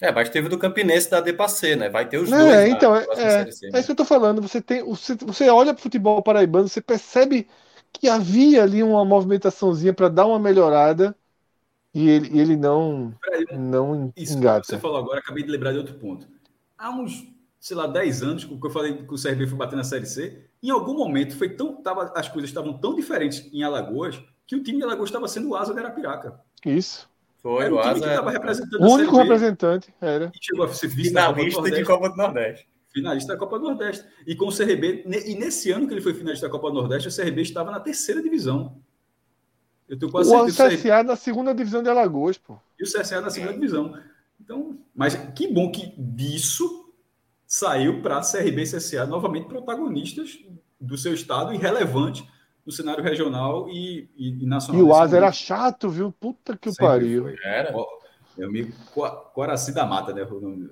[0.00, 1.88] é, mas teve do Campinense da Depassê, né?
[1.88, 2.42] Vai ter os dois.
[2.42, 4.40] É, então, é, é, é, isso que eu tô falando.
[4.40, 7.48] Você, tem, você, você olha para o futebol paraibano, você percebe
[7.92, 11.16] que havia ali uma movimentaçãozinha para dar uma melhorada
[11.94, 13.14] e ele, ele não,
[13.52, 14.66] não isso engata.
[14.66, 16.28] Você falou agora, acabei de lembrar de outro ponto.
[16.76, 17.26] Há uns,
[17.58, 20.44] sei lá, 10 anos, que eu falei que o CRB foi bater na Série C,
[20.62, 24.62] em algum momento foi tão, tava, as coisas estavam tão diferentes em Alagoas que o
[24.62, 26.40] time de Alagoas estava sendo o asa da Arapiraca.
[26.64, 27.08] Isso.
[27.38, 28.22] Foi, era o, Asa.
[28.22, 30.32] Que representando o único representante era.
[30.34, 32.68] E chegou a ser finalista de Copa do Nordeste.
[32.92, 34.04] Finalista da Copa do Nordeste.
[34.26, 37.08] E com o CRB, e nesse ano que ele foi finalista da Copa do Nordeste,
[37.08, 38.80] o CRB estava na terceira divisão.
[39.88, 40.74] Eu tenho quase o certeza.
[40.74, 42.58] O CSA na segunda divisão de Alagoas, pô.
[42.78, 43.98] E o CSA na segunda divisão.
[44.40, 46.92] Então, mas que bom que disso
[47.46, 50.38] saiu para CRB e CSA novamente protagonistas
[50.80, 52.28] do seu estado e relevante
[52.64, 54.80] no cenário regional e, e, e nacional.
[54.80, 56.12] E o Asa era chato, viu?
[56.12, 57.22] Puta que pariu.
[57.22, 57.36] Foi.
[57.42, 57.72] Era.
[58.38, 58.72] Meu amigo
[59.34, 60.26] Coraci da Mata, né?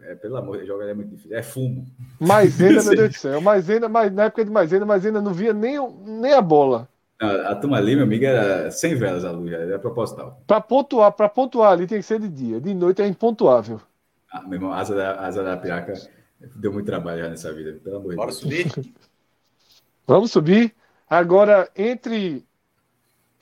[0.05, 1.37] É, pelo amor de Deus, é muito difícil.
[1.37, 1.85] É fumo.
[2.21, 3.41] Maisena, meu Deus do céu.
[3.41, 6.89] Maisena, mas, na época de Maisena, Maisena não via nem, nem a bola.
[7.21, 10.41] A, a turma ali, meu amigo, era sem velas a luz, era proposital.
[10.47, 12.61] Para pontuar, para pontuar ali tem que ser de dia.
[12.61, 13.81] De noite é impontuável.
[14.31, 15.95] Ah, meu irmão, asa da, asa da piraca
[16.55, 18.17] deu muito trabalho já nessa vida, pelo amor de Deus.
[18.17, 18.95] Bora subir?
[20.07, 20.73] Vamos subir.
[21.09, 22.45] Agora, entre,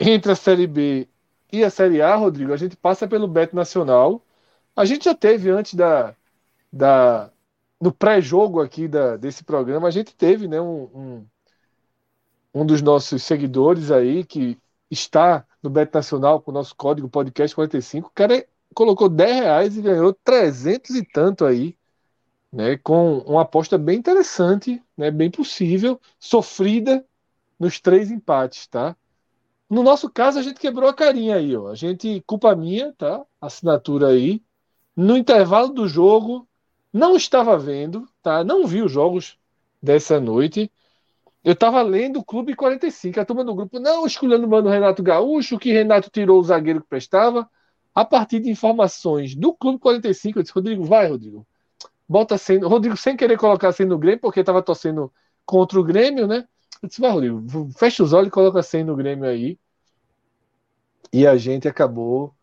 [0.00, 1.08] entre a Série B
[1.52, 4.22] e a Série A, Rodrigo, a gente passa pelo Beto Nacional.
[4.76, 6.14] A gente já teve antes da,
[6.72, 7.30] da
[7.80, 11.26] no pré-jogo aqui da, desse programa, a gente teve né, um, um,
[12.54, 14.58] um, dos nossos seguidores aí que
[14.90, 18.08] está no Beto Nacional com o nosso código podcast 45.
[18.08, 21.76] O cara colocou 10 reais e ganhou 300 e tanto aí,
[22.52, 27.04] né, com uma aposta bem interessante, né, bem possível, sofrida,
[27.58, 28.96] nos três empates, tá?
[29.68, 31.68] No nosso caso, a gente quebrou a carinha aí, ó.
[31.68, 33.24] A gente, culpa minha, tá?
[33.40, 34.42] Assinatura aí.
[34.96, 36.48] No intervalo do jogo,
[36.92, 38.44] não estava vendo, tá?
[38.44, 39.38] Não vi os jogos
[39.82, 40.70] dessa noite.
[41.42, 45.02] Eu estava lendo o Clube 45, a turma do grupo, não, escolhendo o mano Renato
[45.02, 47.48] Gaúcho, que Renato tirou o zagueiro que prestava.
[47.94, 51.46] A partir de informações do Clube 45, eu disse, Rodrigo, vai, Rodrigo.
[52.08, 52.68] Bota sendo.
[52.68, 55.12] Rodrigo, sem querer colocar sendo no Grêmio, porque estava torcendo
[55.44, 56.46] contra o Grêmio, né?
[56.84, 57.14] Eu disse, vai,
[57.76, 59.58] fecha os olhos e coloca 100 no Grêmio aí.
[61.10, 62.34] E a gente acabou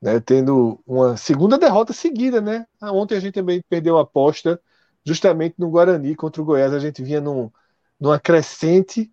[0.00, 2.66] né, tendo uma segunda derrota seguida, né?
[2.78, 4.60] Ah, ontem a gente também perdeu a aposta
[5.04, 6.74] justamente no Guarani contra o Goiás.
[6.74, 7.50] A gente vinha num,
[7.98, 9.10] numa crescente,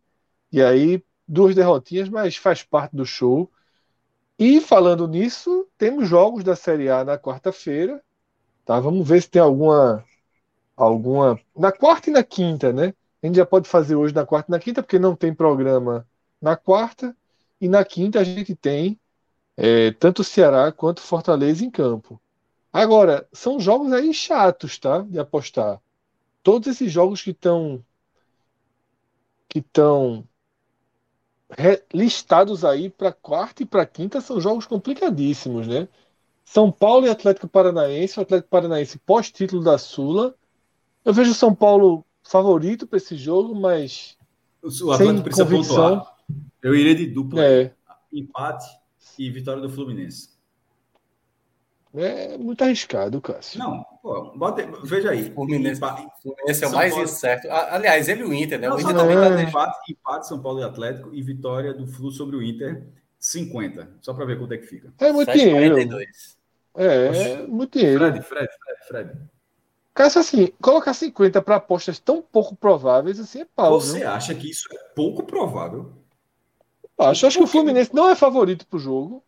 [0.51, 3.49] e aí duas derrotinhas, mas faz parte do show.
[4.37, 8.03] E falando nisso, temos jogos da Série A na quarta-feira.
[8.65, 8.79] Tá?
[8.81, 10.03] Vamos ver se tem alguma.
[10.75, 12.93] alguma Na quarta e na quinta, né?
[13.23, 16.05] A gente já pode fazer hoje na quarta e na quinta, porque não tem programa
[16.41, 17.15] na quarta.
[17.59, 18.99] E na quinta a gente tem
[19.55, 22.21] é, tanto Ceará quanto Fortaleza em campo.
[22.71, 24.99] Agora, são jogos aí chatos, tá?
[24.99, 25.79] De apostar.
[26.43, 27.83] Todos esses jogos que estão
[29.47, 30.27] que estão
[31.93, 35.87] listados aí para quarta e para quinta são jogos complicadíssimos, né?
[36.43, 40.35] São Paulo e Atlético Paranaense, o Atlético Paranaense pós-título da Sula.
[41.05, 44.17] Eu vejo o São Paulo favorito para esse jogo, mas
[44.61, 45.75] o Atlético precisa convicção.
[45.75, 46.17] pontuar.
[46.61, 47.43] Eu iria de dupla.
[47.45, 47.73] É.
[48.11, 48.65] Empate
[49.19, 50.33] e vitória do Fluminense.
[51.95, 53.59] É muito arriscado, Cássio.
[53.59, 55.29] Não, pô, bota, veja aí.
[55.29, 55.79] O Fluminense,
[56.23, 57.05] Fluminense é o mais Paulo...
[57.05, 57.47] incerto.
[57.51, 58.67] Aliás, ele e o Inter, né?
[58.67, 62.09] Não, o Inter também tá empate, empate São Paulo e Atlético e vitória do Flu
[62.09, 62.87] sobre o Inter
[63.19, 63.97] 50.
[64.01, 64.91] Só para ver quanto é que fica.
[64.97, 65.75] É muito 7, dinheiro.
[65.75, 66.37] 42.
[66.75, 67.99] É, é muito dinheiro.
[67.99, 69.21] Fred, Fred, Fred, Fred.
[69.93, 73.79] Cássio, assim, colocar 50 para apostas tão pouco prováveis, assim, é pau.
[73.79, 74.09] Você viu?
[74.09, 75.93] acha que isso é pouco provável?
[76.97, 79.23] Acho, acho que o Fluminense não é favorito para o jogo.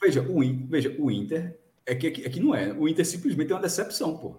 [0.00, 2.72] Veja, o, veja, o Inter é que, é que não é.
[2.72, 4.36] O Inter simplesmente é uma decepção, pô.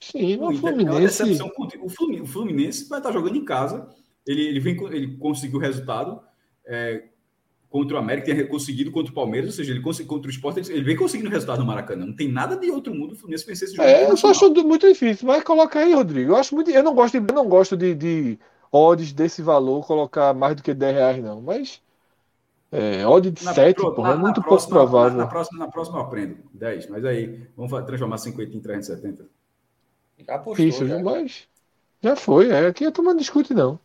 [0.00, 0.88] Sim, o, o Fluminense.
[0.88, 1.52] É uma decepção.
[1.80, 3.88] O Fluminense, o Fluminense vai estar jogando em casa.
[4.26, 6.20] Ele, ele, vem, ele conseguiu o resultado
[6.66, 7.04] é,
[7.72, 10.58] contra o América, tem conseguido contra o Palmeiras, ou seja, ele conseguiu contra o Sport,
[10.68, 12.04] ele vem conseguindo o resultado no Maracanã.
[12.04, 13.88] Não tem nada de outro mundo o Fluminense vencer esse jogo.
[13.88, 16.32] É, eu só acho muito difícil, mas coloca aí, Rodrigo.
[16.32, 16.70] Eu acho muito.
[16.70, 18.38] Eu não gosto de, eu não gosto de, de
[18.70, 21.40] odds desse valor, colocar mais do que 10 reais, não.
[21.40, 21.80] Mas
[22.70, 25.16] é, odd de 7, porra, é muito pouco próxima, provável.
[25.16, 29.24] Na, na, próxima, na próxima eu aprendo 10, mas aí vamos transformar 50 em 370.
[30.26, 31.02] Já postou, Isso, já.
[31.02, 31.48] mas
[32.02, 32.50] já foi.
[32.50, 33.80] É, aqui a turma não discute, não.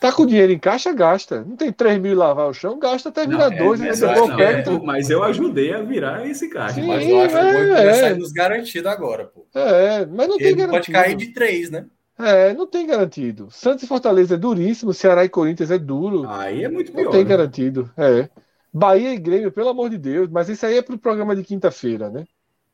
[0.00, 1.44] Tá com dinheiro em caixa, gasta.
[1.44, 5.10] Não tem 3 mil lavar o chão, gasta até virar 2 é, é, é, Mas
[5.10, 6.74] eu ajudei a virar esse caixa.
[6.74, 9.44] Sim, mas eu acho é, que vai sair nos garantido agora, pô.
[9.54, 10.70] É, mas não tem garantido.
[10.70, 11.86] Pode cair de 3, né?
[12.16, 13.48] É, não tem garantido.
[13.50, 16.28] Santos e Fortaleza é duríssimo, Ceará e Corinthians é duro.
[16.28, 17.04] Aí é muito pior.
[17.04, 17.28] Não tem né?
[17.28, 17.90] garantido.
[17.96, 18.28] É.
[18.72, 22.10] Bahia e Grêmio, pelo amor de Deus, mas isso aí é pro programa de quinta-feira,
[22.10, 22.24] né?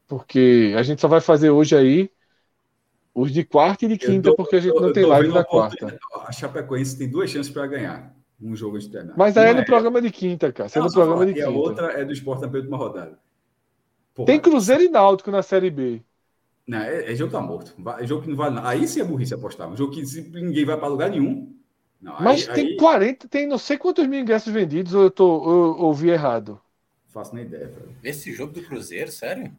[0.07, 2.11] Porque a gente só vai fazer hoje aí
[3.15, 5.99] os de quarta e de quinta, tô, porque a gente não tem live na quarta.
[6.27, 9.17] A Chapecoense tem duas chances para ganhar um jogo de terminar.
[9.17, 9.65] Mas aí é no é.
[9.65, 10.69] programa de quinta, cara.
[10.75, 11.47] É no programa de e quinta.
[11.47, 13.19] a outra é do esporte na última rodada.
[14.15, 14.27] Porra.
[14.27, 16.03] Tem Cruzeiro e Náutico na Série B.
[16.67, 17.75] Não, é, é jogo tá morto.
[17.99, 18.69] É jogo que não vale nada.
[18.69, 19.69] Aí sim é burrice apostar.
[19.69, 21.55] Um jogo que ninguém vai para lugar nenhum.
[22.01, 22.77] Não, Mas aí, tem aí...
[22.77, 26.61] 40, tem não sei quantos mil ingressos vendidos, ou eu, tô, eu ouvi errado.
[27.09, 27.69] Faço nem ideia.
[27.69, 27.89] Cara.
[28.03, 29.51] Esse jogo do Cruzeiro, sério?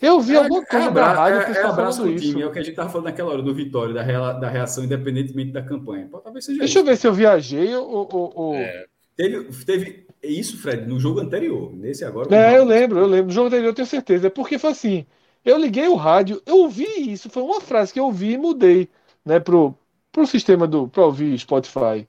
[0.00, 1.54] Eu vi é, alguma coisa é, da rádio.
[1.54, 3.54] É, é abraço do time, é o que a gente estava falando naquela hora do
[3.54, 6.06] Vitória, da, rea, da reação independentemente da campanha.
[6.08, 6.78] Pô, talvez seja Deixa isso.
[6.78, 8.08] eu ver se eu viajei ou.
[8.12, 8.54] ou, ou...
[8.54, 8.86] É.
[9.16, 11.74] Teve, teve isso, Fred, no jogo anterior.
[11.74, 12.34] Nesse agora.
[12.34, 13.26] É, eu lembro, eu lembro.
[13.26, 14.28] No jogo anterior eu tenho certeza.
[14.28, 15.06] É porque foi assim.
[15.44, 18.88] Eu liguei o rádio, eu ouvi isso, foi uma frase que eu ouvi e mudei,
[19.24, 19.74] né, pro,
[20.12, 22.06] pro sistema do para ouvir Spotify.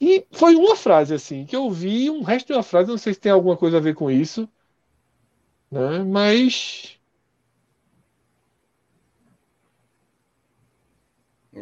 [0.00, 3.14] E foi uma frase assim que eu ouvi, um resto de uma frase, não sei
[3.14, 4.48] se tem alguma coisa a ver com isso,
[5.70, 6.02] né?
[6.04, 6.97] Mas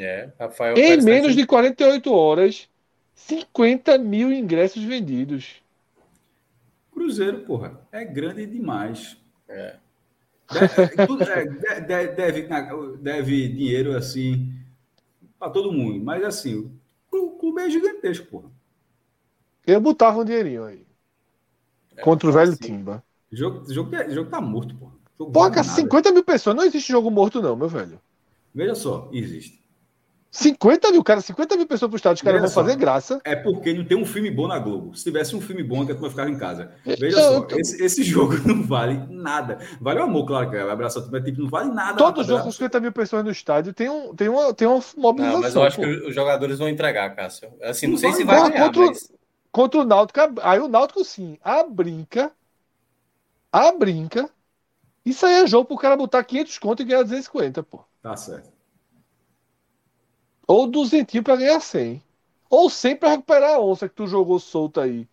[0.03, 2.69] é, Rafael em menos de 48 horas,
[3.15, 5.63] 50 mil ingressos vendidos.
[6.93, 9.17] Cruzeiro, porra, é grande demais.
[9.49, 9.77] É.
[10.53, 14.53] Deve, deve, deve, deve dinheiro assim
[15.39, 16.71] para todo mundo, mas assim,
[17.13, 18.51] o clube é gigantesco, porra.
[19.67, 20.87] Eu botava um dinheirinho aí.
[21.97, 23.03] É, contra o velho assim, Timba.
[23.31, 24.93] O jogo, jogo, jogo tá morto, porra.
[25.19, 26.55] Pô, cara, 50 mil pessoas.
[26.55, 27.99] Não existe jogo morto, não, meu velho.
[28.55, 29.63] Veja só, existe.
[30.37, 33.19] 50 mil, cara, 50 mil pessoas pro estádio, os caras vão fazer graça.
[33.25, 34.95] É porque não tem um filme bom na Globo.
[34.95, 36.73] Se tivesse um filme bom, a turma ficava em casa.
[36.85, 37.59] Veja eu, só, tô...
[37.59, 39.59] esse, esse, jogo não vale nada.
[39.81, 40.71] Vale o amor, claro que é.
[40.71, 41.97] Abraço mas tipo, não vale nada.
[41.97, 45.41] Todo jogo com 50 mil pessoas no estádio tem, um, tem, uma, tem uma mobilização.
[45.41, 45.83] Não, mas eu acho pô.
[45.83, 47.49] que os jogadores vão entregar, Cássio.
[47.63, 49.13] Assim, não, não sei vai, se vai ganhar, contra, mas...
[49.51, 52.31] contra o Náutico, aí o Náutico sim, a brinca,
[53.51, 54.29] a brinca.
[55.03, 57.81] Isso aí é jogo pro cara botar 500 conto e ganhar 250, pô.
[58.03, 58.56] Tá certo.
[60.47, 62.03] Ou duzentinho para ganhar 100.
[62.49, 65.09] Ou 100 para recuperar a onça que tu jogou solta aí.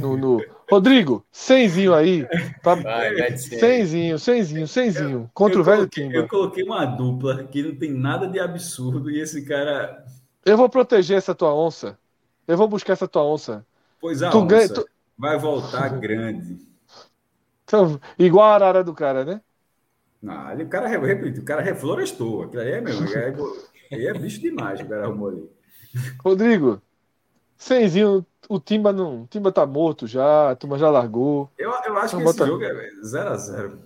[0.00, 0.44] No, no...
[0.70, 2.26] Rodrigo, 100 aí.
[2.62, 2.74] Pra...
[2.74, 6.16] Vai, 100, 100, 100 Contra eu o velho coloquei, Timba.
[6.16, 10.04] Eu coloquei uma dupla que não tem nada de absurdo e esse cara.
[10.44, 11.98] Eu vou proteger essa tua onça.
[12.46, 13.64] Eu vou buscar essa tua onça.
[14.00, 14.86] Pois a tu onça ganha, tu...
[15.16, 16.58] vai voltar grande.
[17.64, 19.40] Então, igual a arara do cara, né?
[20.20, 22.42] Não, o cara, repito, o cara reflorestou.
[22.42, 23.06] Aquilo aí é mesmo.
[23.94, 25.50] É Aí é bicho demais o cara arrumou ali.
[26.24, 26.82] Rodrigo,
[27.56, 29.22] Senzinho, o Timba não.
[29.22, 31.50] O Timba tá morto já, a turma já largou.
[31.56, 33.78] Eu, eu acho que esse jogo é 0x0.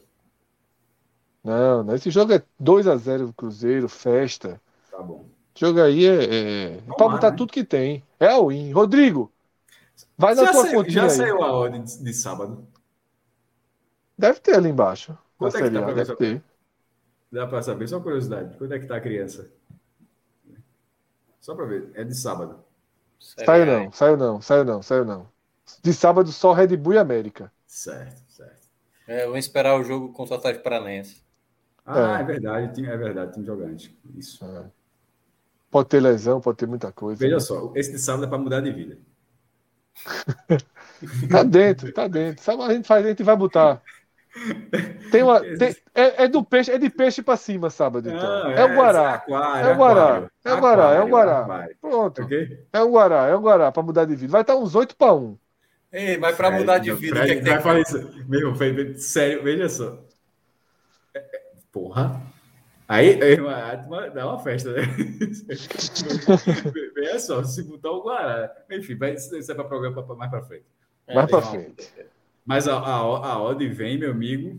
[1.45, 4.61] Não, não, esse jogo é 2x0 Cruzeiro, festa.
[4.91, 5.27] Tá bom.
[5.55, 7.37] Esse jogo aí é, é, é pra botar né?
[7.37, 8.03] tudo que tem.
[8.19, 8.73] É o win.
[8.73, 9.33] Rodrigo,
[10.17, 11.11] vai na já tua continha Já aí.
[11.11, 12.67] saiu a ordem de, de, sábado?
[14.17, 15.17] Deve ter ali embaixo.
[15.37, 16.43] Quanto é que tá pra deve ter.
[17.31, 18.57] Dá pra saber, só curiosidade.
[18.57, 19.51] Quando é que tá a criança?
[21.41, 21.91] Só para ver.
[21.95, 22.65] É de sábado.
[23.19, 25.29] Saiu não, saiu não, saiu não, saiu não.
[25.83, 27.53] De sábado só Red Bull e América.
[27.67, 28.69] Certo, certo.
[29.07, 31.23] É, vamos esperar o jogo contra o Atlético Paranaense.
[31.85, 33.99] Ah, é, é verdade, é verdade, time jogante.
[34.15, 34.45] Isso.
[34.45, 34.65] É.
[35.71, 37.19] Pode ter lesão, pode ter muita coisa.
[37.19, 37.41] Veja né?
[37.41, 38.99] só, esse de sábado é para mudar de vida.
[41.31, 42.43] tá dentro, tá dentro.
[42.43, 43.83] Sabe a gente faz, a gente vai botar.
[45.11, 48.09] Tem uma, tem, é, é, do peixe, é de peixe para cima sábado.
[48.09, 48.21] Então.
[48.21, 49.15] Não, é, o Guará.
[49.15, 50.31] Aquário, é o Guará.
[50.45, 51.69] É o Guará, é o Guará.
[51.81, 52.23] Pronto.
[52.23, 52.67] Okay?
[52.73, 54.33] É o Guará, é o Guará para mudar de vida.
[54.33, 55.39] Vai estar uns 8 para 1.
[55.91, 58.25] Ei, mas para mudar de vida, Fred, que, é que vai falar isso.
[58.29, 58.55] Meu,
[58.97, 59.99] sério, veja só.
[61.15, 61.41] É,
[61.73, 62.23] porra.
[62.87, 63.37] Aí, aí
[64.15, 64.83] dá uma festa, né?
[66.95, 68.51] Veja só, se botar o Guará.
[68.71, 70.65] Enfim, vai, isso é para programa mais para frente.
[71.15, 71.93] Mais para frente.
[72.49, 74.59] Mas a, a, a odd vem, meu amigo,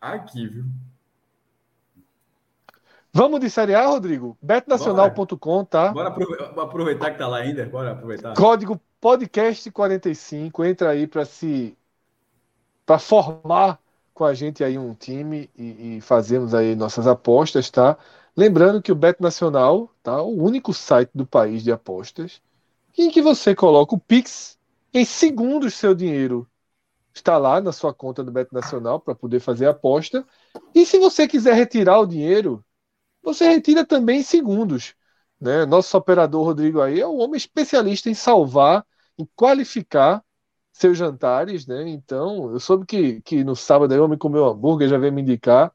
[0.00, 0.64] aqui, viu?
[3.12, 4.36] Vamos de Série A, Rodrigo?
[4.42, 5.92] betnacional.com, tá?
[5.92, 6.08] Bora
[6.60, 7.64] aproveitar que tá lá ainda.
[7.66, 8.34] Bora aproveitar.
[8.34, 10.64] Código podcast 45.
[10.64, 11.78] Entra aí para se
[12.84, 13.78] para formar
[14.12, 17.96] com a gente aí um time e, e fazermos aí nossas apostas, tá?
[18.36, 20.20] Lembrando que o Bet Nacional, tá?
[20.20, 22.42] O único site do país de apostas
[22.98, 24.58] em que você coloca o Pix
[24.92, 26.47] em segundos seu dinheiro
[27.18, 30.26] está lá na sua conta do Bet Nacional para poder fazer a aposta.
[30.74, 32.64] E se você quiser retirar o dinheiro,
[33.22, 34.94] você retira também em segundos.
[35.40, 35.66] Né?
[35.66, 38.86] Nosso operador Rodrigo aí é um homem especialista em salvar,
[39.18, 40.24] em qualificar
[40.72, 41.88] seus jantares, né?
[41.88, 45.22] Então, eu soube que, que no sábado aí o homem comeu hambúrguer, já veio me
[45.22, 45.72] indicar,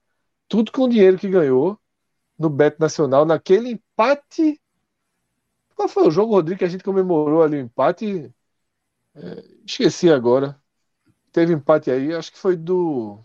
[0.47, 1.79] tudo com o dinheiro que ganhou
[2.39, 4.61] no Bet Nacional, naquele empate.
[5.75, 8.33] Qual foi o jogo, Rodrigo, que a gente comemorou ali o empate?
[9.15, 10.62] É, esqueci agora
[11.33, 13.19] teve empate aí, acho que foi do.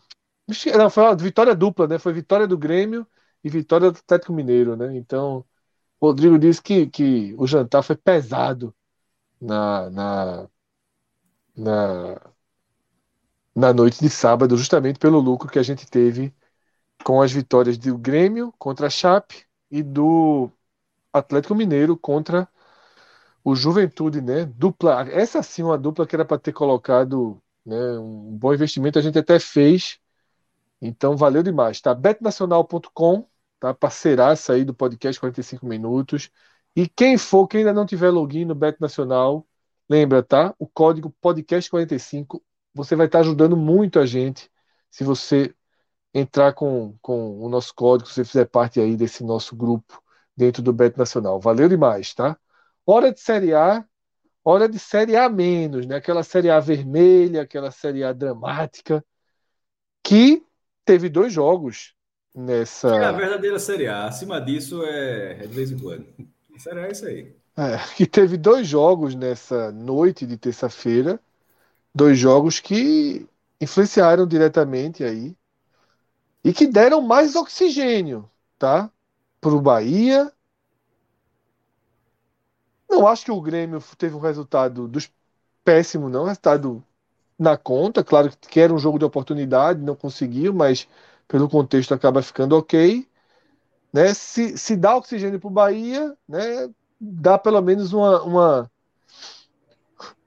[0.76, 1.98] Não, foi uma vitória dupla, né?
[1.98, 3.06] Foi vitória do Grêmio
[3.44, 4.97] e vitória do Atlético Mineiro, né?
[4.97, 5.44] Então,
[6.02, 8.74] Rodrigo disse que, que o jantar foi pesado
[9.40, 10.51] na, na,
[11.56, 12.32] na,
[13.55, 16.35] na noite de sábado, justamente pelo lucro que a gente teve
[17.05, 20.51] com as vitórias do Grêmio contra a Chape e do
[21.12, 22.48] Atlético Mineiro contra
[23.44, 24.44] o Juventude, né?
[24.47, 27.99] Dupla, essa sim uma dupla que era para ter colocado né?
[27.99, 29.99] Um bom investimento a gente até fez,
[30.81, 31.81] então valeu demais.
[31.81, 31.95] Tá?
[31.95, 33.28] betnacional.com,
[33.61, 33.74] tá?
[33.74, 36.31] parceiraça aí do podcast 45 minutos.
[36.77, 39.47] E quem for, quem ainda não tiver login no Bet Nacional,
[39.89, 40.55] lembra, tá?
[40.59, 42.43] O código podcast45,
[42.74, 44.51] você vai estar ajudando muito a gente
[44.90, 45.55] se você
[46.15, 50.03] entrar com, com o nosso código, se você fizer parte aí desse nosso grupo
[50.36, 51.40] dentro do Bet Nacional.
[51.40, 52.39] Valeu demais, tá?
[52.86, 53.85] Hora de Série A,
[54.48, 55.96] hora de Série A menos, né?
[55.96, 59.04] Aquela Série A vermelha, aquela Série A dramática,
[60.02, 60.42] que
[60.84, 61.94] teve dois jogos
[62.34, 62.88] nessa.
[62.88, 64.06] É a verdadeira Série A.
[64.06, 66.06] Acima disso é, é de vez em quando.
[66.58, 67.36] Série A é isso aí.
[67.56, 71.20] É, que teve dois jogos nessa noite de terça-feira,
[71.94, 73.26] dois jogos que
[73.60, 75.36] influenciaram diretamente aí
[76.44, 78.90] e que deram mais oxigênio, tá?
[79.40, 80.32] Para o Bahia
[82.89, 85.10] não acho que o Grêmio teve um resultado dos
[85.65, 86.82] péssimo, não, resultado
[87.39, 88.02] na conta.
[88.02, 90.89] Claro que era um jogo de oportunidade, não conseguiu, mas
[91.28, 93.06] pelo contexto acaba ficando ok.
[93.93, 94.15] Né?
[94.15, 96.70] Se, se dá oxigênio para o Bahia, né?
[97.01, 98.70] dá pelo menos uma, uma,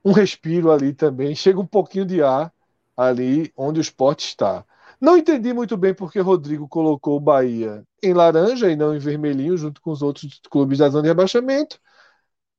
[0.06, 1.36] um respiro ali também.
[1.36, 2.54] Chega um pouquinho de ar
[2.96, 4.64] ali onde o esporte está.
[5.00, 9.58] Não entendi muito bem porque Rodrigo colocou o Bahia em laranja e não em vermelhinho,
[9.58, 11.80] junto com os outros clubes da zona de rebaixamento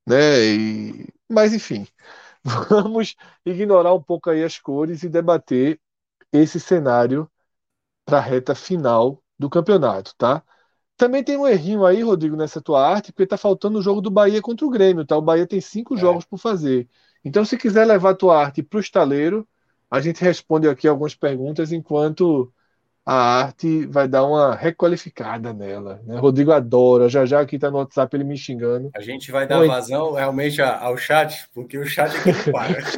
[0.06, 0.44] né?
[0.44, 1.86] E, mas enfim,
[2.68, 5.80] vamos ignorar um pouco aí as cores e debater
[6.32, 7.30] esse cenário
[8.04, 10.42] para a reta final do campeonato, tá?
[10.96, 14.10] Também tem um errinho aí, Rodrigo, nessa tua arte, porque tá faltando o jogo do
[14.10, 15.16] Bahia contra o Grêmio, tá?
[15.16, 15.98] O Bahia tem cinco é.
[15.98, 16.88] jogos por fazer.
[17.24, 19.48] Então, se quiser levar a tua arte para o estaleiro,
[19.90, 22.52] a gente responde aqui algumas perguntas enquanto
[23.04, 26.00] a arte vai dar uma requalificada nela.
[26.04, 26.16] Né?
[26.18, 28.90] Rodrigo adora, já já aqui está no WhatsApp ele me xingando.
[28.94, 29.66] A gente vai dar Oi.
[29.66, 32.82] vazão realmente ao chat, porque o chat é que não para.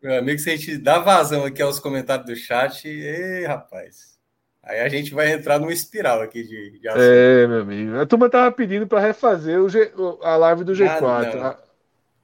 [0.00, 4.16] Meu amigo, se a gente dá vazão aqui aos comentários do chat, ei, rapaz.
[4.62, 7.98] Aí a gente vai entrar numa espiral aqui de, de É, meu amigo.
[7.98, 9.92] A turma tava pedindo para refazer o G,
[10.22, 11.02] a live do G4.
[11.02, 11.67] Ah, não.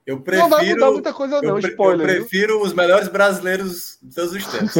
[0.06, 0.48] Eu prefiro.
[0.48, 2.08] Não vai mudar muita coisa, não, eu, spoiler.
[2.08, 2.62] Eu prefiro viu?
[2.62, 4.74] os melhores brasileiros de todos os tempos.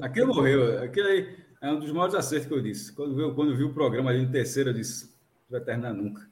[0.00, 0.82] Aquele morreu.
[0.82, 2.92] Aquele é um dos maiores acertos que eu disse.
[2.92, 5.06] Quando vi, quando vi o programa ali no terceiro, eu disse:
[5.50, 6.22] não vai terminar nunca.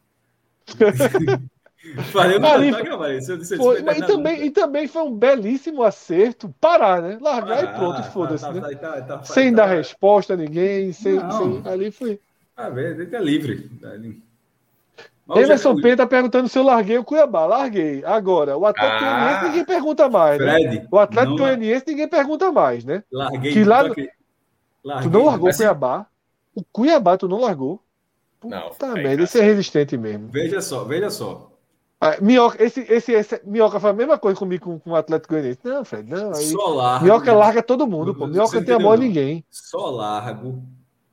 [2.12, 3.32] Falei, eu Ali, gravar isso.
[3.32, 7.18] Eu disse, foi, mas e, também, e também foi um belíssimo acerto parar, né?
[7.18, 8.44] Largar ah, e pronto, tá, foda-se.
[8.44, 8.74] Tá, né?
[8.74, 12.20] tá, tá, sem dar resposta a ninguém, sem, sem, ali foi.
[12.54, 13.70] Ah, velho, ele tá livre.
[15.36, 17.46] Emerson Penha tá perguntando se eu larguei o Cuiabá.
[17.46, 18.04] Larguei.
[18.04, 20.52] Agora, o Atlético ah, Goianiense ninguém pergunta mais, né?
[20.52, 23.04] Fred, O Atlético Goianiense ninguém pergunta mais, né?
[23.12, 23.52] Larguei.
[23.52, 23.82] Que lá...
[23.82, 24.10] Larguei,
[25.02, 26.06] tu não largou o Cuiabá?
[26.54, 27.80] O Cuiabá tu não largou?
[28.40, 30.28] Puta não, tá merda, esse é resistente mesmo.
[30.28, 31.50] Veja só, veja só.
[32.00, 35.34] Ah, Minhoca, esse, esse, esse, Minhoca faz a mesma coisa comigo com, com o Atlético
[35.34, 35.60] Goianiense.
[35.62, 36.32] Não, Fred, não.
[36.32, 37.04] Aí, só largo.
[37.04, 38.26] Minhoca larga todo mundo, pô.
[38.26, 39.44] Minhoca não tem amor a ninguém.
[39.50, 40.62] Só largo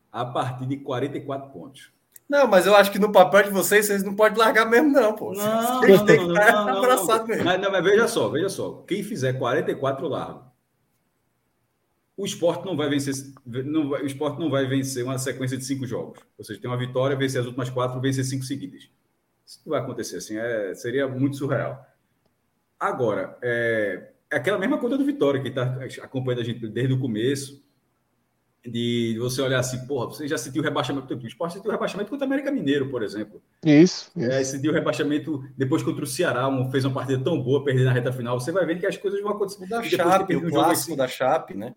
[0.09, 1.91] a partir de 44 pontos.
[2.29, 5.13] Não, mas eu acho que no papel de vocês, vocês não podem largar mesmo, não,
[5.13, 5.33] pô.
[5.33, 7.45] Não, vocês têm que estar abraçados mesmo.
[7.45, 8.83] Mas, não, mas veja só, veja só.
[8.87, 10.43] Quem fizer 44 largo,
[12.17, 13.13] o esporte não vai vencer.
[13.45, 16.19] Não vai, o esporte não vai vencer uma sequência de cinco jogos.
[16.37, 18.89] Ou seja, tem uma vitória, vencer as últimas quatro, vencer cinco seguidas.
[19.45, 21.85] Isso não vai acontecer assim, é, seria muito surreal.
[22.77, 26.99] Agora, é, é aquela mesma coisa do Vitória, que está acompanhando a gente desde o
[26.99, 27.63] começo,
[28.69, 32.09] de você olhar assim, porra, você já sentiu o rebaixamento do esporte, sentiu o rebaixamento
[32.09, 33.41] contra o América Mineiro, por exemplo.
[33.65, 34.11] Isso.
[34.17, 37.85] É, sentiu o rebaixamento depois contra o Ceará, um, fez uma partida tão boa, perder
[37.85, 39.67] na reta final, você vai ver que as coisas vão acontecer.
[39.67, 41.73] Da Chape, o clássico assim, da Chape, né?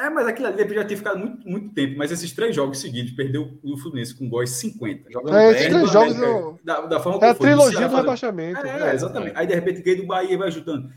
[0.00, 1.96] É, mas aquilo ali já tinha ficado muito, muito tempo.
[1.98, 5.10] Mas esses três jogos seguidos, perdeu o Fluminense com gols 50.
[5.10, 6.58] Jogando é, esses três jogos eu...
[6.64, 8.66] da, da forma é a trilogia do rebaixamento.
[8.66, 9.32] É, é, exatamente.
[9.36, 10.90] Aí, de repente, ganha do Bahia vai ajudando.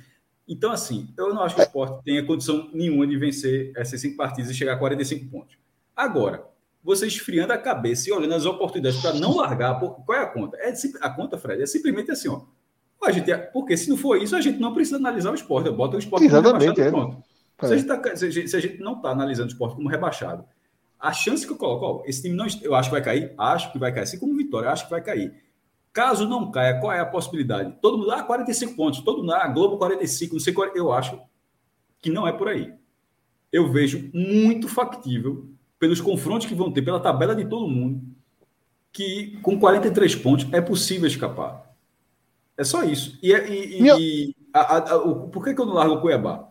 [0.49, 4.17] Então, assim, eu não acho que o esporte tenha condição nenhuma de vencer essas cinco
[4.17, 5.55] partidas e chegar a 45 pontos.
[5.95, 6.43] Agora,
[6.83, 10.57] você esfriando a cabeça e olhando as oportunidades para não largar, qual é a conta?
[10.57, 12.41] É, a conta, Fred, é simplesmente assim, ó.
[13.01, 15.69] A gente, porque se não for isso, a gente não precisa analisar o esporte.
[15.69, 16.89] Bota o esporte Exatamente, é.
[16.89, 17.23] pronto.
[17.59, 17.77] Se, a é.
[17.77, 20.43] gente tá, se, a gente, se, a gente não está analisando o esporte como rebaixado,
[20.99, 23.71] a chance que eu coloco, ó, esse time não, eu acho que vai cair, acho
[23.71, 25.31] que vai cair, assim como Vitória, acho que vai cair.
[25.91, 27.75] Caso não caia, qual é a possibilidade?
[27.81, 31.19] Todo mundo, ah, 45 pontos, todo mundo, ah, Globo 45, não sei qual, eu acho
[31.99, 32.73] que não é por aí.
[33.51, 35.49] Eu vejo muito factível,
[35.79, 38.01] pelos confrontos que vão ter, pela tabela de todo mundo,
[38.91, 41.73] que com 43 pontos é possível escapar.
[42.55, 43.17] É só isso.
[43.23, 46.01] E, é, e, e a, a, a, o, por que, que eu não largo o
[46.01, 46.49] Cuiabá?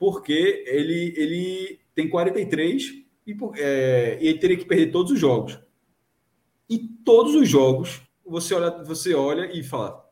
[0.00, 5.60] porque ele, ele tem 43 e, é, e ele teria que perder todos os jogos.
[6.70, 8.00] E todos os jogos,
[8.30, 10.04] você olha, você olha e fala: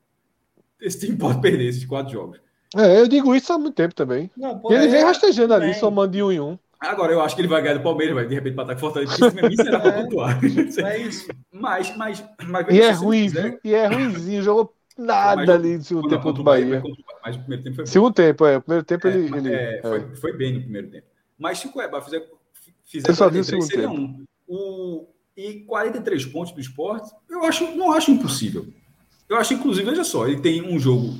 [0.80, 2.40] esse time pode perder esses quatro jogos.
[2.76, 4.30] É, eu digo isso há muito tempo também.
[4.36, 6.58] Não, pô, ele é, vem rastejando ali, somando de um em um.
[6.78, 9.16] Agora, eu acho que ele vai ganhar do Palmeiras, vai de repente para ataque Fortaleza,
[9.30, 10.38] porque isso será para pontuar.
[10.84, 11.28] É isso.
[11.50, 12.66] Mas, mas, mas.
[12.68, 13.26] E é ruim,
[13.64, 16.80] E é ruimzinho, jogou nada ali no segundo tempo do Bahia.
[17.24, 17.90] Mas o primeiro tempo foi bom.
[17.90, 18.56] Segundo tempo, é.
[18.58, 19.36] O primeiro tempo é, ele.
[19.36, 20.16] ele é, foi, é.
[20.16, 21.06] foi, bem no primeiro tempo.
[21.36, 22.24] Mas se o Cuiabá fizer,
[22.84, 24.00] fizer 43, seria tempo.
[24.00, 24.24] um.
[24.46, 25.08] O,
[25.39, 28.66] e 43 pontos do esporte, eu acho, não acho impossível.
[29.28, 31.15] Eu acho, inclusive, veja só, ele tem um jogo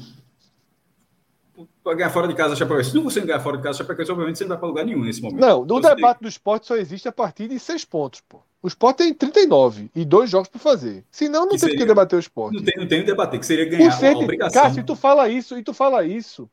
[1.85, 2.90] para ganhar fora de casa Chapecoense.
[2.90, 5.05] Se não você ganhar fora de casa Chapecoense, obviamente você não vai para lugar nenhum
[5.05, 5.40] nesse momento.
[5.40, 6.27] Não, o debate tem...
[6.27, 8.40] do esporte só existe a partir de seis pontos, pô.
[8.61, 11.05] O esporte tem 39 e dois jogos para fazer.
[11.12, 12.57] Senão não que tem que debater o esporte.
[12.57, 14.62] Não tem, não tem que debater, que seria ganhar ser, a obrigação.
[14.62, 16.51] Cássio, tu fala isso, e tu fala isso.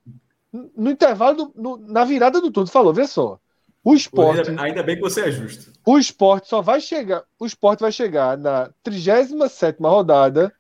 [0.53, 3.39] No intervalo, do, no, na virada do tudo, falou, vê só.
[3.85, 4.49] O esporte.
[4.49, 5.71] Ainda, ainda, bem que você é justo.
[5.85, 7.23] O esporte só vai chegar.
[7.39, 10.51] O esporte vai chegar na 37 rodada,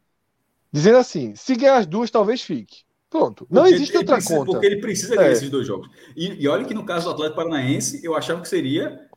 [0.71, 2.83] dizendo assim: se ganhar as duas, talvez fique.
[3.09, 3.47] Pronto.
[3.49, 4.51] Não porque existe outra precisa, conta.
[4.51, 5.31] Porque ele precisa ganhar é.
[5.31, 5.89] esses dois jogos.
[6.15, 9.09] E, e olha que no caso do Atlético Paranaense, eu achava que seria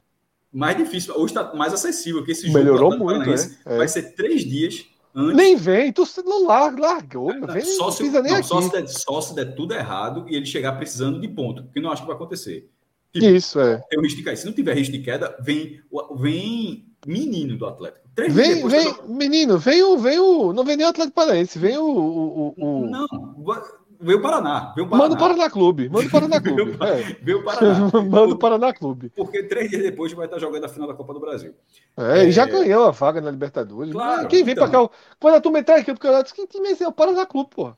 [0.51, 1.15] mais difícil.
[1.15, 5.37] Hoje está mais acessível, que esse jogo Melhorou muito, é, Vai ser três dias antes.
[5.37, 7.35] Nem vem, tu não largou.
[7.35, 10.47] Não, vem, só, se, não, só, se der, só se der tudo errado e ele
[10.47, 12.71] chegar precisando de ponto, que não acho que vai acontecer.
[13.13, 13.79] Tipo, Isso, é.
[13.89, 14.37] Tem o risco de.
[14.37, 15.81] Se não tiver risco de queda, vem,
[16.17, 18.09] vem menino do Atlético.
[18.15, 20.53] Três vem, vem, menino, vem o, vem o.
[20.53, 21.85] Não vem nem o Atlético Paranaense, vem o.
[21.85, 22.91] o, o...
[22.91, 23.07] Não,
[24.01, 24.73] Veio o Paraná.
[24.77, 25.09] Veio o Paraná.
[25.09, 25.89] Manda o Paraná Clube.
[25.89, 26.79] Manda o Paraná Clube.
[26.81, 27.17] é.
[27.21, 27.91] veio o Paraná.
[28.03, 29.11] Manda o Paraná Clube.
[29.17, 31.53] Porque três dias depois vai estar jogando a final da Copa do Brasil.
[31.97, 32.25] É, é...
[32.27, 33.93] e já ganhou a vaga na Libertadores.
[33.93, 34.71] Claro, Quem vem então...
[34.71, 34.91] pra cá?
[35.19, 36.83] Quando a turma entrar aqui, porque eu disse, que time é?
[36.85, 37.73] É o Paraná Clube, pô.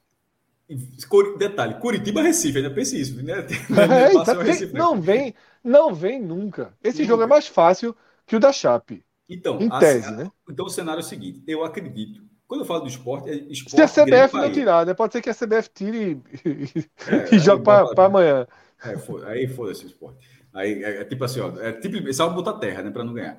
[1.39, 3.47] Detalhe, Curitiba Recife, ainda pense isso, né?
[3.71, 5.35] É, tá, vem, não vem,
[5.65, 6.73] não vem nunca.
[6.83, 7.09] Esse nunca.
[7.09, 7.95] jogo é mais fácil
[8.27, 9.05] que o da Chape.
[9.29, 10.31] Então, em tese, a, né?
[10.49, 13.77] Então o cenário é o seguinte: eu acredito quando eu falo do esporte, é esporte.
[13.77, 14.93] Se a CBF não tirar, né?
[14.93, 18.45] Pode ser que a CBF tire e, é, e jogue para amanhã.
[18.85, 20.29] É, foi, aí foda-se o esporte.
[20.53, 23.39] Aí é, é, tipo assim, ó, é tipo, só botar terra, né, para não ganhar.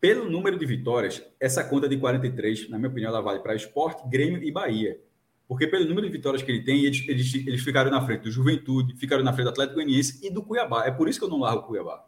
[0.00, 4.02] Pelo número de vitórias, essa conta de 43, na minha opinião, ela vale para esporte,
[4.08, 4.98] Grêmio e Bahia.
[5.46, 8.30] Porque pelo número de vitórias que ele tem, eles, eles, eles ficaram na frente do
[8.30, 10.84] Juventude, ficaram na frente do Atlético Goianiense e do Cuiabá.
[10.86, 12.04] É por isso que eu não largo o Cuiabá.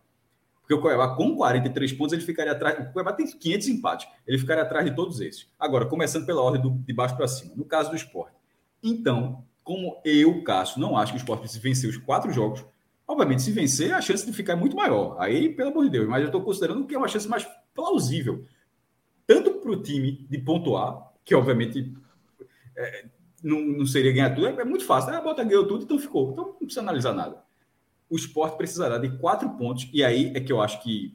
[0.60, 2.88] Porque o Cuiabá, com 43 pontos, ele ficaria atrás.
[2.88, 4.08] O Cuiabá tem 500 empates.
[4.26, 5.48] Ele ficaria atrás de todos esses.
[5.58, 7.52] Agora, começando pela ordem do, de baixo para cima.
[7.54, 8.34] No caso do esporte.
[8.82, 12.64] Então, como eu, Cássio, não acho que o esporte precise vencer os quatro jogos,
[13.06, 15.16] obviamente, se vencer, a chance de ficar é muito maior.
[15.20, 18.44] Aí, pelo amor de Deus, mas eu estou considerando que é uma chance mais plausível.
[19.26, 21.92] Tanto para o time de pontuar, que obviamente
[22.76, 23.06] é,
[23.46, 24.48] não, não, seria ganhar tudo.
[24.48, 25.14] É, é muito fácil.
[25.14, 26.32] Ah, bota ganhou tudo, então ficou.
[26.32, 27.42] Então não precisa analisar nada.
[28.10, 31.14] O esporte precisará de quatro pontos, e aí é que eu acho que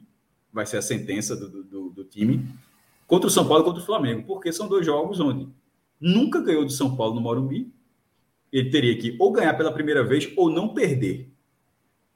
[0.52, 2.46] vai ser a sentença do, do, do time
[3.06, 5.48] contra o São Paulo e contra o Flamengo, porque são dois jogos onde
[6.00, 7.72] nunca ganhou do São Paulo no Morumbi.
[8.50, 11.30] Ele teria que ou ganhar pela primeira vez ou não perder.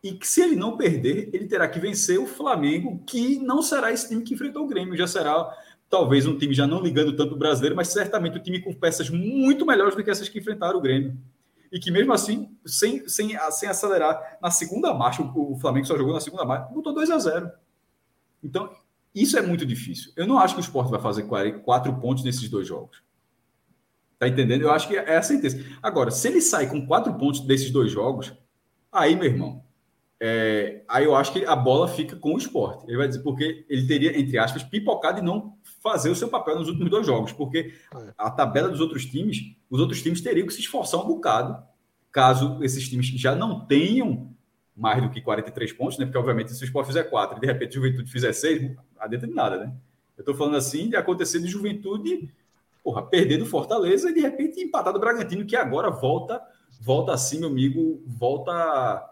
[0.02, 3.92] E que se ele não perder, ele terá que vencer o Flamengo, que não será
[3.92, 5.50] esse time que enfrentou o Grêmio, já será
[5.88, 9.08] talvez um time já não ligando tanto o brasileiro, mas certamente um time com peças
[9.10, 11.16] muito melhores do que essas que enfrentaram o Grêmio.
[11.70, 15.96] E que mesmo assim, sem, sem, sem acelerar, na segunda marcha, o, o Flamengo só
[15.96, 17.50] jogou na segunda marcha, botou 2 a 0
[18.42, 18.70] Então,
[19.14, 20.12] isso é muito difícil.
[20.16, 21.24] Eu não acho que o Sport vai fazer
[21.64, 23.02] quatro pontos nesses dois jogos.
[24.18, 24.62] Tá entendendo?
[24.62, 25.58] Eu acho que é a sentença.
[25.82, 28.32] Agora, se ele sai com quatro pontos desses dois jogos,
[28.90, 29.62] aí, meu irmão,
[30.18, 32.84] é, aí eu acho que a bola fica com o esporte.
[32.86, 35.55] Ele vai dizer porque ele teria, entre aspas, pipocado e não
[35.90, 38.12] fazer o seu papel nos últimos dois jogos, porque é.
[38.18, 41.62] a tabela dos outros times, os outros times teriam que se esforçar um bocado,
[42.10, 44.34] caso esses times já não tenham
[44.76, 46.04] mais do que 43 pontos, né?
[46.04, 48.76] Porque, obviamente, se o esporte fizer 4 e de repente a juventude fizer 6, não
[48.98, 49.72] adianta de nada, né?
[50.16, 52.30] Eu estou falando assim de acontecer de juventude
[52.86, 56.40] porra, perder do Fortaleza e de repente empatar do Bragantino, que agora volta,
[56.80, 59.10] volta assim, meu amigo, volta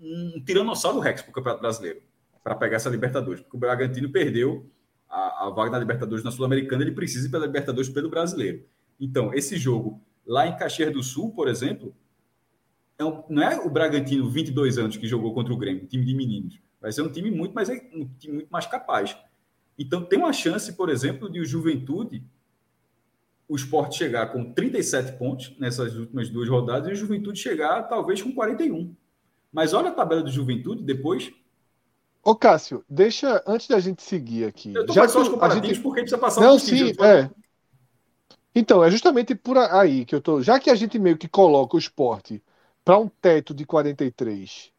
[0.00, 2.02] um tiranossauro Rex para o Campeonato Brasileiro,
[2.44, 4.70] para pegar essa Libertadores, porque o Bragantino perdeu
[5.16, 8.64] a, a vaga na Libertadores na Sul-Americana, ele precisa ir pela Libertadores pelo Brasileiro.
[9.00, 11.94] Então, esse jogo lá em Caxias do Sul, por exemplo,
[12.98, 16.14] é um, não é o Bragantino 22 anos que jogou contra o Grêmio, time de
[16.14, 16.60] meninos.
[16.80, 19.16] Vai ser um time muito mais, um time muito mais capaz.
[19.78, 22.22] Então, tem uma chance, por exemplo, de o Juventude
[23.48, 28.20] o esporte chegar com 37 pontos nessas últimas duas rodadas e o Juventude chegar talvez
[28.20, 28.94] com 41.
[29.52, 31.32] Mas olha a tabela do Juventude depois.
[32.26, 34.74] Ô, Cássio, deixa, antes da gente seguir aqui.
[34.74, 35.80] Eu já só os comparativos gente...
[35.80, 37.30] porque precisa passar Não, um sim, é.
[38.52, 40.42] Então, é justamente por aí que eu tô.
[40.42, 42.42] Já que a gente meio que coloca o esporte
[42.84, 44.72] para um teto de 43,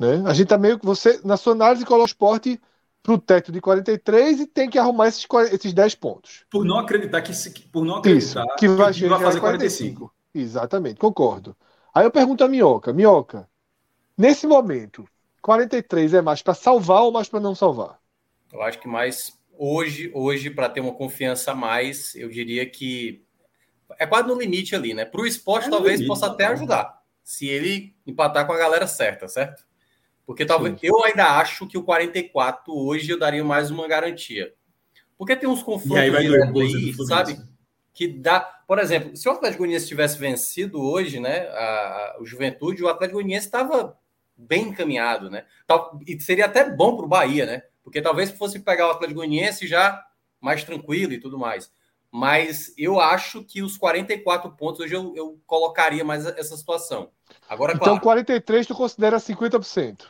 [0.00, 0.24] né?
[0.26, 0.84] A gente tá meio que.
[0.84, 2.60] Você, na sua análise, coloca o esporte
[3.04, 6.44] para o teto de 43 e tem que arrumar esses, esses 10 pontos.
[6.50, 7.32] Por não acreditar que
[7.70, 10.10] por não acreditar Isso, que vai, que vai fazer 45.
[10.10, 10.14] 45.
[10.34, 11.56] Exatamente, concordo.
[11.94, 13.48] Aí eu pergunto a Minhoca, Minhoca,
[14.18, 15.04] nesse momento,
[15.44, 18.00] 43 é mais para salvar ou mais para não salvar?
[18.50, 23.22] Eu acho que mais hoje, hoje para ter uma confiança a mais, eu diria que
[23.98, 25.04] é quase no limite ali, né?
[25.04, 28.86] Para o esporte, é talvez limite, possa até ajudar, se ele empatar com a galera
[28.86, 29.66] certa, certo?
[30.24, 30.86] Porque talvez Sim.
[30.86, 34.54] eu ainda acho que o 44 hoje eu daria mais uma garantia.
[35.18, 37.36] Porque tem uns confrontos aí, aí sabe?
[37.92, 42.24] Que dá, por exemplo, se o Atlético Goianiense tivesse vencido hoje, né, a, a, o
[42.24, 43.94] Juventude, o Atlético Goianiense estava
[44.36, 45.44] bem encaminhado, né?
[46.06, 47.62] E seria até bom para o Bahia, né?
[47.82, 50.04] Porque talvez fosse pegar o Atlético Goianiense já
[50.40, 51.70] mais tranquilo e tudo mais.
[52.10, 57.10] Mas eu acho que os 44 pontos hoje eu, eu colocaria mais essa situação.
[57.48, 60.02] Agora, então, claro, 43 tu considera 50%?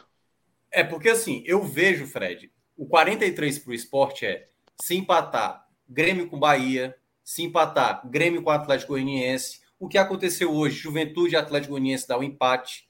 [0.71, 4.49] É, porque assim, eu vejo, Fred, o 43 para o esporte é
[4.81, 10.77] se empatar Grêmio com Bahia, se empatar Grêmio com Atlético Goianiense, o que aconteceu hoje,
[10.77, 12.89] Juventude e Atlético Goianiense dá um empate.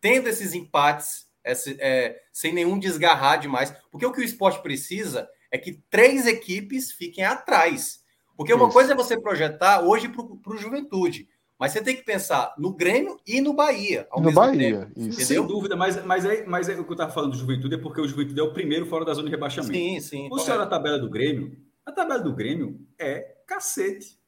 [0.00, 5.28] Tendo esses empates, esse, é, sem nenhum desgarrar demais, porque o que o esporte precisa
[5.50, 8.00] é que três equipes fiquem atrás.
[8.36, 11.28] Porque uma coisa é você projetar hoje para o Juventude.
[11.58, 14.08] Mas você tem que pensar no Grêmio e no Bahia.
[14.10, 15.20] Ao no mesmo Bahia, tempo, isso.
[15.26, 17.78] Sem dúvida, mas, mas, é, mas é o que eu estava falando do Juventude é
[17.78, 19.74] porque o Juventude é o primeiro fora da zona de rebaixamento.
[19.74, 20.28] Sim, sim.
[20.32, 21.54] O senhor a tabela do Grêmio,
[21.84, 24.18] a tabela do Grêmio é cacete.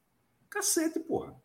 [0.47, 1.35] Cacete, porra.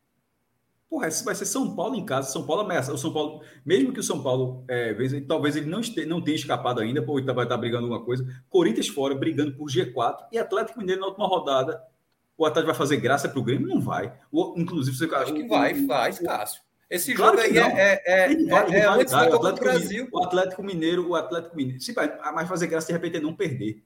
[0.89, 2.93] Porra, vai ser São Paulo em casa, São Paulo ameaça.
[2.93, 4.95] O São Paulo, mesmo que o São Paulo, é,
[5.27, 8.27] talvez ele não, este, não tenha escapado ainda, pô, vai estar brigando alguma coisa.
[8.49, 11.83] Corinthians fora, brigando por G4 e Atlético Mineiro na última rodada
[12.39, 13.67] o Atlético vai fazer graça para o Grêmio?
[13.67, 14.13] Não vai.
[14.31, 15.13] O, inclusive, você.
[15.13, 16.63] Acho que vai, faz, Cássio.
[16.89, 20.09] Esse claro jogo aí é, é, é, vai, é, é vai dar, o Atlético, Brasil.
[20.11, 21.81] o Atlético Mineiro, o Atlético Mineiro.
[21.95, 23.83] Vai, mas fazer graça de repente é não perder.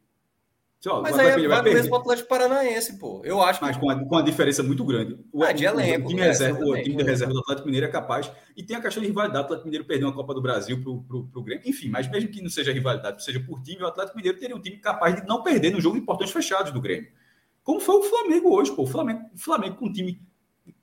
[0.86, 3.22] Ó, mas aí vai, vai mesmo o Atlético Paranaense, pô.
[3.24, 5.16] Eu acho Mas com, a, com a diferença muito grande.
[5.32, 7.90] O, ah, de elenco, o, time, reserva, o time de reserva do Atlético Mineiro é
[7.90, 8.30] capaz.
[8.56, 9.42] E tem a questão de rivalidade.
[9.42, 11.62] O Atlético Mineiro perdeu a Copa do Brasil pro, pro, pro Grêmio.
[11.68, 14.60] Enfim, mas mesmo que não seja rivalidade, seja por time, o Atlético Mineiro teria um
[14.60, 17.12] time capaz de não perder no jogo importantes fechados do Grêmio.
[17.62, 18.82] Como foi o Flamengo hoje, pô.
[18.82, 20.20] O Flamengo, o Flamengo com um time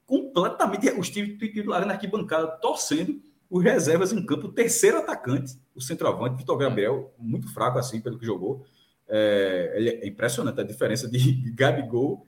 [0.05, 0.89] completamente.
[0.91, 6.37] Os times titulares na arquibancada torcendo, os reservas em campo, o terceiro atacante, o centroavante,
[6.37, 8.65] Vitor Gabriel, muito fraco assim, pelo que jogou.
[9.09, 12.25] É, é impressionante a diferença de Gabigol,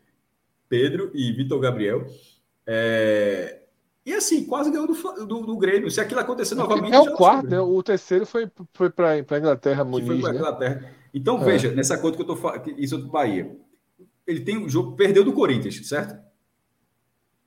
[0.67, 2.05] Pedro e Vitor Gabriel.
[2.65, 3.61] É,
[4.05, 5.91] e assim, quase ganhou do, do, do, Grêmio.
[5.91, 6.93] Se aquilo acontecer novamente.
[6.93, 7.59] É o quarto, né?
[7.59, 10.39] O terceiro foi, foi para a Inglaterra, Muniz, foi para né?
[10.39, 10.95] Inglaterra.
[11.13, 11.45] Então, é.
[11.45, 13.55] veja, nessa conta que eu estou falando, isso é do Bahia
[14.25, 16.19] ele tem o jogo, perdeu do Corinthians, certo?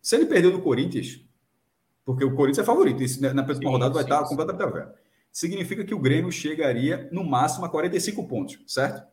[0.01, 1.25] Se ele perdeu no Corinthians,
[2.05, 4.99] porque o Corinthians é favorito, isso na próxima rodada vai estar completamente aberto.
[5.33, 9.05] Significa que o Grêmio chegaria no máximo a 45 pontos, certo?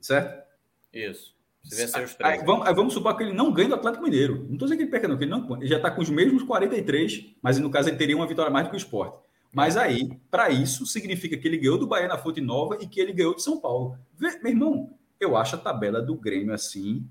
[0.00, 0.46] Certo?
[0.92, 1.34] Isso.
[1.64, 2.40] Se vencer os três.
[2.40, 4.44] Aí, vamos, aí vamos supor que ele não ganha do Atlético Mineiro.
[4.44, 6.10] Não estou dizendo que ele perca, não, que ele, não, ele já está com os
[6.10, 9.18] mesmos 43, mas no caso ele teria uma vitória mais do que o esporte.
[9.52, 13.00] Mas aí, para isso, significa que ele ganhou do Bahia na Fonte Nova e que
[13.00, 13.98] ele ganhou de São Paulo.
[14.16, 17.08] Vê, meu irmão, eu acho a tabela do Grêmio assim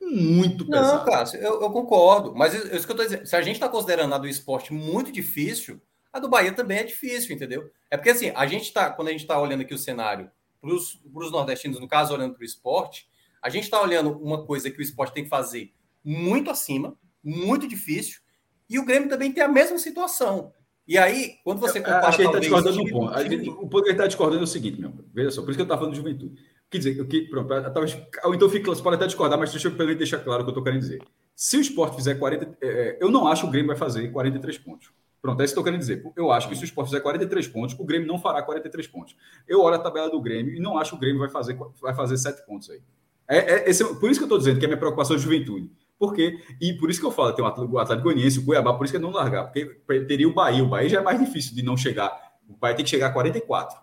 [0.00, 0.98] muito pesada.
[0.98, 2.34] Não, Cássio, eu, eu, concordo.
[2.34, 3.26] Mas isso, isso que eu estou dizendo.
[3.26, 5.80] Se a gente está considerando a do esporte muito difícil,
[6.12, 7.70] a do Bahia também é difícil, entendeu?
[7.90, 10.30] É porque assim, a gente está, quando a gente está olhando aqui o cenário
[10.66, 13.08] para os nordestinos, no caso, olhando para o esporte,
[13.42, 15.72] a gente está olhando uma coisa que o esporte tem que fazer
[16.04, 18.20] muito acima, muito difícil,
[18.68, 20.52] e o Grêmio também tem a mesma situação.
[20.86, 22.06] E aí, quando você compara.
[22.06, 23.62] Acho que ele está discordando no ponto.
[23.62, 24.92] O ponto que ele está discordando é o seguinte, meu.
[25.12, 26.40] Veja só, por isso que eu estava falando de juventude.
[26.70, 29.96] Quer dizer, que, pronto, talvez, ou então fica, você pode até discordar, mas deixa eu
[29.96, 31.02] deixar claro o que eu estou querendo dizer.
[31.34, 32.56] Se o esporte fizer 40.
[32.60, 34.90] É, é, eu não acho que o Grêmio vai fazer 43 pontos.
[35.26, 36.08] Pronto, é isso que eu querendo dizer.
[36.14, 39.16] Eu acho que se o esporte fizer 43 pontos, o Grêmio não fará 43 pontos.
[39.48, 41.92] Eu olho a tabela do Grêmio e não acho que o Grêmio vai fazer, vai
[41.96, 42.80] fazer 7 pontos aí.
[43.26, 45.68] É, é, esse, por isso que eu estou dizendo que é minha preocupação é juventude.
[45.98, 46.38] Por quê?
[46.60, 48.98] E por isso que eu falo, tem o Atlético Goianiense, o Cuiabá, por isso que
[48.98, 49.50] é não largar.
[49.50, 50.62] Porque teria o Bahia.
[50.62, 52.16] O Bahia já é mais difícil de não chegar.
[52.48, 53.76] O Bahia tem que chegar a 44.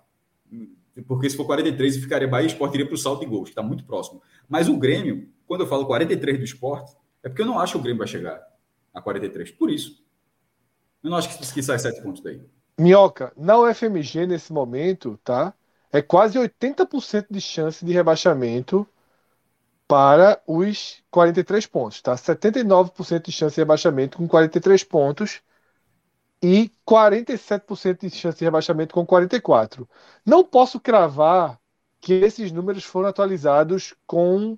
[1.05, 3.49] Porque se for 43, ficaria Bahia, o esporte iria para o salto de gols, que
[3.49, 4.21] está muito próximo.
[4.47, 7.79] Mas o Grêmio, quando eu falo 43 do esporte, é porque eu não acho que
[7.79, 8.41] o Grêmio vai chegar
[8.93, 9.51] a 43.
[9.51, 10.02] Por isso.
[11.03, 12.41] Eu não acho que, que sai 7 pontos daí.
[12.77, 15.53] Minhoca, na UFMG nesse momento, tá?
[15.91, 18.87] É quase 80% de chance de rebaixamento
[19.87, 22.15] para os 43 pontos, tá?
[22.15, 25.41] 79% de chance de rebaixamento com 43 pontos
[26.41, 29.87] e 47% de chance de rebaixamento com 44.
[30.25, 31.59] Não posso cravar
[32.01, 34.57] que esses números foram atualizados com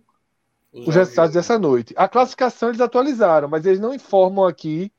[0.73, 1.93] os resultados dessa noite.
[1.97, 4.91] A classificação eles atualizaram, mas eles não informam aqui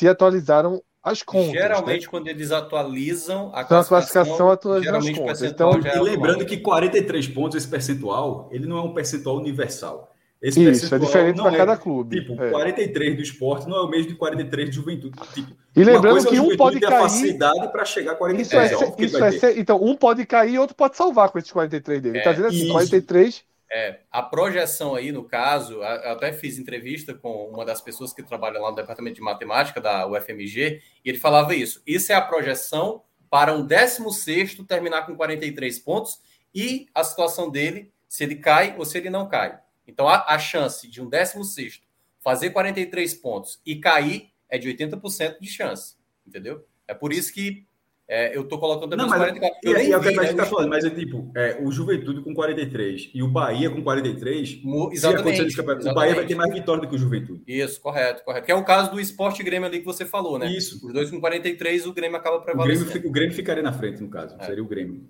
[0.00, 1.52] se atualizaram as contas.
[1.52, 2.08] Geralmente, né?
[2.10, 5.42] quando eles atualizam a classificação, a classificação atualiza as contas.
[5.42, 10.10] Então, é e lembrando que 43 pontos, esse percentual, ele não é um percentual universal.
[10.40, 12.18] Esse Isso, é diferente para é, cada clube.
[12.18, 12.48] Tipo, é.
[12.48, 15.18] 43 do esporte não é o mesmo de 43 de juventude.
[15.34, 16.98] Tipo, e lembrando que um pode cair.
[16.98, 18.70] facilidade para chegar a 43.
[18.72, 21.38] Isso é, é, isso é ser, então, um pode cair e outro pode salvar com
[21.38, 22.18] esses 43 dele.
[22.18, 22.72] É, tá dizendo assim, isso.
[22.72, 28.12] 43 é, a projeção aí, no caso, eu até fiz entrevista com uma das pessoas
[28.12, 31.80] que trabalha lá no departamento de matemática da UFMG, e ele falava isso.
[31.86, 36.20] Isso é a projeção para um 16 terminar com 43 pontos
[36.52, 39.60] e a situação dele, se ele cai ou se ele não cai.
[39.86, 41.80] Então, a, a chance de um 16
[42.18, 45.94] fazer 43 pontos e cair é de 80% de chance,
[46.26, 46.66] entendeu?
[46.88, 47.64] É por isso que
[48.12, 49.58] é, eu tô colocando também não, mas, 44.
[49.62, 52.20] E, e é o que a gente tá falando, mas é tipo, é, o Juventude
[52.22, 54.62] com 43 e o Bahia com 43.
[54.90, 57.44] Exatamente, se o Bahia vai ter mais vitória do que o Juventude.
[57.46, 58.46] Isso, correto, correto.
[58.46, 60.50] Que é o caso do Esporte Grêmio ali que você falou, né?
[60.50, 60.84] Isso.
[60.84, 62.88] Os dois com 43, o Grêmio acaba prevalecendo.
[62.88, 64.34] O Grêmio, o Grêmio ficaria na frente, no caso.
[64.40, 64.44] É.
[64.44, 65.08] Seria o Grêmio.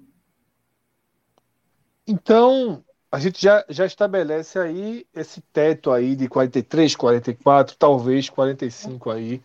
[2.07, 9.11] Então, a gente já, já estabelece aí esse teto aí de 43, 44, talvez 45
[9.11, 9.41] aí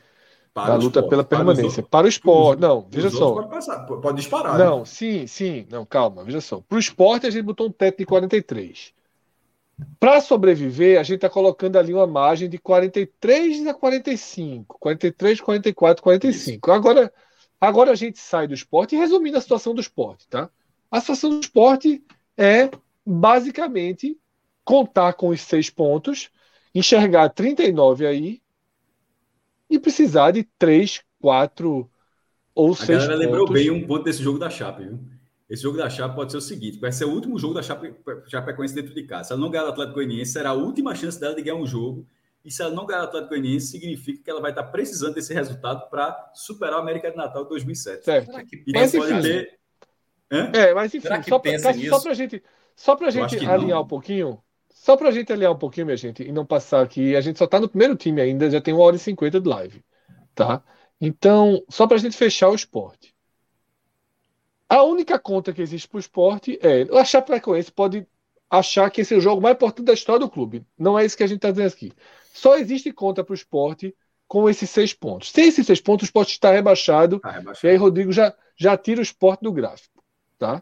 [0.55, 1.83] para da luta esporte, pela permanência.
[1.83, 3.33] Para, para o esporte, não, veja só.
[3.33, 4.57] Pode, passar, pode disparar.
[4.57, 4.85] Não, né?
[4.85, 6.61] sim, sim, não, calma, veja só.
[6.61, 8.93] Para o esporte, a gente botou um teto de 43.
[9.99, 16.01] Para sobreviver, a gente está colocando ali uma margem de 43 a 45, 43, 44,
[16.01, 16.71] 45.
[16.71, 17.13] Agora,
[17.59, 20.49] agora a gente sai do esporte, e resumindo a situação do esporte, tá?
[20.89, 22.01] A situação do esporte
[22.37, 22.69] é
[23.05, 24.17] basicamente
[24.63, 26.29] contar com os seis pontos,
[26.73, 28.41] enxergar 39 aí,
[29.69, 31.89] e precisar de três, quatro
[32.53, 33.03] ou a seis.
[33.03, 34.99] A galera lembrou bem um ponto desse jogo da Chape, viu?
[35.49, 37.93] Esse jogo da Chape pode ser o seguinte: vai ser o último jogo da Chape,
[38.27, 39.25] Chapecoense dentro de casa.
[39.25, 41.67] Se ela não ganhar o Atlético Goianiense, será a última chance dela de ganhar um
[41.67, 42.07] jogo.
[42.43, 45.33] E se ela não ganhar o Atlético Goianiense, significa que ela vai estar precisando desse
[45.33, 48.05] resultado para superar a América de Natal de 2007.
[48.05, 48.31] Certo.
[48.67, 49.59] E mas, pode enfim, ter.
[50.31, 50.51] Hã?
[50.53, 52.43] É, mas enfim, só para a gente,
[52.75, 53.81] só pra gente alinhar não.
[53.81, 54.39] um pouquinho,
[54.85, 57.39] só para a gente alinhar um pouquinho, minha gente, e não passar aqui, a gente
[57.39, 59.83] só está no primeiro time ainda, já tem uma hora e cinquenta de live,
[60.35, 60.63] tá?
[61.01, 63.11] Então, só para a gente fechar o esporte.
[64.69, 66.83] A única conta que existe para o esporte é.
[66.99, 68.05] A Chapecoense pode
[68.47, 70.63] achar que esse é o jogo mais importante da história do clube.
[70.77, 71.91] Não é isso que a gente está dizendo aqui.
[72.31, 73.91] Só existe conta para o esporte
[74.27, 75.31] com esses seis pontos.
[75.31, 77.19] Sem esses seis pontos, o esporte está rebaixado.
[77.19, 77.65] Tá rebaixado.
[77.65, 80.03] E aí, Rodrigo já, já tira o esporte do gráfico.
[80.37, 80.61] Tá?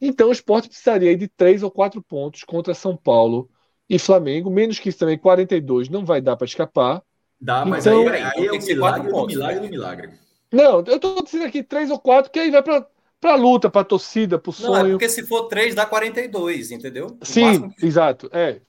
[0.00, 3.48] Então, o esporte precisaria de três ou quatro pontos contra São Paulo
[3.90, 7.02] e Flamengo, menos que isso também, 42 não vai dar para escapar.
[7.40, 10.10] Dá, mas então, aí, aí é o milagre do milagre do milagre.
[10.52, 12.86] Não, eu estou dizendo aqui três ou quatro, que aí vai para
[13.20, 14.72] para luta, para torcida, para o sonho.
[14.72, 17.18] Não, é porque se for três dá 42, entendeu?
[17.20, 17.74] O Sim, máximo...
[17.82, 18.30] exato.
[18.32, 18.62] É,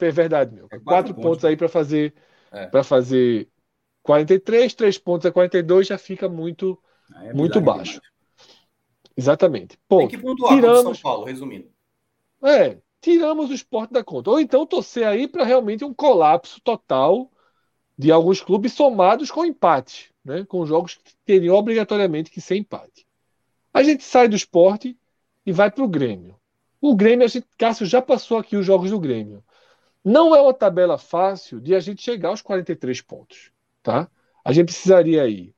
[0.00, 0.66] é verdade, meu.
[0.66, 2.12] É quatro, quatro pontos, pontos aí para fazer
[2.52, 2.66] é.
[2.66, 3.48] para fazer
[4.02, 6.78] 43, 3 pontos a 42 já fica muito,
[7.22, 7.94] é muito baixo.
[7.94, 8.10] Demais.
[9.16, 9.78] Exatamente.
[9.88, 10.08] Ponto.
[10.10, 10.82] Tem que pontuar Tiramos...
[10.82, 11.68] São Paulo, resumindo.
[12.42, 14.30] É, tiramos o esporte da conta.
[14.30, 17.30] Ou então torcer aí para realmente um colapso total
[17.96, 20.44] de alguns clubes somados com empate, né?
[20.44, 23.06] com jogos que teriam obrigatoriamente que ser empate.
[23.72, 24.98] A gente sai do esporte
[25.44, 26.38] e vai para o Grêmio.
[26.80, 29.44] O Grêmio, a gente, Cássio já passou aqui os jogos do Grêmio.
[30.02, 33.52] Não é uma tabela fácil de a gente chegar aos 43 pontos.
[33.82, 34.10] Tá?
[34.42, 35.54] A gente precisaria aí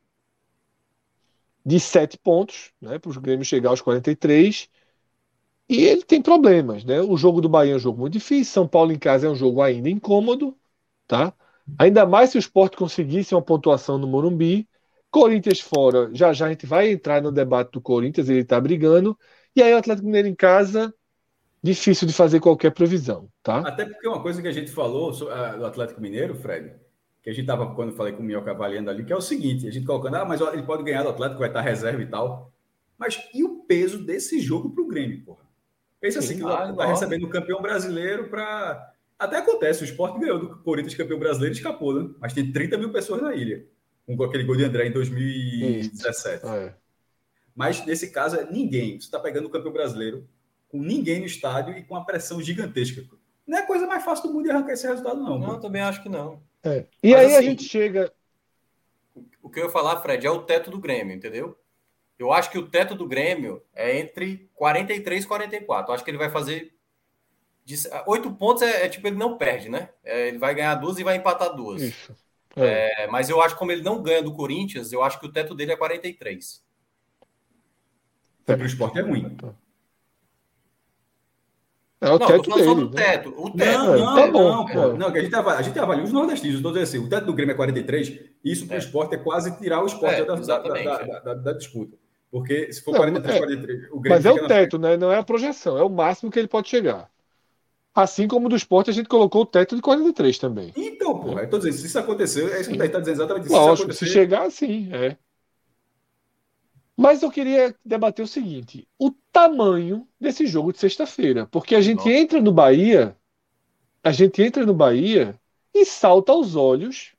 [1.65, 4.69] de 7 pontos né, para o Grêmio chegar aos 43
[5.73, 7.01] e ele tem problemas, né?
[7.01, 9.35] O jogo do Bahia é um jogo muito difícil, São Paulo em casa é um
[9.35, 10.55] jogo ainda incômodo,
[11.07, 11.33] tá?
[11.79, 14.69] Ainda mais se o esporte conseguisse uma pontuação no Morumbi.
[15.09, 19.17] Corinthians fora, já já a gente vai entrar no debate do Corinthians, ele tá brigando.
[19.55, 20.93] E aí o Atlético Mineiro em casa,
[21.63, 23.59] difícil de fazer qualquer previsão, tá?
[23.59, 26.75] Até porque uma coisa que a gente falou uh, do Atlético Mineiro, Fred,
[27.23, 29.67] que a gente tava, quando falei com o Minhoca avaliando ali, que é o seguinte,
[29.67, 32.51] a gente colocando, ah, mas ele pode ganhar do Atlético, vai estar reserva e tal.
[32.95, 35.42] Mas e o peso desse jogo pro Grêmio, porra?
[36.03, 38.93] Pensa assim, que está tá recebendo o campeão brasileiro para.
[39.17, 42.09] Até acontece, o esporte ganhou do Corinthians campeão brasileiro e escapou, né?
[42.19, 43.65] Mas tem 30 mil pessoas na ilha.
[44.05, 46.45] Com aquele gol de André em 2017.
[46.45, 46.75] É.
[47.55, 48.99] Mas nesse caso é ninguém.
[48.99, 50.27] Você está pegando o campeão brasileiro
[50.67, 53.01] com ninguém no estádio e com uma pressão gigantesca.
[53.47, 55.39] Não é a coisa mais fácil do mundo de arrancar esse resultado, não.
[55.39, 56.43] Não, também acho que não.
[56.61, 56.85] É.
[57.01, 58.11] E Mas, aí assim, a gente chega.
[59.41, 61.57] O que eu ia falar, Fred, é o teto do Grêmio, entendeu?
[62.17, 65.91] Eu acho que o teto do Grêmio é entre 43 e 44.
[65.91, 66.73] Eu acho que ele vai fazer.
[68.07, 69.89] Oito pontos é, é, tipo, ele não perde, né?
[70.03, 71.81] É, ele vai ganhar duas e vai empatar duas.
[71.81, 72.15] Isso.
[72.55, 73.03] É.
[73.03, 73.07] é.
[73.07, 75.55] mas eu acho que como ele não ganha do Corinthians, eu acho que o teto
[75.55, 76.63] dele é 43.
[78.45, 79.37] Para o esporte é ruim.
[82.03, 82.63] É o não, teto dele.
[82.65, 83.01] Só do né?
[83.01, 83.33] teto.
[83.37, 83.77] O teto.
[83.77, 86.81] Não, não, tá bom, não, não, a gente, avalia, a gente avalia os nordestinos, todos
[86.81, 86.97] assim.
[86.97, 88.79] O teto do Grêmio é 43, isso para o é.
[88.79, 91.97] esporte é quase tirar o esporte é, da, da, da, da, da disputa.
[92.29, 94.97] Porque se for não, 43, é, 43, o Grêmio Mas é o teto, né?
[94.97, 97.09] Não é a projeção, é o máximo que ele pode chegar.
[97.95, 100.73] Assim como do esporte a gente colocou o teto de 43 também.
[100.75, 103.47] Então, porra, eu tô dizendo, se isso acontecer, é isso que o está dizendo exatamente.
[103.47, 105.15] Se Lógico, se chegar, sim, é.
[106.95, 111.47] Mas eu queria debater o seguinte: o tamanho desse jogo de sexta-feira.
[111.47, 112.11] Porque a gente Nossa.
[112.11, 113.17] entra no Bahia,
[114.03, 115.39] a gente entra no Bahia
[115.73, 117.13] e salta aos olhos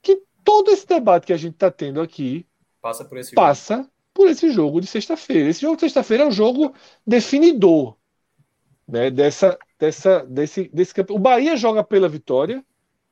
[0.00, 2.46] que todo esse debate que a gente está tendo aqui
[2.80, 5.48] passa por esse passa jogo por esse jogo de sexta-feira.
[5.48, 6.74] Esse jogo de sexta-feira é um jogo
[7.06, 7.96] definidor
[8.86, 10.92] né, dessa, dessa, desse, desse.
[11.10, 12.64] O Bahia joga pela vitória.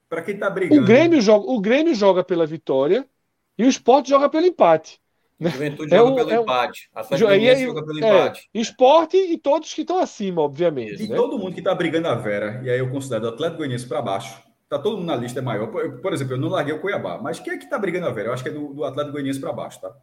[0.09, 0.83] Para quem está brigando.
[0.83, 3.09] O Grêmio, joga, o Grêmio joga pela vitória
[3.57, 5.01] e o Sport joga pelo empate.
[5.49, 6.91] Juventude é joga o, pelo é empate.
[6.95, 7.31] A Atlético
[7.67, 8.51] joga pelo é, empate.
[8.53, 11.03] Esporte e todos que estão acima, obviamente.
[11.03, 11.17] E né?
[11.17, 14.03] todo mundo que está brigando a Vera, e aí eu considero o Atlético Goianiense para
[14.03, 15.69] baixo, tá todo mundo na lista é maior.
[15.69, 18.11] Por, por, exemplo, eu não larguei o Cuiabá, mas quem é que está brigando a
[18.11, 18.29] Vera?
[18.29, 19.95] Eu acho que é do, do Atlético Goianiense para baixo, tá?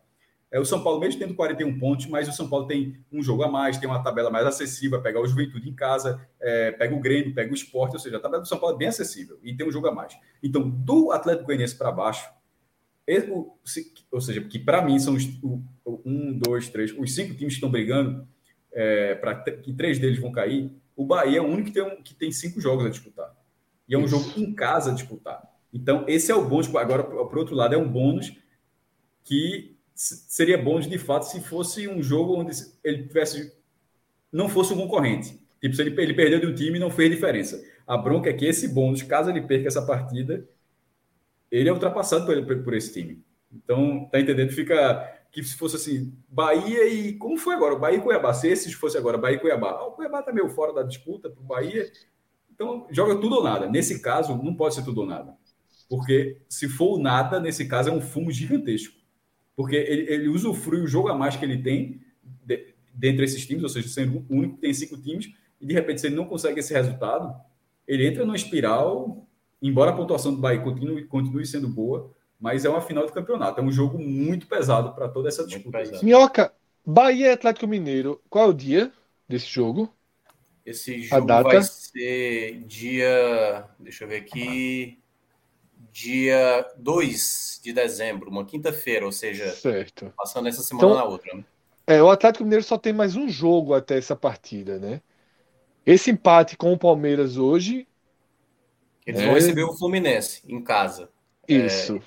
[0.49, 3.43] É o São Paulo, mesmo tendo 41 pontos, mas o São Paulo tem um jogo
[3.43, 7.01] a mais, tem uma tabela mais acessível, pegar o Juventude em casa, é, pega o
[7.01, 9.53] Grêmio, pega o Esporte, ou seja, a tabela do São Paulo é bem acessível e
[9.55, 10.17] tem um jogo a mais.
[10.41, 12.29] Então, do Atlético Goianiense para baixo,
[14.11, 15.25] ou seja, que para mim são os
[16.05, 18.27] um, dois, três, os cinco times que estão brigando,
[18.73, 22.01] é, para que três deles vão cair, o Bahia é o único que tem, um,
[22.01, 23.33] que tem cinco jogos a disputar.
[23.87, 24.17] E é um Isso.
[24.17, 25.41] jogo em casa a disputar.
[25.73, 26.73] Então, esse é o bônus.
[26.75, 28.33] Agora, para outro lado, é um bônus
[29.23, 32.51] que seria bom de fato se fosse um jogo onde
[32.83, 33.53] ele tivesse
[34.31, 35.39] não fosse um concorrente.
[35.61, 37.63] Tipo, se ele, ele perdeu de um time não fez diferença.
[37.85, 40.47] A bronca é que esse bônus, caso ele perca essa partida,
[41.51, 43.23] ele é ultrapassado por, por esse time.
[43.51, 44.51] Então, tá entendendo?
[44.51, 47.13] Fica que se fosse assim, Bahia e.
[47.13, 47.75] Como foi agora?
[47.75, 48.33] Bahia e Cuiabá.
[48.33, 49.71] Se esses fosse agora Bahia e Cuiabá.
[49.71, 51.91] Ah, o Cuiabá tá meio fora da disputa para o Bahia.
[52.53, 53.69] Então, joga tudo ou nada.
[53.69, 55.35] Nesse caso, não pode ser tudo ou nada.
[55.89, 58.97] Porque se for o nada, nesse caso, é um fumo gigantesco
[59.57, 61.99] porque ele, ele usufrui o jogo a mais que ele tem
[62.45, 65.73] de, dentre esses times, ou seja, sendo o único que tem cinco times, e de
[65.73, 67.35] repente, se ele não consegue esse resultado,
[67.87, 69.26] ele entra numa espiral,
[69.61, 73.59] embora a pontuação do Bahia continue, continue sendo boa, mas é uma final de campeonato.
[73.59, 75.83] É um jogo muito pesado para toda essa disputa.
[76.03, 76.53] Minhoca,
[76.85, 78.91] Bahia e Atlético Mineiro, qual é o dia
[79.27, 79.91] desse jogo?
[80.65, 83.65] Esse jogo vai ser dia.
[83.79, 84.99] Deixa eu ver aqui
[85.91, 90.13] dia 2 de dezembro, uma quinta-feira, ou seja, certo.
[90.15, 91.33] passando essa semana então, na outra.
[91.33, 91.43] Né?
[91.87, 95.01] É, o Atlético Mineiro só tem mais um jogo até essa partida, né?
[95.85, 97.87] Esse empate com o Palmeiras hoje.
[99.07, 99.25] Eles é...
[99.25, 101.09] vão receber o Fluminense em casa.
[101.47, 101.95] Isso.
[101.95, 102.01] É,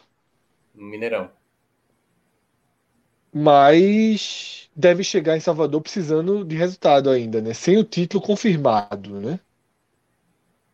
[0.74, 1.30] no Mineirão.
[3.32, 7.54] Mas deve chegar em Salvador precisando de resultado ainda, né?
[7.54, 9.40] Sem o título confirmado, né?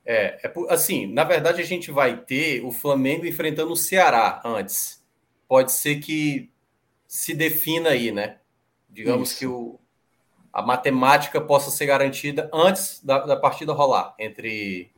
[0.04, 5.04] É, é, assim, na verdade a gente vai ter o Flamengo enfrentando o Ceará antes.
[5.46, 6.50] Pode ser que
[7.06, 8.38] se defina aí, né?
[8.88, 9.38] Digamos Isso.
[9.38, 9.78] que o,
[10.52, 14.90] a matemática possa ser garantida antes da, da partida rolar entre,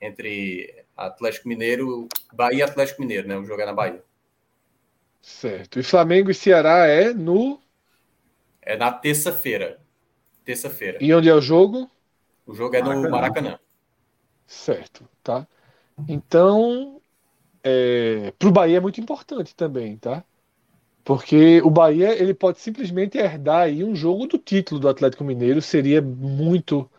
[0.00, 3.36] entre Atlético Mineiro, Bahia e Atlético Mineiro, né?
[3.36, 4.02] O jogo é na Bahia.
[5.20, 5.78] Certo.
[5.78, 7.60] E Flamengo e Ceará é no.
[8.62, 9.80] É na terça-feira.
[10.44, 10.98] Terça-feira.
[11.00, 11.90] E onde é o jogo?
[12.46, 13.02] O jogo é Maracanã.
[13.02, 13.58] no Maracanã.
[14.46, 15.46] Certo, tá?
[16.08, 17.00] Então,
[17.62, 20.24] é, para o Bahia é muito importante também, tá?
[21.04, 25.62] Porque o Bahia ele pode simplesmente herdar aí um jogo do título do Atlético Mineiro,
[25.62, 26.90] seria muito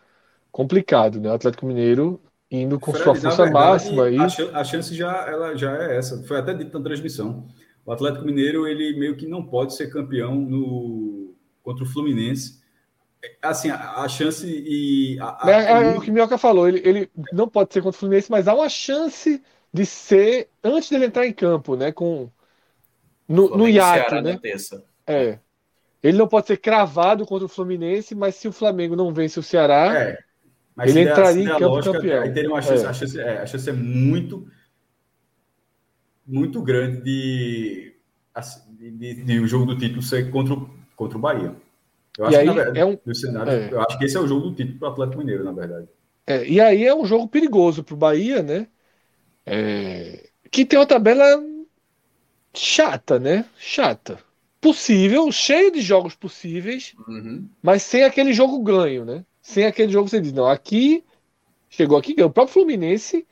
[0.51, 1.29] complicado, né?
[1.29, 2.21] O Atlético Mineiro
[2.51, 4.17] indo com Fred, sua força verdade, máxima aí.
[4.53, 7.47] A chance já, ela já é essa, foi até dito na transmissão.
[7.85, 11.33] O Atlético Mineiro ele meio que não pode ser campeão no
[11.63, 12.61] contra o Fluminense
[13.41, 15.19] assim, a, a chance e.
[15.19, 15.51] A, a...
[15.51, 18.47] É, é, o que Minhoca falou, ele, ele não pode ser contra o Fluminense, mas
[18.47, 19.41] há uma chance
[19.73, 21.91] de ser antes dele entrar em campo, né?
[21.91, 22.29] Com,
[23.27, 24.39] no, no hiato, né?
[25.07, 25.39] É.
[26.03, 29.43] Ele não pode ser cravado contra o Fluminense, mas se o Flamengo não vence o
[29.43, 30.17] Ceará, é,
[30.89, 32.23] ele entraria em campo lógica, campeão.
[32.23, 32.87] Aí teria uma chance, é.
[32.87, 34.47] A, chance, é, a chance é muito,
[36.25, 37.95] muito grande de,
[38.69, 40.55] de, de, de o jogo do título ser contra,
[40.95, 41.55] contra o Bahia.
[42.17, 43.69] Eu acho e aí que, verdade, é um, cenário, é.
[43.71, 45.87] eu acho que esse é o jogo do título para o Atlético Mineiro, na verdade.
[46.27, 48.67] É, e aí é um jogo perigoso para o Bahia, né?
[49.45, 51.23] É, que tem uma tabela
[52.53, 53.45] chata, né?
[53.57, 54.19] Chata.
[54.59, 57.49] Possível, cheio de jogos possíveis, uhum.
[57.61, 59.25] mas sem aquele jogo ganho, né?
[59.51, 61.03] Sem aquele jogo que você diz, não, aqui
[61.69, 63.27] chegou aqui, o próprio Fluminense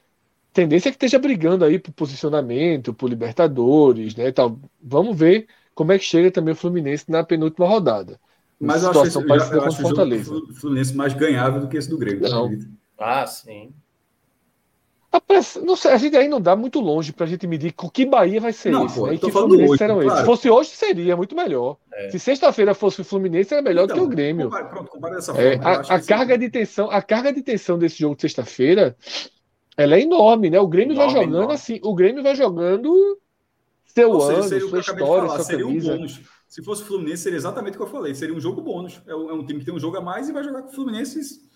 [0.52, 4.30] tendência é que esteja brigando aí por posicionamento, por Libertadores, né?
[4.32, 4.60] Tal.
[4.82, 8.20] Vamos ver como é que chega também o Fluminense na penúltima rodada.
[8.60, 11.98] Mas eu acho, esse, eu, eu acho o Fluminense mais ganhável do que esse do
[11.98, 12.30] Grêmio.
[12.30, 12.52] Não.
[12.98, 13.72] Ah, sim.
[15.11, 17.73] A, pressa, não sei, a gente aí não dá muito longe para a gente medir
[17.73, 19.15] com que Bahia vai ser não, esse, pô, né?
[19.15, 20.19] E que Fluminense hoje, serão claro.
[20.19, 21.77] Se fosse hoje, seria muito melhor.
[21.91, 22.11] É.
[22.11, 24.45] Se sexta-feira fosse o Fluminense, era melhor então, do que o Grêmio.
[24.45, 25.72] Compara, pronto, compara dessa é, forma.
[25.72, 28.95] É, a, a carga de tensão, a carga de tensão desse jogo de sexta-feira,
[29.76, 30.60] ela é enorme, né?
[30.60, 31.53] O Grêmio enorme, vai jogando enorme.
[31.56, 33.19] assim, o Grêmio vai jogando
[33.86, 35.95] seu Ou ano, seja, sua história, falar, sua camisa.
[35.95, 36.07] Um
[36.49, 38.14] se fosse o Fluminense, seria exatamente o que eu falei.
[38.15, 38.99] Seria um jogo bônus.
[39.06, 40.69] É um, é um time que tem um jogo a mais e vai jogar com
[40.69, 41.48] o Fluminense.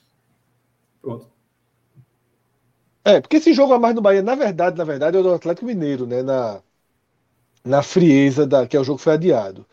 [1.02, 1.33] Pronto.
[3.06, 5.34] É, porque esse jogo a mais no Bahia, na verdade, na verdade, é o do
[5.34, 6.22] Atlético Mineiro, né?
[6.24, 6.62] Na,
[7.64, 9.66] na frieza da que é o jogo que foi adiado.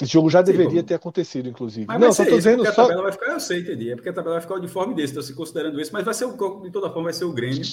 [0.00, 1.86] Esse jogo já Sim, deveria ter acontecido, inclusive.
[1.86, 2.70] Mas não, só tô dizendo só.
[2.70, 3.90] A tabela vai ficar, eu sei, entendi.
[3.90, 6.24] É porque a tabela vai ficar uniforme desse, então se considerando isso, mas vai ser
[6.26, 7.64] o de toda forma vai ser o Grêmio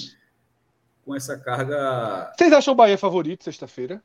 [1.04, 2.32] com essa carga.
[2.36, 4.02] Vocês acham o Bahia favorito sexta-feira?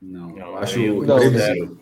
[0.00, 1.78] Não, não acho não, previsível.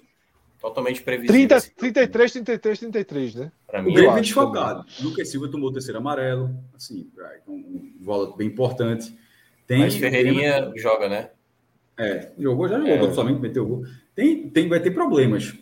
[0.61, 1.49] Totalmente previsível.
[1.49, 3.53] 30, 33, 33, 33, né?
[3.67, 4.85] Pra mim, o Grêmio é desfalcado.
[5.01, 7.09] Lucas Silva tomou o terceiro amarelo, assim,
[7.47, 9.17] um, um bola bem importante.
[9.67, 10.79] Tem, Mas Ferreirinha tem...
[10.79, 11.31] joga, né?
[11.97, 13.13] É, jogou, já jogou, é.
[13.13, 13.85] somente meteu o gol.
[14.15, 15.55] Tem, tem, vai ter problemas.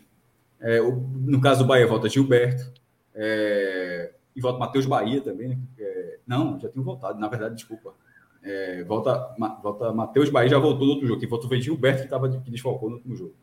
[0.61, 2.73] É, o, no caso do Bahia, volta Gilberto.
[3.15, 5.59] É, e volta Matheus Bahia também, né?
[5.79, 7.95] É, não, já tinha voltado, na verdade, desculpa.
[8.43, 11.21] É, volta, volta Matheus Bahia já voltou no outro jogo.
[11.21, 13.35] Que voltou foi Gilberto que, estava que desfalcou no último jogo.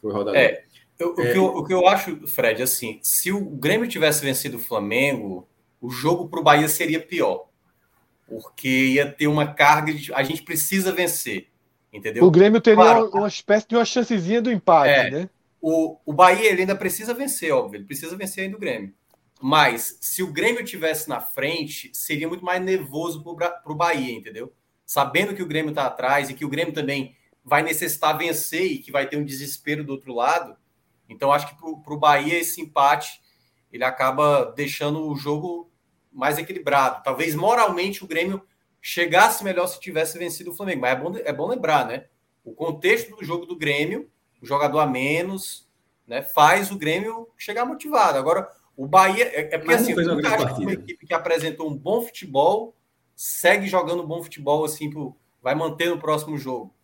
[0.00, 0.36] Foi rodado.
[0.36, 0.64] É,
[0.98, 4.24] eu, é, o, que eu, o que eu acho, Fred, assim, se o Grêmio tivesse
[4.24, 5.48] vencido o Flamengo,
[5.80, 7.46] o jogo para o Bahia seria pior.
[8.26, 10.12] Porque ia ter uma carga de.
[10.12, 11.48] A gente precisa vencer.
[11.92, 12.24] Entendeu?
[12.24, 15.30] O Grêmio teria claro, uma, espécie de uma chancezinha do empate, é, né?
[15.60, 17.78] O, o Bahia ele ainda precisa vencer, óbvio.
[17.78, 18.92] Ele precisa vencer ainda o Grêmio.
[19.40, 24.52] Mas se o Grêmio tivesse na frente, seria muito mais nervoso para o Bahia, entendeu?
[24.84, 27.16] Sabendo que o Grêmio está atrás e que o Grêmio também
[27.48, 30.56] vai necessitar vencer e que vai ter um desespero do outro lado.
[31.08, 33.20] Então, acho que para o Bahia esse empate
[33.72, 35.70] ele acaba deixando o jogo
[36.12, 37.02] mais equilibrado.
[37.02, 38.42] Talvez moralmente o Grêmio
[38.80, 40.82] chegasse melhor se tivesse vencido o Flamengo.
[40.82, 42.06] Mas é bom, é bom lembrar, né?
[42.44, 44.10] O contexto do jogo do Grêmio,
[44.40, 45.68] o jogador a menos,
[46.06, 48.18] né, faz o Grêmio chegar motivado.
[48.18, 49.24] Agora, o Bahia.
[49.24, 52.74] É, é porque assim, o uma equipe que apresentou um bom futebol,
[53.14, 56.74] segue jogando bom futebol, assim, pro, vai manter no próximo jogo.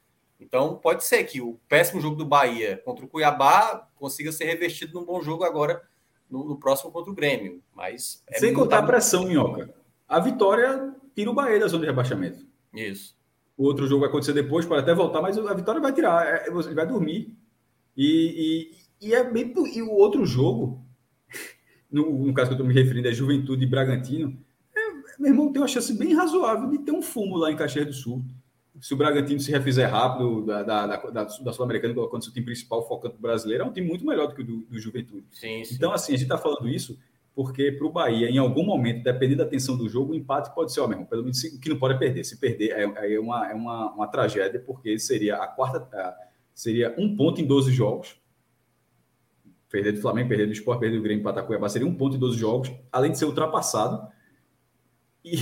[0.45, 4.99] Então, pode ser que o péssimo jogo do Bahia contra o Cuiabá consiga ser revestido
[4.99, 5.83] num bom jogo agora
[6.31, 7.63] no, no próximo contra o Grêmio.
[7.75, 9.75] Mas é Sem contar a pressão, Minhoca.
[10.09, 12.47] A vitória tira o Bahia da zona de rebaixamento.
[12.73, 13.17] Isso.
[13.57, 16.27] O outro jogo vai acontecer depois, pode até voltar, mas a vitória vai tirar.
[16.27, 17.35] É, ele vai dormir.
[17.97, 19.55] E, e, e é bem.
[19.73, 20.85] E o outro jogo
[21.95, 24.37] no, no caso que eu estou me referindo é Juventude e Bragantino,
[24.75, 27.87] é, meu irmão tem uma chance bem razoável de ter um fumo lá em Caxias
[27.87, 28.25] do Sul.
[28.81, 32.87] Se o Bragantino se refizer rápido da, da, da, da Sul-Americana, colocando seu time principal
[32.87, 35.25] focando no brasileiro, é um time muito melhor do que o do, do Juventude.
[35.31, 35.75] Sim, sim.
[35.75, 36.99] Então, assim, a gente está falando isso
[37.35, 40.73] porque para o Bahia, em algum momento, dependendo da tensão do jogo, o empate pode
[40.73, 41.05] ser o mesmo.
[41.05, 42.25] Pelo menos o que não pode é perder.
[42.25, 46.17] Se perder, é, é, uma, é uma, uma tragédia, porque seria a quarta.
[46.55, 48.17] seria um ponto em 12 jogos.
[49.69, 52.21] Perder do Flamengo, perder do Sport, perder do Grêmio, empatar Cuiabá, seria um ponto em
[52.21, 54.07] 12 jogos, além de ser ultrapassado.
[55.25, 55.35] E,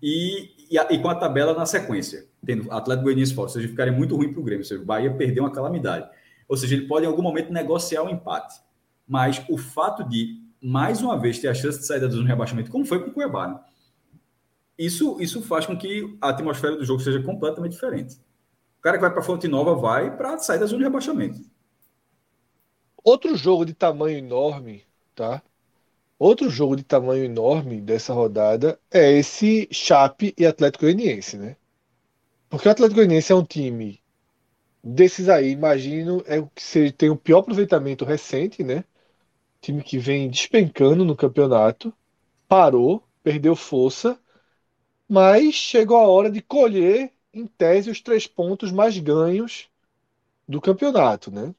[0.00, 3.68] e, e, a, e com a tabela na sequência, tendo Atlético Goianiense fora, ou seja,
[3.68, 6.08] ficaria muito ruim para o Grêmio, ou seja, o Bahia perdeu uma calamidade.
[6.48, 8.58] Ou seja, ele pode em algum momento negociar o um empate.
[9.06, 12.28] Mas o fato de mais uma vez ter a chance de sair da zona de
[12.28, 13.60] rebaixamento, como foi com o Cuiabá, né?
[14.78, 18.16] isso, isso faz com que a atmosfera do jogo seja completamente diferente.
[18.78, 21.38] O cara que vai para Fonte Nova vai para sair da zona de rebaixamento.
[23.04, 24.84] Outro jogo de tamanho enorme,
[25.14, 25.42] tá?
[26.24, 31.56] Outro jogo de tamanho enorme dessa rodada é esse Chape e Atlético Goianiense, né?
[32.48, 34.00] Porque o Atlético Goianiense é um time
[34.84, 38.84] desses aí, imagino, é o que tem o pior aproveitamento recente, né?
[39.60, 41.92] time que vem despencando no campeonato,
[42.46, 44.16] parou, perdeu força,
[45.08, 49.68] mas chegou a hora de colher, em tese, os três pontos mais ganhos
[50.46, 51.52] do campeonato, né?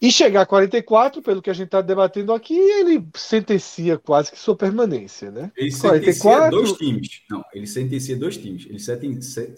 [0.00, 0.06] É.
[0.06, 4.38] E chegar a 44, pelo que a gente está debatendo aqui, ele sentencia quase que
[4.38, 5.50] sua permanência, né?
[5.56, 5.98] Ele 44...
[5.98, 7.22] sentencia dois times.
[7.28, 8.66] Não, ele sentencia dois times.
[8.68, 9.50] Ele sentencia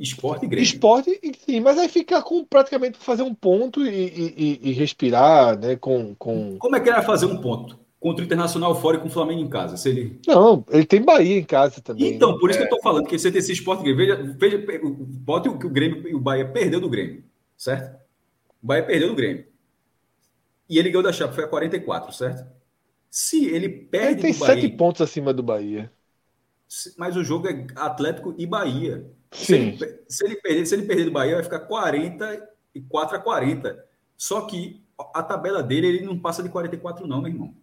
[0.00, 0.62] esporte e grêmio.
[0.62, 5.74] Esporte, sim, mas aí fica com praticamente fazer um ponto e, e, e, respirar, né?
[5.76, 6.56] Com, com...
[6.58, 7.76] Como é que ele vai fazer um ponto?
[7.98, 9.76] Contra o Internacional fora e com o Flamengo em casa.
[9.76, 10.20] Se ele...
[10.28, 12.14] Não, ele tem Bahia em casa também.
[12.14, 12.38] Então, né?
[12.38, 12.62] por isso é.
[12.62, 14.36] que eu estou falando que ele sentencia esporte e grêmio.
[14.38, 17.24] Veja, veja bote o que o Grêmio e o Bahia perdeu do Grêmio,
[17.56, 18.03] certo?
[18.64, 19.44] O Bahia perdeu no Grêmio.
[20.70, 22.50] E ele ganhou da Chape, foi a 44, certo?
[23.10, 25.92] Se ele perde ele tem do Bahia, sete pontos acima do Bahia.
[26.96, 29.06] Mas o jogo é Atlético e Bahia.
[29.30, 29.76] Sim.
[29.76, 33.84] Se ele, se ele, perder, se ele perder do Bahia, vai ficar 44 a 40.
[34.16, 37.54] Só que a tabela dele, ele não passa de 44 não, meu irmão.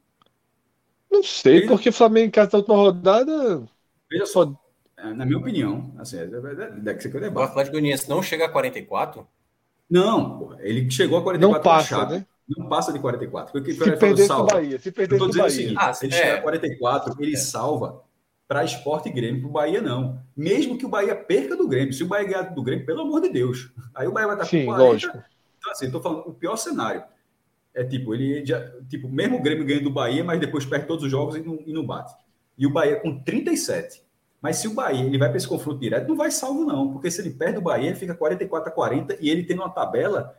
[1.09, 1.67] Não sei, ele...
[1.67, 3.67] porque o Flamengo em casa da última rodada...
[4.07, 4.53] Veja só,
[4.97, 8.07] é, na minha opinião, assim, é, é, é, é que você quer O Atlético Goianiense
[8.07, 9.27] não chega a 44?
[9.91, 12.25] Não, ele chegou a 44 não passa, né?
[12.47, 13.51] Não passa de 44.
[13.51, 15.49] Porque, se perder do Bahia, se perder do Bahia.
[15.49, 16.17] Seguinte, ah, ele é.
[16.17, 17.37] chega a 44, ele é.
[17.37, 18.01] salva
[18.47, 20.21] para esporte e Grêmio, para o Bahia não.
[20.35, 21.93] Mesmo que o Bahia perca do Grêmio.
[21.93, 23.71] Se o Bahia ganhar do Grêmio, pelo amor de Deus.
[23.93, 24.91] Aí o Bahia vai estar Sim, com 40.
[24.91, 25.17] Lógico.
[25.57, 27.03] Então, assim, estou falando, o pior cenário
[27.73, 31.03] é tipo, ele já, tipo, mesmo o Grêmio ganha do Bahia, mas depois perde todos
[31.03, 32.13] os jogos e não, e não bate.
[32.57, 34.03] E o Bahia com 37.
[34.41, 36.91] Mas se o Bahia ele vai para esse confronto direto, não vai salvo, não.
[36.91, 40.35] Porque se ele perde o Bahia, fica 44 a 40 e ele tem uma tabela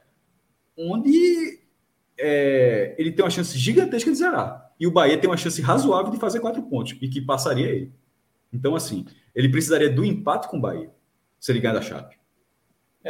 [0.76, 1.60] onde
[2.18, 4.72] é, ele tem uma chance gigantesca de zerar.
[4.78, 7.92] E o Bahia tem uma chance razoável de fazer quatro pontos, e que passaria ele.
[8.52, 10.90] Então, assim, ele precisaria do empate com o Bahia,
[11.38, 12.16] se ele ganhar da Chape.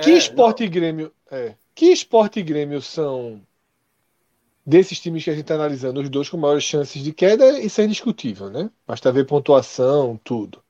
[0.02, 0.66] Que é, esporte não...
[0.66, 1.12] e Grêmio.
[1.30, 3.40] É, que esporte e Grêmio são
[4.64, 7.80] desses times que a gente está analisando, os dois com maiores chances de queda, isso
[7.80, 8.70] é indiscutível, né?
[8.86, 10.61] Basta ver pontuação, tudo.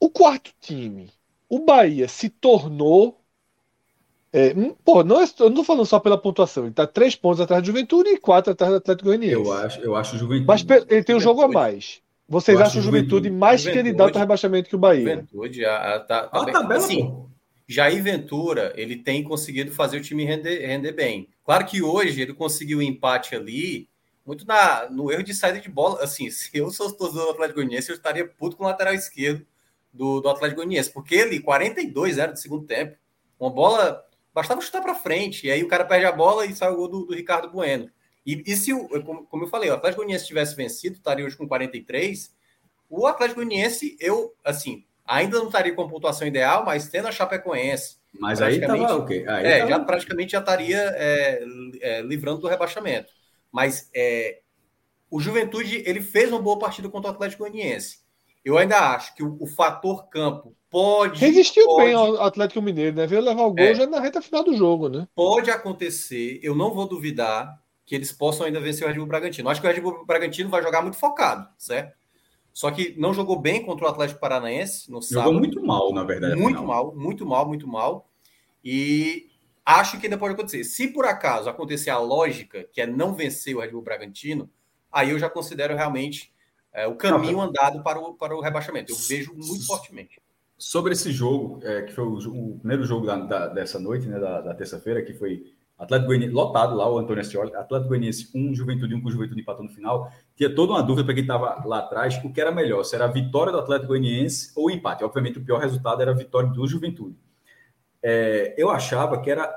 [0.00, 1.12] O quarto time,
[1.48, 3.20] o Bahia, se tornou
[4.32, 6.64] é, hum, pô, não é, eu não tô falando só pela pontuação.
[6.64, 9.34] Ele tá três pontos atrás do Juventude e quatro atrás do Atlético Goianiense.
[9.34, 10.46] Eu acho, eu acho o Juventude.
[10.46, 12.00] Mas ele tem um jogo a mais.
[12.28, 15.00] Vocês acham o Juventude, Juventude mais Juventude, candidato ao rebaixamento que o Bahia?
[15.02, 17.12] Juventude, a, a, tá, tá tabela, assim,
[17.66, 21.28] Jair Ventura, ele tem conseguido fazer o time render, render bem.
[21.44, 23.88] Claro que hoje ele conseguiu o um empate ali,
[24.24, 26.04] muito na, no erro de saída de bola.
[26.04, 29.44] Assim, se eu sou torcedor do Atlético Goianiense, eu estaria puto com o lateral esquerdo
[29.92, 32.96] do, do Atlético Goianiense, porque ele, 42 era do segundo tempo,
[33.38, 35.46] uma bola Bastava chutar para frente.
[35.46, 37.90] E aí o cara perde a bola e sai o gol do, do Ricardo Bueno.
[38.24, 41.36] E, e se, o, como, como, eu falei, o Atlético Goianiense tivesse vencido, estaria hoje
[41.36, 42.34] com 43.
[42.88, 47.12] O Atlético Goianiense, eu, assim, ainda não estaria com a pontuação ideal, mas tendo a
[47.12, 47.98] Chapecoense.
[48.18, 49.24] Mas aí estava o quê?
[49.26, 49.70] Aí é, tava...
[49.70, 51.44] já praticamente já estaria é,
[51.80, 53.12] é, livrando do rebaixamento.
[53.50, 54.40] Mas é,
[55.10, 58.00] o Juventude, ele fez uma boa partida contra o Atlético Goianiense.
[58.44, 61.20] Eu ainda acho que o, o fator campo pode.
[61.20, 63.06] Resistiu pode, bem ao Atlético Mineiro, né?
[63.06, 65.06] Veio levar o gol é, já na reta final do jogo, né?
[65.14, 69.48] Pode acontecer, eu não vou duvidar que eles possam ainda vencer o Red Bull Bragantino.
[69.48, 71.98] Acho que o Red Bull Bragantino vai jogar muito focado, certo?
[72.52, 75.26] Só que não jogou bem contra o Atlético Paranaense no sábado.
[75.26, 76.36] Jogou muito mal, na verdade.
[76.36, 78.08] Muito mal, muito mal, muito mal.
[78.64, 79.28] E
[79.64, 80.64] acho que ainda pode acontecer.
[80.64, 84.48] Se por acaso acontecer a lógica, que é não vencer o Red Bull Bragantino,
[84.90, 86.32] aí eu já considero realmente
[86.72, 88.92] é, o caminho andado para o, para o rebaixamento.
[88.92, 90.20] Eu vejo muito fortemente.
[90.56, 94.18] Sobre esse jogo, é, que foi o, o primeiro jogo da, da, dessa noite, né,
[94.18, 98.38] da, da terça-feira, que foi Atlético Goianiense, lotado lá, o Antônio Ascioli, Atlético Goianiense 1,
[98.38, 100.12] um, Juventude 1, um, com o Juventude empatou no final.
[100.36, 103.06] Tinha toda uma dúvida para quem estava lá atrás, o que era melhor, se era
[103.06, 105.02] a vitória do Atlético Goianiense ou o empate.
[105.02, 107.16] Obviamente, o pior resultado era a vitória do Juventude.
[108.02, 109.50] É, eu achava que era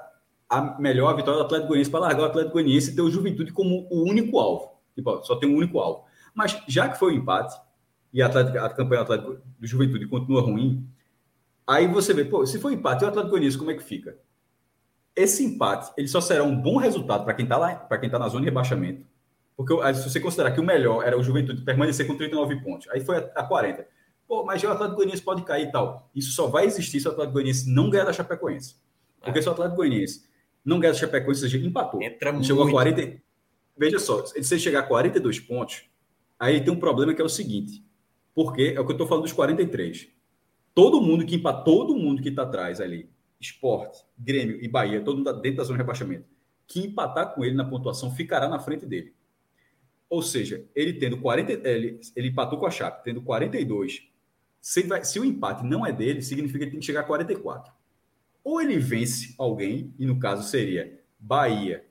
[0.50, 3.52] a melhor vitória do Atlético Goianiense para largar o Atlético Goianiense e ter o Juventude
[3.52, 4.72] como o único alvo.
[4.96, 6.06] Tipo, só tem um único alvo.
[6.34, 7.60] Mas já que foi o um empate
[8.12, 10.88] e a, Atlético, a campanha do, Atlético, do Juventude continua ruim,
[11.68, 14.18] aí você vê, pô, se for empate e o Atlético Goianiense, como é que fica?
[15.16, 18.18] Esse empate, ele só será um bom resultado para quem está lá, para quem está
[18.18, 19.06] na zona de rebaixamento.
[19.56, 23.02] Porque se você considerar que o melhor era o Juventude permanecer com 39 pontos, aí
[23.02, 23.88] foi a, a 40.
[24.28, 26.10] Pô, mas o Atlético Goianiense pode cair e tal.
[26.16, 28.76] Isso só vai existir se o Atlético Goianiense não ganhar da Chapecoense.
[29.22, 30.24] Porque se o Atlético Goianiense
[30.66, 32.02] não ganhar da Chapecoense, seja, empatou.
[32.02, 32.78] Entra chegou muito.
[32.78, 33.22] a 40.
[33.78, 35.84] Veja só, se você chegar a 42 pontos,
[36.40, 37.84] aí tem um problema que é o seguinte.
[38.34, 40.10] Porque é o que eu estou falando dos 43.
[40.74, 45.18] Todo mundo que empatou, todo mundo que está atrás ali, esporte, Grêmio e Bahia, todo
[45.18, 46.26] mundo tá dentro da zona de rebaixamento,
[46.66, 49.14] que empatar com ele na pontuação ficará na frente dele.
[50.10, 54.08] Ou seja, ele tendo 40, ele, ele empatou com a Chape, tendo 42.
[54.62, 57.74] Se, vai, se o empate não é dele, significa que tem que chegar a 44.
[58.44, 61.86] Ou ele vence alguém, e no caso seria Bahia,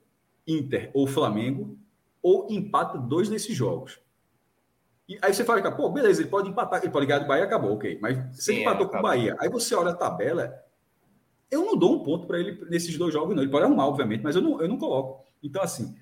[0.47, 1.78] Inter ou Flamengo,
[2.23, 3.98] ou empata dois desses jogos.
[5.13, 7.75] E aí você fala, pô, beleza, ele pode empatar, ele pode ganhar do Bahia, acabou,
[7.75, 7.99] ok.
[8.01, 10.55] Mas se Sim, ele empatou é, com o Bahia, aí você olha a tabela,
[11.51, 13.43] eu não dou um ponto para ele nesses dois jogos, não.
[13.43, 15.27] Ele pode arrumar, obviamente, mas eu não, eu não coloco.
[15.43, 15.95] Então, assim,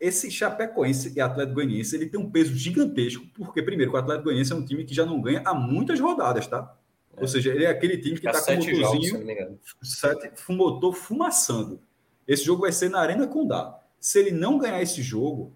[0.00, 4.52] esse Chapecoense e Atlético Goianiense, ele tem um peso gigantesco, porque, primeiro, o Atlético Goianiense
[4.52, 6.76] é um time que já não ganha há muitas rodadas, tá?
[7.16, 7.20] É.
[7.20, 11.80] Ou seja, ele é aquele time que está com o motorzinho, sete, motor fumaçando.
[12.26, 13.78] Esse jogo vai ser na Arena Condá.
[14.00, 15.55] Se ele não ganhar esse jogo,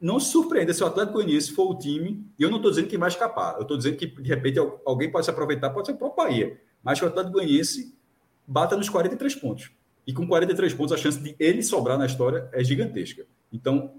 [0.00, 2.88] não se surpreenda se o Atlético Goianiense for o time, e eu não estou dizendo
[2.88, 5.94] que vai escapar, eu estou dizendo que, de repente, alguém pode se aproveitar, pode ser
[5.94, 7.94] o próprio Bahia, mas que o Atlético Goianiense
[8.46, 9.70] bata nos 43 pontos.
[10.06, 13.26] E com 43 pontos, a chance de ele sobrar na história é gigantesca.
[13.52, 13.94] Então,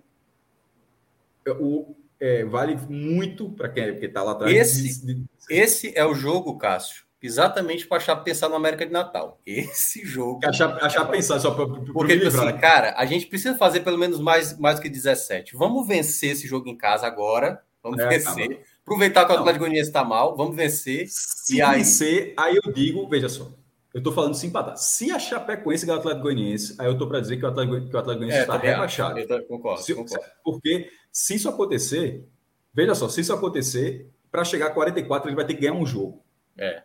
[1.60, 4.54] o, é, vale muito para quem está lá atrás.
[4.54, 5.24] Esse, de...
[5.50, 9.40] esse é o jogo, Cássio, exatamente para achar pensar no América de Natal.
[9.46, 10.40] Esse jogo.
[10.44, 11.68] Achar, achar pensar só para.
[11.68, 15.56] Porque, tipo assim, cara, a gente precisa fazer pelo menos mais, mais do que 17.
[15.56, 17.62] Vamos vencer esse jogo em casa agora.
[17.82, 18.62] Vamos é, vencer.
[18.82, 21.06] Aproveitar que o Atlético Goianiense está mal, vamos vencer.
[21.08, 21.78] Se e aí...
[21.78, 23.52] vencer, aí eu digo, veja só.
[23.94, 24.78] Eu estou falando de empatar.
[24.78, 27.90] Se a Chapecoense ganhar o Atlético Goianiense, aí eu estou para dizer que o Atlético,
[27.90, 29.20] que o Atlético Goianiense é, está rebaixado.
[29.20, 30.26] Eu concordo, se, concordo.
[30.44, 32.28] Porque se isso acontecer,
[32.74, 35.86] veja só, se isso acontecer, para chegar a 44, ele vai ter que ganhar um
[35.86, 36.24] jogo.
[36.56, 36.84] É.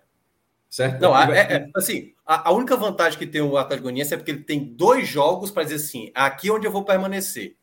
[0.75, 1.01] Certo?
[1.01, 1.39] Não, vai...
[1.39, 4.43] é, é, assim, a, a, única vantagem que tem o Atlético Goianiense é porque ele
[4.43, 7.55] tem dois jogos para dizer assim, aqui onde eu vou permanecer.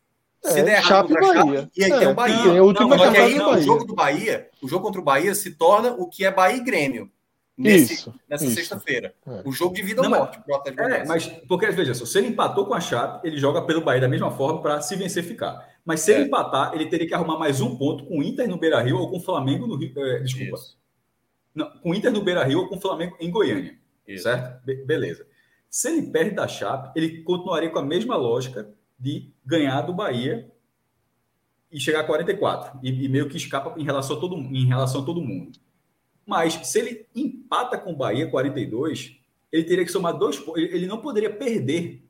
[0.42, 1.70] Se é, der errado Chape Bahia.
[1.76, 2.36] e aí é, tem o Bahia.
[2.38, 5.92] Tem não, mas aí o jogo do Bahia, o jogo contra o Bahia se torna
[5.92, 7.10] o que é Bahia e Grêmio
[7.54, 9.14] nesse, isso, nessa sexta-feira.
[9.26, 9.42] É.
[9.44, 12.28] O jogo de vida ou morte pro Atlético É, mas porque veja só, se ele
[12.28, 15.68] empatou com a Chape, ele joga pelo Bahia da mesma forma para se vencer ficar.
[15.84, 16.14] Mas se é.
[16.14, 19.10] ele empatar, ele teria que arrumar mais um ponto com o Inter no Beira-Rio ou
[19.10, 20.56] com o Flamengo no Rio, é, desculpa.
[21.54, 23.78] Não, com o Inter no Beira-Rio ou com o Flamengo em Goiânia.
[24.06, 24.24] Isso.
[24.24, 24.64] Certo?
[24.64, 25.26] Be beleza.
[25.68, 30.50] Se ele perde da Chape, ele continuaria com a mesma lógica de ganhar do Bahia
[31.70, 35.02] e chegar a 44 e, e meio que escapa em relação a todo em relação
[35.02, 35.58] a todo mundo.
[36.26, 39.18] Mas se ele empata com o Bahia 42,
[39.50, 40.62] ele teria que somar dois pontos.
[40.62, 42.04] Ele não poderia perder.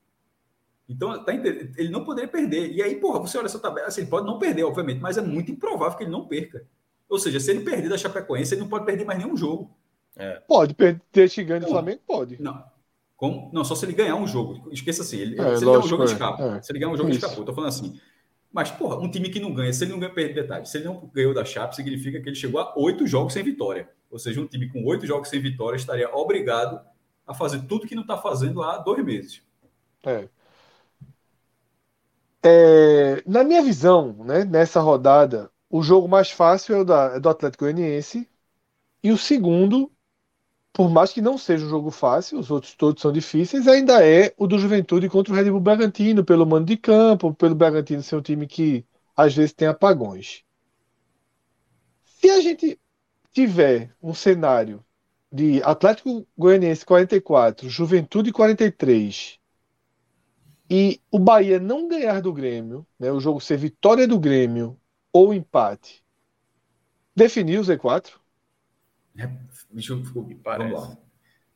[0.88, 2.72] Então, tá ele não poderia perder.
[2.72, 5.22] E aí, porra, você olha essa tabela, assim, ele pode não perder, obviamente, mas é
[5.22, 6.66] muito improvável que ele não perca.
[7.12, 9.70] Ou seja, se ele perder da Chapecoense, ele não pode perder mais nenhum jogo.
[10.16, 10.40] É.
[10.48, 12.00] Pode perder se ganha do Flamengo?
[12.06, 12.40] Pode.
[12.40, 12.64] Não.
[13.18, 13.50] Como?
[13.52, 14.72] Não, só se ele ganhar um jogo.
[14.72, 15.18] Esqueça assim.
[15.18, 16.42] Ele, é, se ele ganhar um jogo, ele escapa.
[16.42, 16.62] É.
[16.62, 17.18] Se ele ganhar um jogo, Isso.
[17.18, 17.44] ele escapou.
[17.44, 18.00] Tô falando assim.
[18.50, 21.10] Mas, porra, um time que não ganha, se ele não ganha, detalhe, se ele não
[21.12, 23.90] ganhou da Chape, significa que ele chegou a oito jogos sem vitória.
[24.10, 26.80] Ou seja, um time com oito jogos sem vitória estaria obrigado
[27.26, 29.42] a fazer tudo que não está fazendo há dois meses.
[30.02, 30.28] É.
[32.42, 37.18] É, na minha visão, né, nessa rodada, o jogo mais fácil é o da, é
[37.18, 38.28] do Atlético Goianiense.
[39.02, 39.90] E o segundo,
[40.70, 44.34] por mais que não seja um jogo fácil, os outros todos são difíceis, ainda é
[44.36, 48.16] o do Juventude contra o Red Bull Bragantino, pelo mando de campo, pelo Bragantino ser
[48.16, 48.84] um time que
[49.16, 50.44] às vezes tem apagões.
[52.04, 52.78] Se a gente
[53.32, 54.84] tiver um cenário
[55.32, 59.38] de Atlético Goianiense 44, Juventude 43
[60.68, 64.78] e o Bahia não ganhar do Grêmio, né, o jogo ser vitória do Grêmio
[65.12, 66.02] ou empate,
[67.14, 68.12] definir o Z4?
[69.18, 69.30] É,
[69.70, 70.96] deixa eu, vamos lá.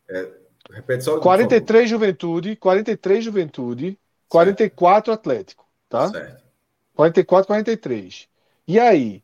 [0.09, 0.33] É,
[0.71, 1.19] repete só.
[1.19, 6.09] 43 Juventude, 43 Juventude, 44 Atlético, tá?
[6.09, 6.45] Certo.
[6.95, 8.29] 44, 43.
[8.69, 9.23] E aí,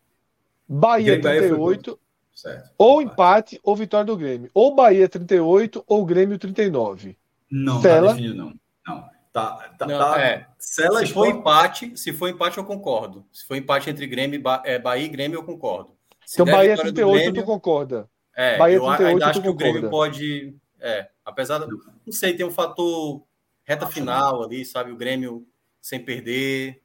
[0.69, 1.99] Bahia 38,
[2.35, 2.71] Certo.
[2.79, 4.51] Ou empate ou vitória do Grêmio.
[4.55, 7.17] Ou Bahia 38 ou Grêmio 39.
[7.51, 8.09] Não, Cela...
[8.09, 8.55] tá definido, não.
[8.87, 9.12] Não.
[9.33, 10.21] Tá, tá, não, tá...
[10.21, 10.47] É.
[10.59, 13.25] Se for empate, se for empate, eu concordo.
[13.33, 14.63] Se for empate entre Grêmio ba...
[14.65, 15.97] é, Bahia e Grêmio, eu concordo.
[16.27, 18.09] Se então Bahia 38, Grêmio, tu concorda.
[18.37, 20.55] É, Bahia eu 38, ainda acho que o Grêmio pode.
[20.79, 21.67] É, apesar do.
[22.05, 23.23] Não sei, tem um fator
[23.65, 24.93] reta final ali, sabe?
[24.93, 25.47] O Grêmio
[25.81, 26.83] sem perder.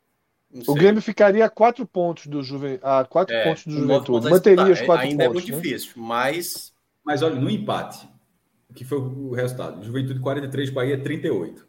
[0.66, 2.82] O Grêmio ficaria a quatro pontos do Juventude.
[2.84, 4.30] A quatro é, pontos do Juventude.
[4.30, 5.12] Manteria os quatro ainda pontos.
[5.12, 5.56] Ainda é muito né?
[5.62, 6.74] difícil, mas.
[7.04, 8.08] Mas olha, no empate,
[8.74, 11.67] que foi o resultado: Juventude 43, Bahia 38.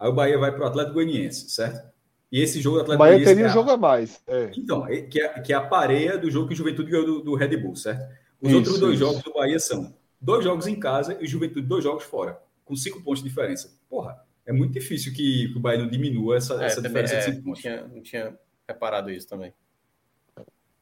[0.00, 1.86] Aí o Bahia vai para o Atlético Goianiense, certo?
[2.32, 4.22] E esse jogo do Atlético Bahia teria um jogo a mais.
[4.26, 4.50] É.
[4.56, 7.20] Então, é, que é, que é a pareia do jogo que o Juventude ganhou do,
[7.22, 8.02] do Red Bull, certo?
[8.40, 9.04] Os isso, outros dois isso.
[9.04, 12.74] jogos do Bahia são dois jogos em casa e o Juventude dois jogos fora, com
[12.74, 13.76] cinco pontos de diferença.
[13.90, 17.18] Porra, é muito difícil que, que o Bahia não diminua essa, é, essa diferença é,
[17.18, 17.62] de cinco pontos.
[17.62, 19.52] Não tinha, não tinha reparado isso também.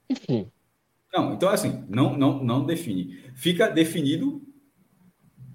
[0.09, 0.49] Enfim.
[1.13, 3.19] Não, então assim, não, não, não define.
[3.35, 4.43] Fica definido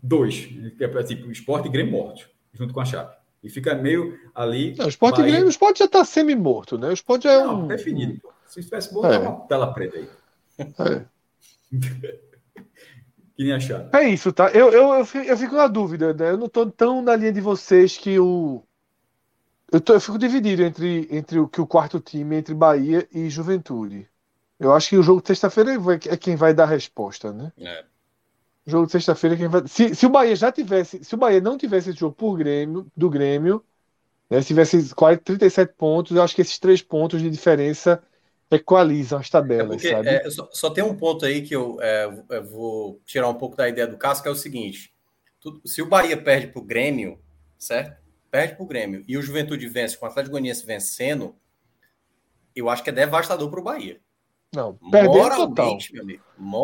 [0.01, 3.22] dois, que é tipo esporte e Grêmio morto, junto com a Chape.
[3.43, 4.73] E fica meio ali.
[4.77, 5.31] Não, o esporte Bahia...
[5.31, 6.87] Grêmio, o esporte já está semi-morto, né?
[6.87, 7.67] O esporte já é não, um.
[7.67, 8.21] definido.
[8.47, 9.19] Se tivesse morto, é.
[9.19, 10.07] uma tela preta aí.
[10.59, 11.05] É.
[13.35, 13.89] que nem achar.
[13.93, 14.49] É isso, tá?
[14.51, 16.31] Eu, eu, eu, fico, eu fico na dúvida, né?
[16.31, 18.63] Eu não estou tão na linha de vocês que o.
[19.71, 23.29] Eu, tô, eu fico dividido entre, entre o que o quarto time, entre Bahia e
[23.29, 24.07] Juventude.
[24.59, 25.71] Eu acho que o jogo de sexta-feira
[26.09, 27.51] é quem vai dar a resposta, né?
[27.57, 27.83] É.
[28.65, 29.67] Jogo de sexta-feira quem vai.
[29.67, 31.03] Se, se o Bahia já tivesse.
[31.03, 33.63] Se o Bahia não tivesse esse jogo por Grêmio, do Grêmio,
[34.29, 38.01] né, se tivesse 40, 37 pontos, eu acho que esses três pontos de diferença
[38.49, 40.09] equalizam as tabelas, é porque, sabe?
[40.09, 43.55] É, só, só, tem um ponto aí que eu, é, eu, vou tirar um pouco
[43.55, 44.93] da ideia do Cássio, que é o seguinte:
[45.41, 47.19] tu, se o Bahia perde para o Grêmio,
[47.57, 48.01] certo?
[48.31, 51.35] Perde para o Grêmio e o Juventude vence com o Atlético Goianiense vencendo,
[52.55, 53.99] eu acho que é devastador para o Bahia.
[54.53, 55.77] Não, perder total.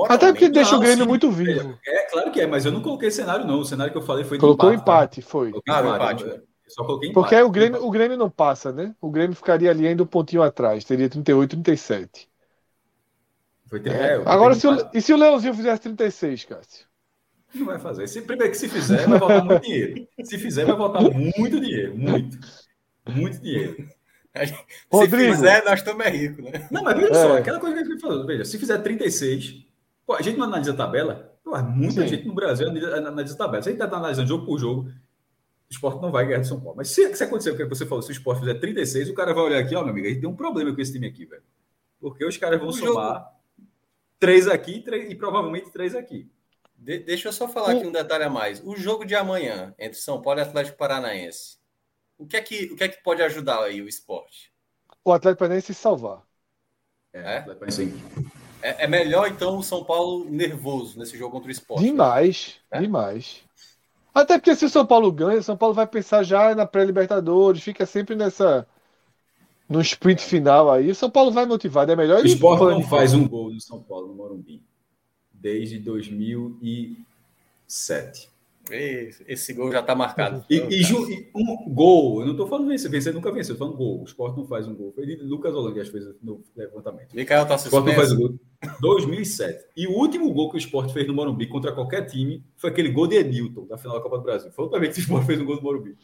[0.08, 1.80] Até porque deixa não, o Grêmio sim, muito vivo.
[1.86, 3.62] É, é, claro que é, mas eu não coloquei cenário, não.
[3.62, 4.92] O cenário que eu falei foi de Colocou empate, tá?
[4.94, 5.52] empate foi.
[5.68, 6.24] Ah, empate.
[6.24, 6.44] empate.
[6.68, 7.24] Só coloquei empate.
[7.24, 8.94] Porque aí o Grêmio, o Grêmio não passa, né?
[9.02, 12.30] O Grêmio ficaria ali ainda um pontinho atrás, teria 38, 37.
[13.68, 13.92] Foi ter...
[13.92, 16.86] é, Agora, se o, e se o Leãozinho fizesse 36, Cássio?
[17.54, 18.08] Não vai fazer.
[18.08, 20.08] Se, primeiro que se fizer, vai voltar muito dinheiro.
[20.24, 21.98] Se fizer, vai voltar muito dinheiro.
[21.98, 22.38] Muito.
[23.08, 23.90] Muito dinheiro.
[24.92, 25.34] Rodrigo.
[25.34, 26.68] Se fizer, nós estamos ricos, né?
[26.72, 27.14] Não, mas veja é.
[27.14, 29.66] só, aquela coisa que a gente falou, veja, se fizer 36,
[30.06, 32.08] pô, a gente não analisa a tabela, pô, muita Sim.
[32.08, 33.64] gente no Brasil analisa a tabela.
[33.64, 34.90] Se a gente está analisando jogo por jogo,
[35.70, 36.78] o esporte não vai ganhar de São Paulo.
[36.78, 39.34] Mas se, se acontecer o que você falou, se o esporte fizer 36, o cara
[39.34, 41.26] vai olhar aqui, ó, meu amigo, a gente tem um problema com esse time aqui,
[41.26, 41.44] velho.
[42.00, 43.26] Porque os caras vão o somar jogo...
[44.18, 46.28] três aqui três, e provavelmente três aqui.
[46.76, 47.78] De, deixa eu só falar o...
[47.78, 48.62] aqui um detalhe a mais.
[48.66, 51.59] O jogo de amanhã entre São Paulo e Atlético Paranaense.
[52.20, 54.52] O que é que, o que, é que pode ajudar aí o esporte?
[55.04, 56.22] O Atlético Paranaense se salvar.
[57.14, 57.44] É,
[58.62, 61.86] é, é, melhor então o São Paulo nervoso nesse jogo contra o esporte.
[61.86, 62.82] Demais, né?
[62.82, 63.42] demais.
[64.14, 67.64] Até porque se o São Paulo ganha, o São Paulo vai pensar já na pré-Libertadores,
[67.64, 68.68] fica sempre nessa.
[69.68, 71.92] No sprint final aí, o São Paulo vai motivado.
[71.92, 72.22] É melhor.
[72.22, 74.62] O esporte não faz um gol no São Paulo no Morumbi
[75.32, 78.30] desde 2007.
[78.72, 80.46] Esse gol já está marcado.
[80.50, 80.84] E, e,
[81.36, 84.02] um gol, eu não estou falando vencer, vencer nunca venceu, estou falando gol.
[84.02, 84.92] O Sport não faz um gol.
[84.94, 87.16] Foi Lucas Holanda fez no levantamento.
[87.58, 87.76] Suspenso.
[87.76, 88.40] O Sport não faz um gol.
[88.82, 89.66] 2007.
[89.76, 92.90] E o último gol que o Sport fez no Morumbi contra qualquer time foi aquele
[92.90, 94.52] gol de Edilton, da final da Copa do Brasil.
[94.52, 95.98] Foi outra vez que o Sport fez um gol no Morumbi.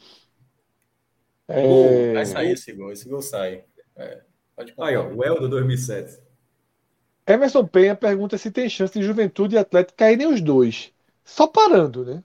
[1.47, 2.13] É...
[2.13, 3.63] Vai sair esse gol, esse gol sai.
[3.95, 4.21] É,
[4.55, 6.19] pode Aí, ó, o Eldo 2007.
[7.27, 10.91] Emerson Penha pergunta se tem chance de Juventude e Atlético caírem os dois.
[11.23, 12.23] Só parando, né?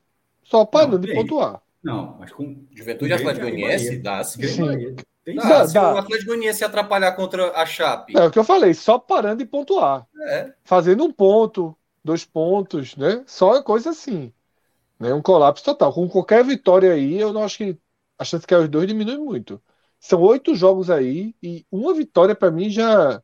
[0.51, 1.63] Só parando de pontuar.
[1.83, 2.67] Não, mas com.
[2.75, 4.43] Juventude Atlético Goianiense dá sim.
[4.43, 4.97] sim.
[5.37, 5.95] Dá, dá, se dá.
[5.95, 8.17] o Atlético Goianiense se atrapalhar contra a Chape.
[8.17, 10.07] É o que eu falei, só parando de pontuar.
[10.23, 10.53] É.
[10.65, 13.23] Fazendo um ponto, dois pontos, né?
[13.27, 14.33] Só coisa assim.
[14.99, 15.15] Né?
[15.15, 15.93] Um colapso total.
[15.93, 17.79] Com qualquer vitória aí, eu não acho que
[18.19, 19.63] a chance de cair os dois diminui muito.
[19.99, 23.23] São oito jogos aí e uma vitória para mim já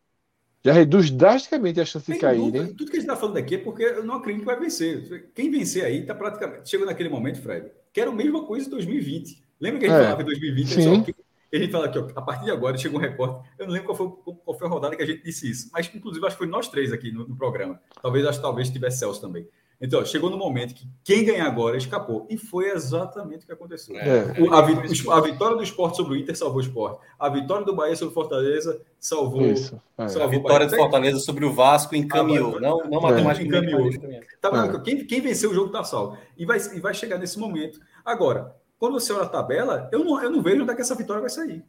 [0.66, 2.64] já reduz drasticamente a chance de cair, né?
[2.76, 5.30] Tudo que a gente está falando aqui é porque eu não acredito que vai vencer.
[5.32, 6.68] Quem vencer aí está praticamente.
[6.68, 9.44] Chegou naquele momento, Fred, que era a mesma coisa em 2020.
[9.60, 10.02] Lembra que a gente é.
[10.02, 10.68] falava em 2020?
[10.68, 10.82] Sim.
[10.82, 11.12] Só,
[11.52, 13.48] a gente fala aqui, ó, a partir de agora chega um recorte.
[13.56, 15.88] Eu não lembro qual foi, qual foi a rodada que a gente disse isso, mas
[15.94, 17.80] inclusive acho que foi nós três aqui no, no programa.
[18.02, 19.46] Talvez acho talvez tivesse Celso também.
[19.78, 22.26] Então, chegou no momento que quem ganhar agora escapou.
[22.30, 23.94] E foi exatamente o que aconteceu.
[23.96, 24.34] É.
[24.40, 27.00] O, a, a, vitória do esporte sobre o Inter salvou o esporte.
[27.18, 29.42] A vitória do Bahia sobre o Fortaleza salvou.
[29.42, 29.80] Isso.
[29.98, 30.08] É.
[30.08, 32.56] salvou a vitória do Fortaleza sobre o Vasco encaminhou.
[32.56, 33.96] Ah, não, não matematicamente.
[33.98, 34.22] Encaminhou.
[34.40, 34.80] Tá, é.
[34.80, 36.16] quem, quem venceu o jogo está salvo.
[36.38, 37.78] E vai, e vai chegar nesse momento.
[38.02, 40.94] Agora, quando você olha a tabela, eu não, eu não vejo onde é que essa
[40.94, 41.62] vitória vai sair.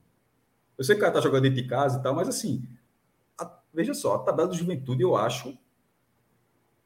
[0.77, 2.63] Eu sei que o cara está jogando dentro de casa e tal, mas assim,
[3.37, 5.57] a, veja só, a tabela do Juventude eu acho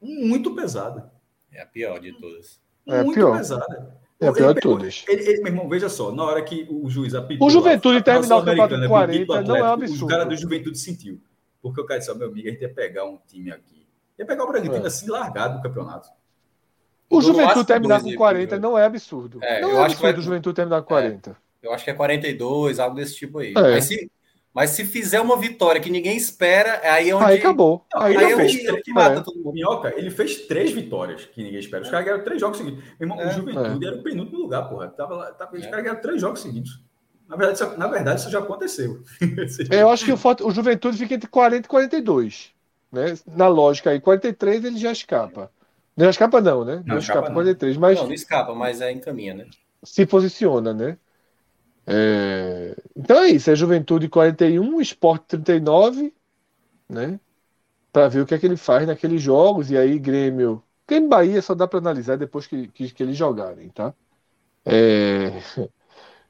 [0.00, 1.11] muito pesada.
[1.52, 2.60] É a pior de todas.
[2.86, 3.36] É muito pior.
[3.36, 3.96] pesada.
[4.20, 5.04] É a pior de todas.
[5.08, 7.46] Ele, ele, meu irmão, veja só, na hora que o juiz apitou...
[7.46, 10.04] O Juventude terminar o campeonato 40 não é um absurdo.
[10.04, 11.20] O cara do Juventude sentiu.
[11.60, 13.86] Porque o cara disse, meu amigo, a gente ia pegar um time aqui.
[14.18, 14.86] Ia pegar o Bragantino é.
[14.86, 16.08] assim, largado do campeonato.
[17.10, 19.38] O Juventude terminar com 40 não é absurdo.
[19.42, 21.36] É, não eu é acho que absurdo vai- o Juventude terminar com 40.
[21.62, 23.52] Eu acho que é 42, algo desse tipo aí.
[23.56, 23.60] É.
[23.60, 24.10] Mas, se,
[24.54, 27.24] mas se fizer uma vitória que ninguém espera, aí é onde.
[27.24, 27.84] Aí acabou.
[27.94, 28.38] Não, aí aí é acabou.
[28.46, 29.22] fez onde, é três- mata é.
[29.22, 29.52] todo mundo.
[29.54, 31.82] Minhoca, ele fez três vitórias que ninguém espera.
[31.82, 32.84] Os caras ganharam três jogos seguidos.
[33.00, 33.28] Meu irmão, É.
[33.28, 34.88] o Juventude era o penúltimo lugar, porra.
[34.88, 35.68] Tava lá, tava, Os É.
[35.68, 36.82] caras ganharam três jogos seguidos.
[37.28, 39.02] Na verdade, isso, na verdade, isso já aconteceu.
[39.70, 42.50] Eu acho que o, o Juventude fica entre 40 e 42.
[42.92, 43.14] Né?
[43.26, 45.50] Na lógica aí, 43 ele já escapa.
[45.96, 46.76] Não escapa, não, né?
[46.76, 47.34] Não, Não, escapa escapa não.
[47.34, 49.46] 43, mas Não, não escapa, mas é encaminha, né?
[49.84, 50.96] se posiciona, né?
[51.86, 56.12] É, Então é isso, é Juventude 41, Sport 39,
[56.88, 57.18] né?
[57.92, 60.62] Para ver o que é que ele faz naqueles jogos, e aí Grêmio.
[60.88, 63.94] Grêmio Bahia só dá para analisar depois que, que, que eles jogarem, tá?
[64.64, 65.30] É,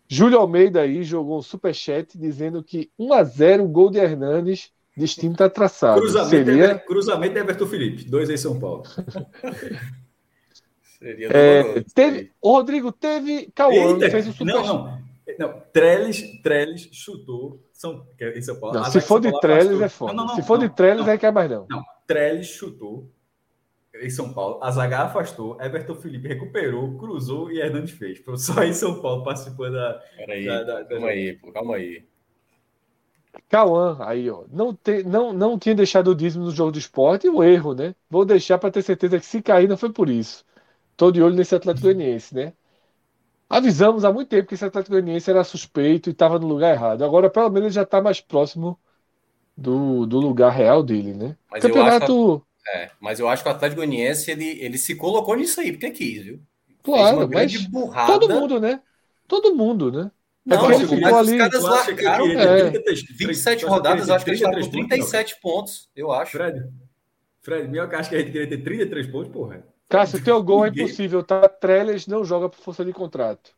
[0.09, 6.01] Júlio Almeida aí jogou um superchat dizendo que 1x0 gol de Hernandes, destino tá traçado.
[6.01, 6.65] cruzamento, Seria.
[6.65, 8.05] Ever- cruzamento Everton Felipe.
[8.05, 8.83] Dois em São Paulo.
[10.99, 13.51] Seria É, teve, o Rodrigo teve.
[13.55, 15.02] Cauã Eita, fez o super não, não.
[15.39, 18.75] Não, Trellis, Trellis chutou São, que é em São Paulo.
[18.77, 20.13] Não, A se for São de Trellis é foda.
[20.13, 21.13] Não, não, Se for não, de Trellis, não.
[21.13, 21.67] aí quer mais não.
[21.71, 23.09] Não, Trellis chutou
[23.95, 28.19] em São Paulo, a zaga afastou, Everton Felipe recuperou, cruzou e Hernandes fez.
[28.19, 30.03] Foi Só em São Paulo participando da.
[30.17, 32.05] Peraí, da- da- da- calma aí, pô, calma aí.
[33.49, 34.45] Cauã, aí, ó.
[34.51, 37.95] Não, te, não, não tinha deixado o dízimo no jogo do esporte, um erro, né?
[38.11, 40.45] Vou deixar para ter certeza que se cair não foi por isso.
[40.97, 42.53] Tô de olho nesse Atlético Goianiense, né?
[43.53, 47.05] Avisamos há muito tempo que esse Atlético Goianiense era suspeito e estava no lugar errado.
[47.05, 48.81] Agora, pelo menos, ele já está mais próximo
[49.57, 51.37] do, do lugar real dele, né?
[51.51, 55.37] Mas eu Campeonato, É, mas eu acho que o Atlético Goianiense ele, ele se colocou
[55.37, 56.41] nisso aí, porque quis, viu?
[56.83, 58.13] Claro, mas burrada.
[58.19, 58.81] todo mundo, né?
[59.29, 60.11] Todo mundo, né?
[60.45, 61.39] Não, ele mas ficou os ali.
[61.39, 62.71] caras largaram É.
[62.71, 65.91] ter 33, 27 tu acha rodadas, acho que eles estavam com 33 pontos, 37 pontos,
[65.95, 66.33] eu acho.
[66.33, 66.69] Fred,
[67.43, 69.65] Fred, Minhoca acha que a gente queria ter 33 pontos, porra.
[69.93, 71.49] Cássio, teu gol é impossível, tá?
[71.49, 73.55] Trellis não joga por força de contrato.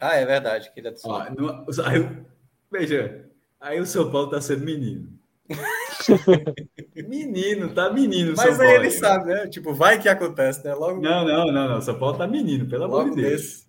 [0.00, 0.70] Ah, é verdade.
[0.72, 1.10] Que ele é do Sul.
[1.10, 2.26] Ó, não- aí o-
[2.70, 3.28] veja,
[3.60, 5.18] aí o São Paulo tá sendo menino.
[7.08, 8.36] menino, tá menino.
[8.36, 9.48] Mas São aí Paulo, ele sabe, né?
[9.48, 10.74] Tipo, vai que acontece, né?
[10.74, 11.80] Logo, Não, não, não, não.
[11.82, 13.32] São Paulo tá menino, pelo amor logo de Deus.
[13.32, 13.66] nesse.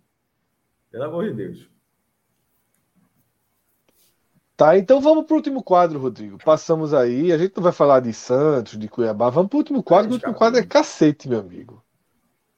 [0.91, 1.69] Pelo amor de Deus.
[4.60, 6.38] Tá, então vamos pro último quadro, Rodrigo.
[6.44, 10.11] Passamos aí, a gente não vai falar de Santos, de Cuiabá, vamos pro último quadro,
[10.11, 11.81] o último quadro é cacete, meu amigo.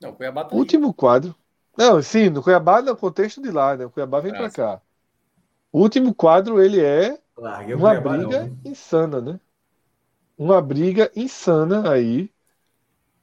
[0.02, 0.60] Não, Cuiabá tá aí.
[0.60, 1.36] Último quadro.
[1.78, 3.86] Não, sim, no Cuiabá, no contexto de lá, né?
[3.86, 4.56] O Cuiabá vem pra sim.
[4.56, 4.82] cá.
[5.72, 8.30] O último quadro, ele é Larguei o uma Cuiabá, não.
[8.30, 9.40] briga insana, né?
[10.36, 12.32] Uma briga insana aí.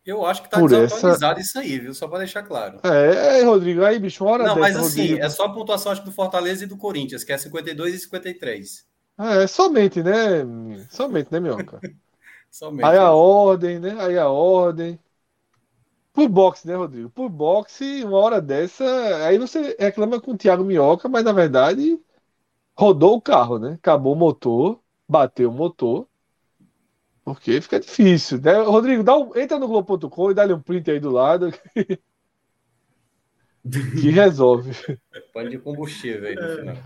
[0.08, 1.92] Eu acho que tá Por desatualizado isso aí, viu?
[1.92, 2.80] Só pra deixar claro.
[2.82, 5.22] É, é, Rodrigo, aí, bicho, uma hora Não, dessa, mas assim, Rodrigo.
[5.22, 8.86] é só a pontuação acho do Fortaleza e do Corinthians, que é 52 e 53.
[9.18, 10.46] É, somente, né?
[10.88, 11.78] Somente, né, Minhoca?
[12.50, 12.86] Somente.
[12.86, 13.96] Aí a ordem, né?
[14.00, 14.98] Aí a ordem.
[16.14, 17.10] Por boxe, né, Rodrigo?
[17.10, 18.84] Por boxe, uma hora dessa,
[19.26, 22.00] aí você reclama com o Thiago Minhoca, mas na verdade
[22.74, 23.74] rodou o carro, né?
[23.74, 26.06] Acabou o motor, bateu o motor.
[27.34, 28.52] Porque fica difícil, né?
[28.62, 31.98] Rodrigo, dá um, entra no Globo.com e dá-lhe um print aí do lado que,
[34.00, 34.72] que resolve.
[35.32, 36.76] Pane de combustível aí no final.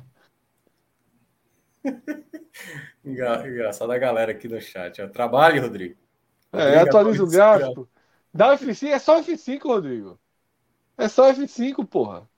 [3.05, 5.01] Enga- Engraçado a galera aqui no chat.
[5.01, 5.09] ó.
[5.09, 5.97] Trabalhe, Rodrigo.
[6.53, 7.89] É, Rodrigo, atualiza o gráfico.
[8.35, 10.19] Dá F5, é só F5, Rodrigo.
[10.97, 12.29] É só F5, porra.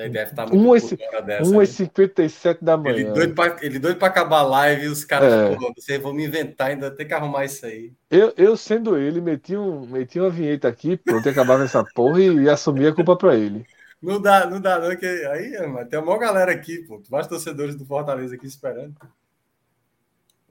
[0.00, 1.50] Ele deve estar Um muito esse- puto na hora dessa.
[1.50, 3.12] 1h57 da Ele manhã.
[3.12, 5.56] doido, pra, ele doido pra acabar a live e os caras, É.
[5.76, 7.92] vocês vão me inventar, ainda tem que arrumar isso aí.
[8.10, 12.34] Eu, eu sendo ele, meti, um, meti uma vinheta aqui, pronto, acabava essa porra e,
[12.44, 13.64] e assumi a culpa pra ele.
[14.02, 17.02] Não dá, não dá, não, que aí, mano, tem uma maior galera aqui, pô.
[17.10, 18.94] Vários torcedores do Fortaleza aqui esperando.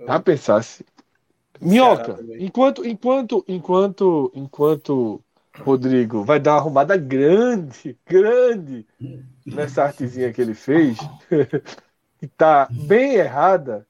[0.06, 0.86] Já pensasse.
[1.60, 5.22] Minhoca, enquanto, enquanto, enquanto, enquanto
[5.60, 8.86] Rodrigo vai dar uma arrumada grande, grande
[9.54, 10.98] nessa artezinha que ele fez,
[12.20, 13.88] que tá bem errada.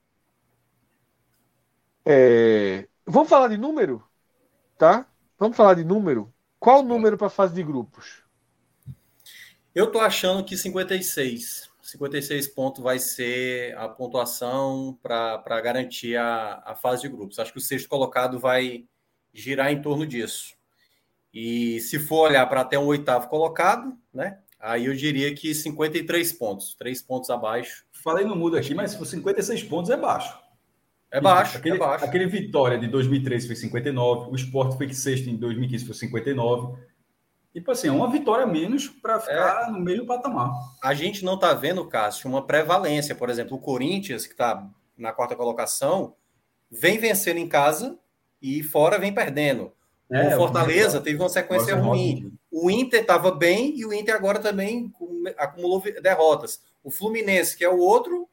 [2.06, 4.04] é, Vamos falar de número?
[4.78, 5.08] Tá?
[5.38, 6.32] Vamos falar de número?
[6.60, 8.24] Qual o número para fase de grupos?
[9.74, 11.70] Eu tô achando que 56.
[11.82, 17.40] 56 pontos vai ser a pontuação para garantir a, a fase de grupos.
[17.40, 18.86] Acho que o sexto colocado vai
[19.34, 20.56] girar em torno disso.
[21.34, 24.40] E se for olhar para até um oitavo colocado, né?
[24.60, 27.86] Aí eu diria que 53 pontos, três pontos abaixo.
[28.04, 30.38] Falei no mudo aqui, mas se for 56 pontos é baixo.
[31.12, 32.06] É baixo, aquele, é baixo.
[32.06, 36.78] Aquele Vitória de 2013 foi 59, o Sport foi sexto em 2015 foi 59.
[37.54, 40.52] Tipo assim, é uma vitória menos para ficar no mesmo patamar.
[40.84, 43.16] A gente não está vendo, Cássio, uma prevalência.
[43.16, 46.14] Por exemplo, o Corinthians, que está na quarta colocação,
[46.70, 47.98] vem vencendo em casa
[48.40, 49.72] e fora vem perdendo.
[50.12, 52.32] É, o Fortaleza teve uma sequência ruim.
[52.52, 54.92] O Inter estava bem e o Inter agora também
[55.38, 56.62] acumulou derrotas.
[56.84, 58.28] O Fluminense, que é o outro,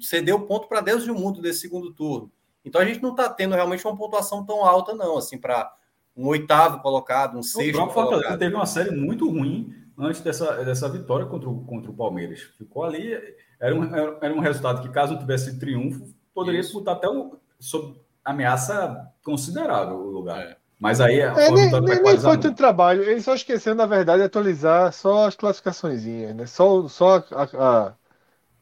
[0.00, 2.30] cedeu ponto para Deus e o mundo desse segundo turno.
[2.64, 5.72] Então a gente não está tendo realmente uma pontuação tão alta, não, assim, para
[6.16, 7.70] um oitavo colocado, um sexto.
[7.70, 11.90] O próprio Fortaleza teve uma série muito ruim antes dessa, dessa vitória contra o, contra
[11.90, 12.40] o Palmeiras.
[12.58, 13.12] Ficou ali,
[13.60, 18.00] era um, era um resultado que, caso não tivesse triunfo, poderia disputar até um, sob
[18.24, 20.40] ameaça considerável o lugar.
[20.40, 20.56] É.
[20.78, 23.02] Mas aí é, nem, nem, nem foi tanto trabalho.
[23.02, 26.46] Eles só esqueceram, na verdade, de atualizar só as classificações, né?
[26.46, 27.94] Só, só a, a,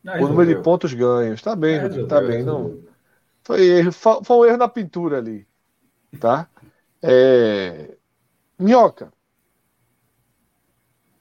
[0.06, 1.42] a o número de pontos ganhos.
[1.42, 2.44] Tá bem, é, tá bem.
[2.44, 2.80] Não,
[3.42, 5.46] foi, erro, foi um erro na pintura ali.
[6.20, 6.48] Tá?
[7.02, 7.96] É...
[8.56, 9.12] Minhoca.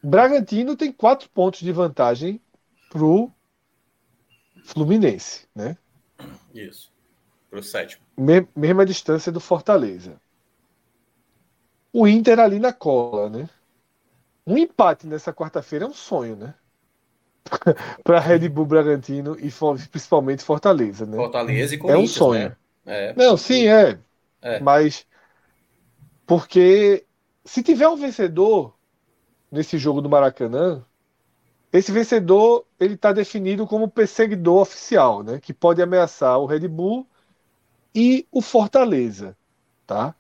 [0.02, 2.40] Bragantino tem quatro pontos de vantagem
[2.91, 3.32] pro
[4.64, 5.76] Fluminense, né?
[6.53, 6.91] Isso.
[7.49, 8.03] Pro sétimo.
[8.56, 10.22] mesma distância do Fortaleza
[11.94, 13.48] o Inter ali na cola, né?
[14.45, 16.53] Um empate nessa quarta-feira é um sonho, né?
[18.03, 19.52] para Red Bull Bragantino e
[19.90, 21.15] principalmente Fortaleza, né?
[21.15, 22.49] Fortaleza e Corinthians, É um sonho.
[22.49, 22.56] Né?
[22.86, 23.98] É, Não, sim, é.
[24.41, 24.60] é.
[24.60, 25.06] Mas
[26.26, 27.06] porque
[27.45, 28.74] se tiver um vencedor
[29.52, 30.84] nesse jogo do Maracanã,
[31.72, 35.40] esse vencedor ele está definido como perseguidor oficial, né?
[35.40, 37.07] Que pode ameaçar o Red Bull
[37.94, 39.38] e o Fortaleza,
[39.86, 40.15] tá?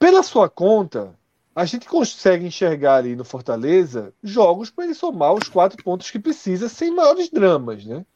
[0.00, 1.14] Pela sua conta,
[1.54, 6.18] a gente consegue enxergar ali no Fortaleza jogos para ele somar os quatro pontos que
[6.18, 8.06] precisa sem maiores dramas, né?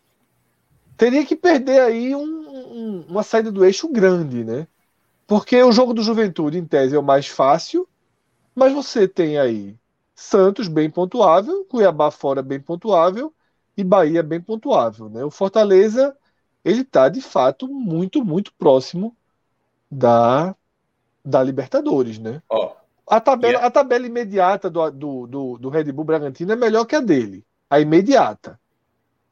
[0.96, 4.66] Teria que perder aí um, um, uma saída do eixo grande, né?
[5.26, 7.86] Porque o jogo do Juventude, em tese, é o mais fácil,
[8.54, 9.76] mas você tem aí
[10.14, 13.30] Santos bem pontuável, Cuiabá fora bem pontuável
[13.76, 15.22] e Bahia bem pontuável, né?
[15.22, 16.16] O Fortaleza
[16.64, 19.14] ele está de fato muito, muito próximo
[19.90, 20.56] da
[21.24, 22.42] da Libertadores, né?
[22.48, 22.74] Ó,
[23.06, 23.66] a, tabela, yeah.
[23.66, 27.44] a tabela imediata do, do, do, do, Red Bull Bragantino é melhor que a dele.
[27.68, 28.60] A imediata.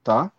[0.03, 0.33] Tá?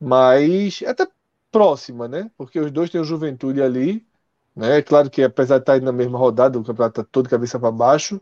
[0.00, 1.06] Mas é até
[1.50, 2.30] próxima, né?
[2.36, 4.06] Porque os dois têm o Juventude ali.
[4.54, 4.78] Né?
[4.78, 7.70] É claro que apesar de estar na mesma rodada, o campeonato está todo cabeça para
[7.70, 8.20] baixo.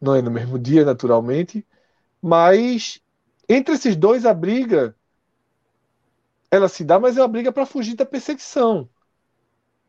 [0.00, 1.66] Não é no mesmo dia, naturalmente.
[2.20, 3.00] Mas
[3.48, 4.94] entre esses dois a briga
[6.50, 8.88] ela se dá, mas é uma briga para fugir da perseguição.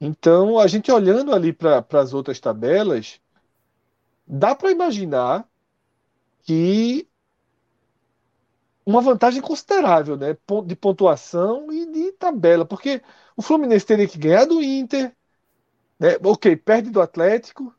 [0.02, 3.22] Então, a gente olhando ali para as outras tabelas,
[4.26, 5.46] dá para imaginar
[6.44, 7.08] que
[8.86, 10.36] uma vantagem considerável, né,
[10.66, 13.02] de pontuação e de tabela, porque
[13.36, 15.16] o Fluminense teria que ganhar do Inter,
[16.00, 17.76] né, ok, perde do Atlético,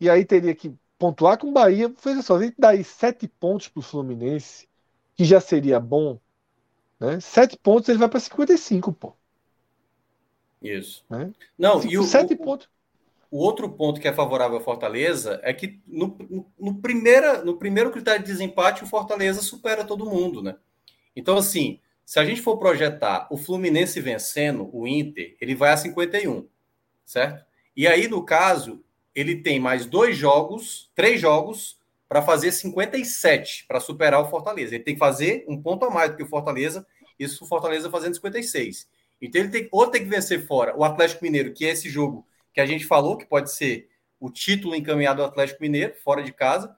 [0.00, 1.92] e aí teria que pontuar com o Bahia.
[2.04, 4.68] Veja só, a gente dá aí sete pontos para o Fluminense,
[5.16, 6.20] que já seria bom,
[7.00, 9.14] né, sete pontos ele vai para 55, pô.
[10.64, 11.04] Isso.
[11.08, 11.30] Né?
[11.58, 12.68] Não, e o, sete pontos.
[13.30, 17.56] O outro ponto que é favorável ao Fortaleza é que no, no, no, primeira, no
[17.56, 20.56] primeiro critério de desempate, o Fortaleza supera todo mundo, né?
[21.16, 25.76] Então, assim, se a gente for projetar o Fluminense vencendo o Inter, ele vai a
[25.76, 26.46] 51,
[27.04, 27.44] certo?
[27.76, 28.84] E aí, no caso,
[29.14, 31.78] ele tem mais dois jogos, três jogos,
[32.08, 34.74] para fazer 57, para superar o Fortaleza.
[34.74, 36.86] Ele tem que fazer um ponto a mais do que o Fortaleza,
[37.18, 38.88] isso o Fortaleza fazendo 56.
[39.20, 42.26] Então ele tem ou tem que vencer fora o Atlético Mineiro, que é esse jogo
[42.52, 43.88] que a gente falou, que pode ser
[44.20, 46.74] o título encaminhado ao Atlético Mineiro, fora de casa.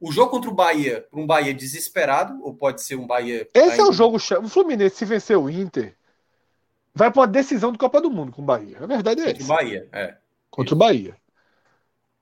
[0.00, 3.48] O jogo contra o Bahia, para um Bahia desesperado, ou pode ser um Bahia.
[3.52, 4.16] Esse é o jogo.
[4.16, 5.96] O Fluminense, se vencer o Inter,
[6.94, 8.78] vai para uma decisão do Copa do Mundo com o Bahia.
[8.80, 9.38] A verdade é essa.
[9.38, 10.16] Contra o Bahia, é.
[10.50, 11.16] Contra o Bahia.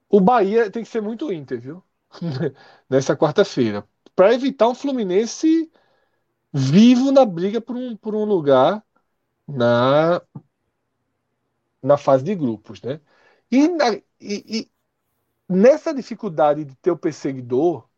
[0.09, 1.83] O Bahia tem que ser muito Inter, viu?
[2.89, 3.85] Nessa quarta-feira.
[4.15, 5.71] Para evitar um Fluminense
[6.53, 8.83] vivo na briga por um, por um lugar
[9.48, 10.20] na,
[11.82, 13.01] na fase de grupos, né?
[13.51, 14.70] E, na, e, e
[15.48, 17.89] nessa dificuldade de ter o perseguidor,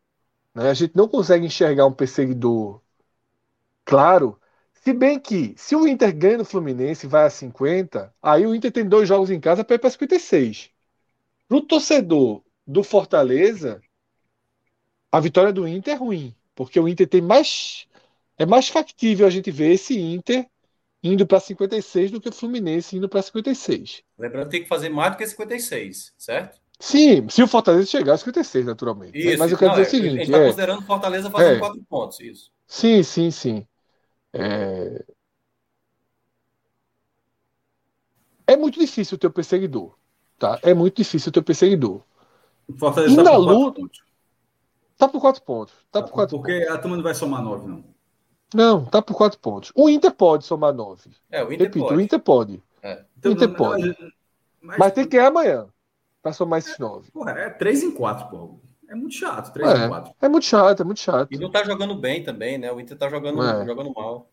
[0.55, 2.83] né, a gente não consegue enxergar um perseguidor
[3.85, 4.41] claro.
[4.75, 8.55] Se bem que, se o Inter ganha no Fluminense e vai a 50, aí o
[8.55, 10.71] Inter tem dois jogos em casa para ir para 56.
[11.49, 13.81] Para o torcedor do Fortaleza,
[15.13, 17.87] a vitória do Inter é ruim, porque o Inter tem mais.
[18.39, 20.49] É mais factível a gente ver esse Inter
[21.03, 24.03] indo para 56 do que o Fluminense indo para 56.
[24.19, 26.61] Lembrando que tem que fazer mais do que 56, certo?
[26.81, 29.13] Sim, se o Fortaleza chegar a 56, naturalmente.
[29.13, 29.33] Né?
[29.33, 31.57] Isso, Mas eu quero não, dizer o seguinte: a gente está é, considerando Fortaleza fazendo
[31.57, 32.51] é, quatro pontos, isso.
[32.67, 33.67] Sim, sim, sim.
[34.33, 35.05] É...
[38.47, 39.97] é muito difícil o teu perseguidor.
[40.39, 40.61] Tá?
[40.63, 42.01] É muito difícil o teu perseguidor.
[42.69, 43.81] O Fortaleza está por luta.
[44.97, 45.75] Tá por quatro pontos.
[45.91, 46.75] Tá, tá por quatro porque pontos.
[46.75, 47.85] a turma não vai somar nove, não.
[48.55, 49.71] Não, tá por quatro pontos.
[49.75, 51.11] O Inter pode somar nove.
[51.31, 51.97] É, o Inter Repito, pode.
[51.97, 52.63] o Inter pode.
[52.83, 53.05] É.
[53.19, 53.97] Então, o Inter pode.
[54.61, 55.67] Mas, mas, tem que ganhar amanhã.
[56.23, 57.11] Para somar esses nove.
[57.13, 58.59] Porra, é 3 em 4, pô.
[58.89, 60.13] É muito chato, 3 É, em 4.
[60.21, 61.29] é muito chato, é muito chato.
[61.33, 62.73] E não tá jogando bem também, né?
[62.73, 63.65] O Inter tá jogando, É.
[63.67, 64.31] jogando mal.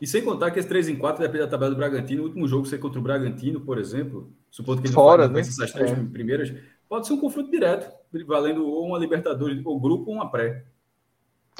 [0.00, 2.22] E sem contar que esse 3 em 4 depende da tabela do Bragantino.
[2.22, 5.40] O último jogo ser contra o Bragantino, por exemplo, supondo que ele Fora, não, né?
[5.40, 5.94] essas três É.
[5.94, 6.52] primeiras,
[6.88, 7.90] pode ser um confronto direto,
[8.26, 10.64] valendo ou uma Libertadores, ou grupo ou uma pré.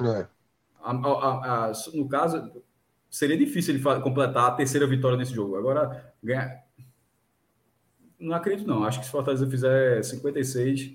[0.03, 0.27] É.
[0.85, 2.63] A- a- a- no caso,
[3.11, 5.57] seria difícil ele completar a terceira vitória nesse jogo.
[5.57, 6.63] Agora, ganhar.
[8.19, 8.85] Não acredito, não.
[8.85, 10.93] Acho que se o Fortaleza fizer 56,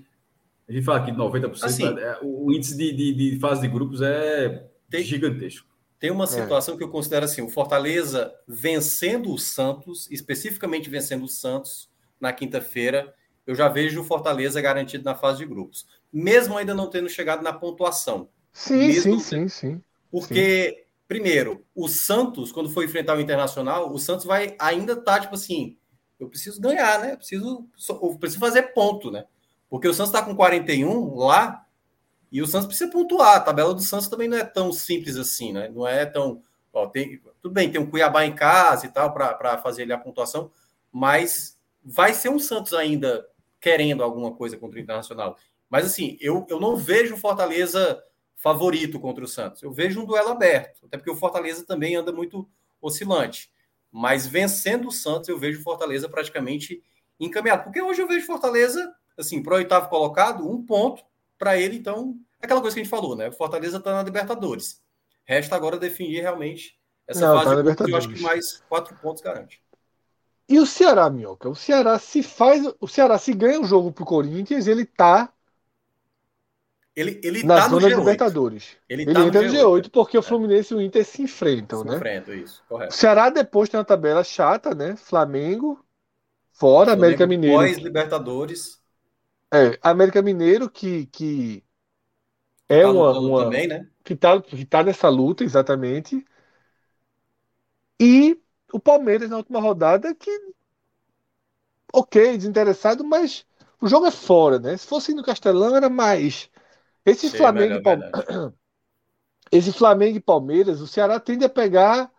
[0.68, 1.84] a gente fala aqui de 90%, Assim.
[2.00, 5.68] é, o o índice de, de- de fase de grupos é Tem- gigantesco.
[6.00, 6.14] Tem É.
[6.14, 11.90] uma situação que eu considero assim: o Fortaleza vencendo o Santos, especificamente vencendo o Santos
[12.20, 13.14] na quinta-feira,
[13.46, 17.44] eu já vejo o Fortaleza garantido na fase de grupos, mesmo ainda não tendo chegado
[17.44, 18.30] na pontuação.
[18.60, 19.82] Sim, sim, sim, sim.
[20.12, 25.36] Porque, primeiro, o Santos, quando for enfrentar o Internacional, o Santos vai ainda estar, tipo
[25.36, 25.78] assim,
[26.20, 27.14] eu preciso ganhar, né?
[27.14, 29.24] Eu preciso, eu preciso fazer ponto, né?
[29.70, 31.66] Porque o Santos está com 41 lá
[32.30, 33.38] e o Santos precisa pontuar.
[33.38, 35.70] A tabela do Santos também não é tão simples assim, né?
[35.70, 36.44] Não é tão.
[36.74, 39.98] ó, tem, tudo bem, tem um Cuiabá em casa e tal para fazer ali a
[39.98, 40.52] pontuação,
[40.92, 43.26] mas vai ser um Santos ainda
[43.62, 45.38] querendo alguma coisa contra o Internacional.
[45.70, 48.04] Mas assim, eu, eu não vejo o Fortaleza
[48.40, 49.62] favorito contra o Santos.
[49.62, 52.50] Eu vejo um duelo aberto, até porque o Fortaleza também anda muito
[52.82, 53.52] oscilante.
[53.92, 56.82] Mas vencendo o Santos, eu vejo o Fortaleza praticamente
[57.20, 57.66] encaminhado.
[57.66, 61.04] Porque hoje eu vejo Fortaleza, assim, para o oitavo colocado, um ponto
[61.38, 63.28] para ele, então, é aquela coisa que a gente falou, né?
[63.28, 64.82] O Fortaleza está na Libertadores.
[65.26, 68.18] Resta agora definir realmente essa Não, fase tá na de grupos, eu acho Libertadores.
[68.18, 69.62] que mais quatro pontos garante.
[70.48, 71.50] E o Ceará, Minhoca?
[71.50, 72.64] O Ceará se faz.
[72.80, 75.32] O Ceará se ganha o jogo pro Corinthians, ele tá
[76.96, 77.98] Ele, ele na tá no zona da G8.
[77.98, 78.78] Libertadores.
[78.90, 80.24] Ele, Ele tá entra no G8 porque o É.
[80.24, 81.98] Fluminense e o Inter se enfrentam, Se né?
[81.98, 82.94] enfrenta, isso, O correto.
[82.94, 84.96] Ceará depois tem uma tabela chata, né?
[84.98, 85.84] Flamengo,
[86.54, 87.76] fora, América Mineiro.
[87.76, 88.82] Pós-Libertadores.
[89.52, 91.64] É, América Mineiro que, que
[92.68, 93.90] é tá uma, uma também, né?
[94.04, 96.26] que tá, que tá nessa luta, exatamente.
[98.02, 98.38] E
[98.74, 100.30] o Palmeiras na última rodada, que,
[101.94, 103.46] ok, desinteressado, mas
[103.82, 104.76] o jogo é fora, né?
[104.78, 106.50] Se fosse no Castelão, era mais.
[107.12, 108.20] Esse Sim, Flamengo, e melhor, Palme- verdade.
[109.52, 112.12] Esse Flamengo e Palmeiras, o Ceará tende a pegar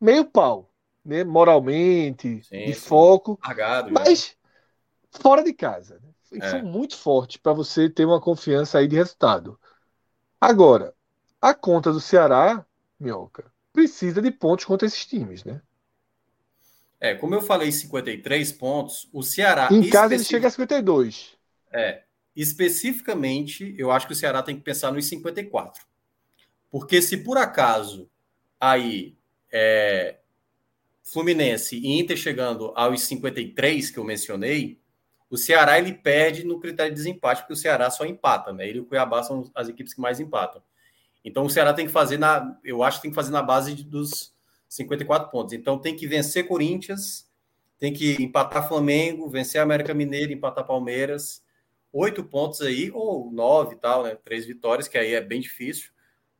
[0.00, 0.72] meio pau,
[1.04, 1.24] né?
[1.24, 3.10] Moralmente, Sim, de sim.
[3.12, 3.94] foco, Largado.
[3.94, 4.04] já.
[4.04, 4.36] mas
[5.10, 6.00] fora de casa.
[6.32, 6.40] Né?
[6.40, 6.50] É.
[6.50, 9.58] São muito fortes para você ter uma confiança aí de resultado.
[10.40, 10.94] Agora,
[11.42, 12.66] a conta do Ceará,
[13.00, 15.62] Minhoca, precisa de pontos contra esses times, né?
[17.00, 19.78] É, como eu falei, 53 pontos, o Ceará.
[19.78, 21.36] em casa ele especific- chega a 52.
[21.72, 22.05] É,
[22.36, 25.82] especificamente, eu acho que o Ceará tem que pensar nos 54.
[26.70, 28.10] Porque se por acaso
[28.60, 29.16] aí
[29.50, 30.18] é,
[31.02, 34.78] Fluminense e Inter chegando aos 53 que eu mencionei,
[35.30, 38.68] o Ceará ele perde no critério de desempate, porque o Ceará só empata, né?
[38.68, 40.62] Ele e o Cuiabá são as equipes que mais empatam.
[41.24, 43.74] Então o Ceará tem que fazer na, eu acho que tem que fazer na base
[43.74, 44.32] dos
[44.68, 45.54] 54 pontos.
[45.54, 47.28] Então tem que vencer Corinthians,
[47.78, 51.42] tem que empatar Flamengo, vencer América Mineiro, empatar Palmeiras,
[51.96, 54.16] oito pontos aí, ou nove e tal, né?
[54.24, 55.90] Três vitórias, que aí é bem difícil.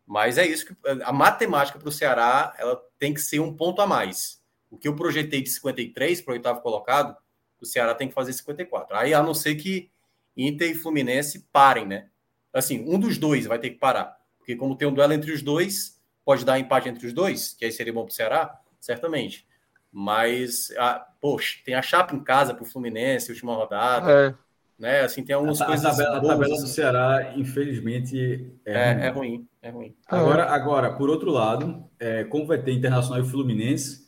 [0.07, 3.81] Mas é isso que a matemática para o Ceará ela tem que ser um ponto
[3.81, 4.41] a mais.
[4.71, 7.17] O que eu projetei de 53 para o oitavo colocado,
[7.61, 8.97] o Ceará tem que fazer 54.
[8.97, 9.91] Aí, a não ser que
[10.37, 12.09] Inter e Fluminense parem, né?
[12.53, 14.17] Assim, um dos dois vai ter que parar.
[14.39, 17.65] Porque como tem um duelo entre os dois, pode dar empate entre os dois, que
[17.65, 19.47] aí seria bom para o Ceará, certamente.
[19.91, 24.35] Mas, a, poxa, tem a chapa em casa para o Fluminense, última rodada, É,
[24.79, 25.01] né?
[25.03, 26.67] Assim, tem A, algumas a coisas tabela, a boas, tabela do.
[26.67, 29.03] Ceará, infelizmente, é, É, ruim.
[29.03, 29.97] é ruim, é ruim.
[30.07, 34.07] Agora, agora, por outro lado, é, como vai ter Internacional e Fluminense,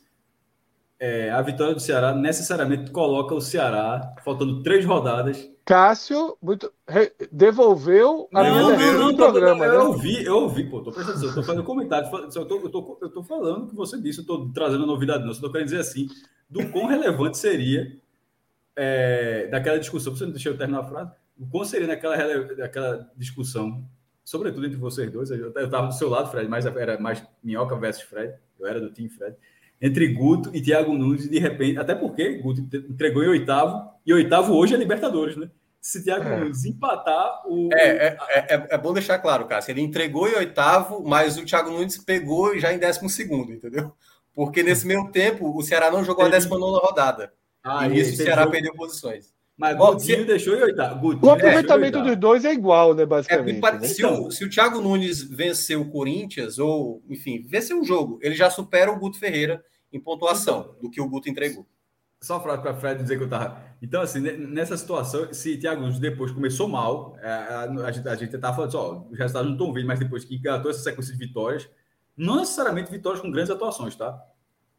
[0.99, 5.49] é, a vitória do Ceará necessariamente coloca o Ceará, faltando três rodadas.
[5.65, 9.77] Cássio muito, re- devolveu a minha defesa do tô- programa, eu né?
[9.85, 13.09] ouvi, eu ouvi, pô, tô prestando atenção, tô fazendo comentário, só tô- eu, tô, eu
[13.09, 15.79] tô falando o que você disse, eu tô trazendo novidade, não, só tô querendo dizer
[15.79, 16.07] assim,
[16.49, 17.95] do quão relevante seria
[18.75, 22.15] é, daquela discussão, você não deixou eu terminar a frase, o quão seria naquela,
[22.55, 23.83] daquela discussão,
[24.23, 28.03] sobretudo entre vocês dois, eu estava do seu lado, Fred, mas era mais Minhoca versus
[28.03, 29.35] Fred, eu era do time Fred,
[29.81, 34.13] entre Guto e Thiago Nunes, e de repente, até porque Guto entregou em oitavo, e
[34.13, 35.49] oitavo hoje é Libertadores, né?
[35.81, 36.39] Se Thiago É.
[36.41, 37.69] Nunes empatar o.
[37.73, 39.71] É, é, é, é- bom deixar claro, Cássio.
[39.71, 43.93] Ele entregou em oitavo, mas o Thiago Nunes pegou já em décimo segundo, entendeu?
[44.33, 47.31] Porque nesse meio tempo o Ceará não jogou a décima nona rodada.
[47.63, 49.33] Ah, e nisso o Ceará perdeu posições.
[49.57, 51.05] Mas Bom, Gutinho se- deixou em oitavo.
[51.21, 53.61] O aproveitamento dos dois é igual, né, É, basicamente.
[53.61, 53.87] né?
[53.87, 58.35] se, o, se o Thiago Nunes vencer o Corinthians, ou, enfim, vencer um jogo, ele
[58.35, 59.61] já supera o Guto Ferreira
[59.91, 61.65] em pontuação do que o Guto entregou.
[62.21, 63.61] Só para Fred dizer que eu tava.
[63.81, 68.37] Então, assim, nessa situação, se Thiago depois começou mal, é, a, a, gente, a gente
[68.37, 71.19] tava falando só, os resultados não estão vindo, mas depois que engatou essa sequência de
[71.19, 71.69] vitórias,
[72.15, 74.17] não necessariamente vitórias com grandes atuações, tá?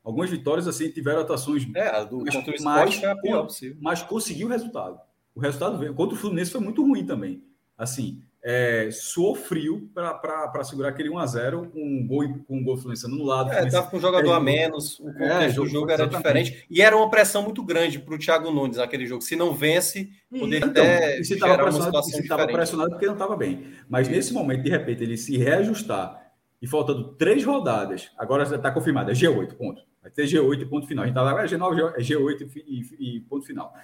[0.02, 1.66] Algumas vitórias, assim, tiveram atuações.
[1.74, 3.76] É, do mas, contra o mais, foi a pior possível.
[3.80, 4.98] Mas conseguiu o resultado.
[5.34, 5.94] O resultado veio.
[5.94, 7.42] Contra o Fluminense foi muito ruim também.
[7.76, 13.16] Assim, é, suou frio para segurar aquele 1x0 com um gol, com um gol influenciando
[13.16, 13.52] no lado.
[13.52, 16.64] É, estava com um jogador é, a menos, o contexto é, do jogo era diferente.
[16.70, 19.22] E era uma pressão muito grande para o Thiago Nunes naquele jogo.
[19.22, 23.66] Se não vence, poderia então, até se situação se estava pressionado porque não estava bem.
[23.88, 24.16] Mas Isso.
[24.16, 26.32] nesse momento, de repente, ele se reajustar
[26.62, 29.82] e faltando três rodadas, agora já está confirmado, é G8, ponto.
[30.02, 31.04] Vai ter G8 e ponto final.
[31.04, 33.74] A gente estava, é G9, é G8 e, e ponto final.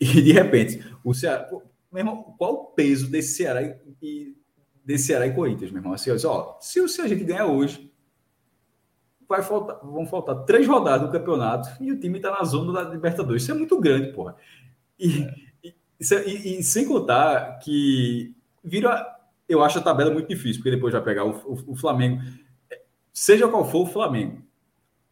[0.00, 1.48] E de repente, o Ceará
[1.90, 3.62] meu irmão, qual o peso desse Ceará
[4.02, 4.36] e,
[4.84, 5.94] desse Ceará e Corinthians, meu irmão?
[5.94, 7.90] Assim, ó, se, se a gente ganhar hoje,
[9.28, 12.90] vai faltar, vão faltar três rodadas no campeonato e o time está na zona da
[12.90, 13.42] Libertadores.
[13.42, 14.36] Isso é muito grande, porra.
[14.98, 15.26] E,
[15.64, 19.16] e, e, e sem contar que vira.
[19.48, 22.22] Eu acho a tabela muito difícil, porque depois vai pegar o, o, o Flamengo,
[23.14, 24.42] seja qual for o Flamengo,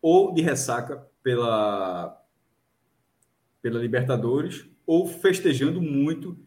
[0.01, 2.23] ou de ressaca pela,
[3.61, 6.39] pela Libertadores, ou festejando muito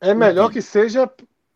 [0.00, 1.10] é melhor que seja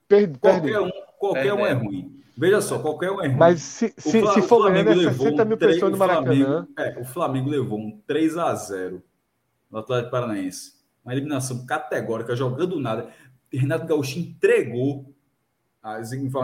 [0.08, 2.20] per Qualquer um, qualquer um é ruim.
[2.36, 3.36] Veja só, qualquer um é ruim.
[3.36, 6.66] Mas se, se, Fla se for ganhando é 60 mil pessoas no Maracanã.
[6.76, 9.02] É, o Flamengo levou um 3 a 0
[9.70, 10.74] no Atlético Paranaense.
[11.04, 13.08] Uma eliminação categórica, jogando nada.
[13.52, 15.14] Renato Gaúcho entregou,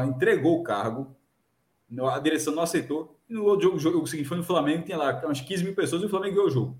[0.07, 1.17] entregou o cargo.
[2.13, 3.18] A direção não aceitou.
[3.29, 6.07] No outro jogo, jogo seguinte foi no Flamengo, tinha lá umas 15 mil pessoas e
[6.07, 6.79] o Flamengo ganhou o jogo.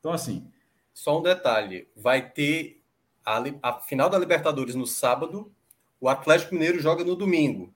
[0.00, 0.50] Então, assim.
[0.92, 2.82] Só um detalhe: vai ter
[3.24, 5.52] a, a final da Libertadores no sábado,
[6.00, 7.74] o Atlético Mineiro joga no domingo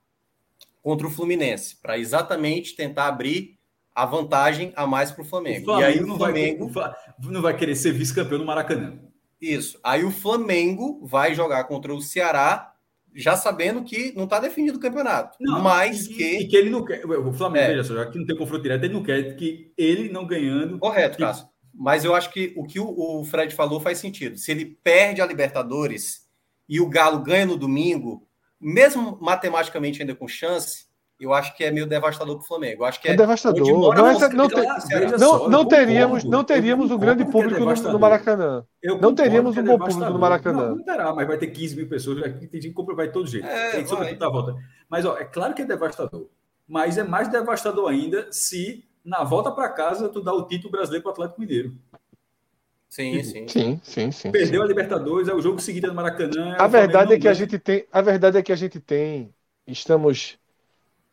[0.82, 3.58] contra o Fluminense, para exatamente tentar abrir
[3.94, 5.78] a vantagem a mais para o Flamengo.
[5.78, 8.98] E aí o Flamengo vai, não vai querer ser vice-campeão no Maracanã.
[9.40, 9.78] Isso.
[9.82, 12.74] Aí o Flamengo vai jogar contra o Ceará,
[13.14, 15.36] já sabendo que não está definido o campeonato.
[15.40, 16.38] Não, mas e, que.
[16.40, 17.04] E que ele não quer.
[17.04, 17.68] O Flamengo, é.
[17.68, 20.78] veja só, já que não tem confronto direto, ele não quer que ele não ganhando.
[20.78, 21.48] Correto, que, Cássio.
[21.74, 24.36] Mas eu acho que o que o Fred falou faz sentido.
[24.36, 26.26] Se ele perde a Libertadores
[26.68, 28.26] e o Galo ganha no domingo,
[28.60, 30.89] mesmo matematicamente ainda com chance,
[31.20, 32.82] eu acho que é meio devastador para o Flamengo.
[32.82, 33.60] Eu acho que é, é devastador.
[33.60, 37.98] Não, é, não, ter, não, não, teríamos, não teríamos um grande é público é no,
[37.98, 38.64] Maracanã.
[38.82, 40.68] Eu não teríamos um bom público no Maracanã.
[40.70, 42.22] Não, não terá, mas vai ter 15 mil pessoas.
[42.22, 43.46] Tem gente que compra, vai de todo jeito.
[43.46, 44.56] É, tem que a volta.
[44.88, 46.26] Mas ó, é claro que é devastador.
[46.66, 51.02] Mas é mais devastador ainda se na volta para casa, tu dá o título brasileiro
[51.02, 51.72] para o Atlético Mineiro.
[52.88, 53.48] Sim, tipo, sim.
[53.48, 54.32] Sim, sim, sim.
[54.32, 54.64] Perdeu sim.
[54.64, 56.56] a Libertadores, é o jogo seguinte no Maracanã.
[56.56, 59.32] É a verdade é que a gente tem, a verdade é que a gente tem,
[59.66, 60.39] estamos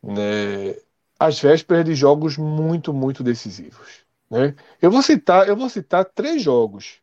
[0.01, 0.75] né,
[1.19, 4.05] às vésperas de jogos muito, muito decisivos.
[4.29, 4.55] Né?
[4.81, 7.01] Eu vou citar, eu vou citar três jogos,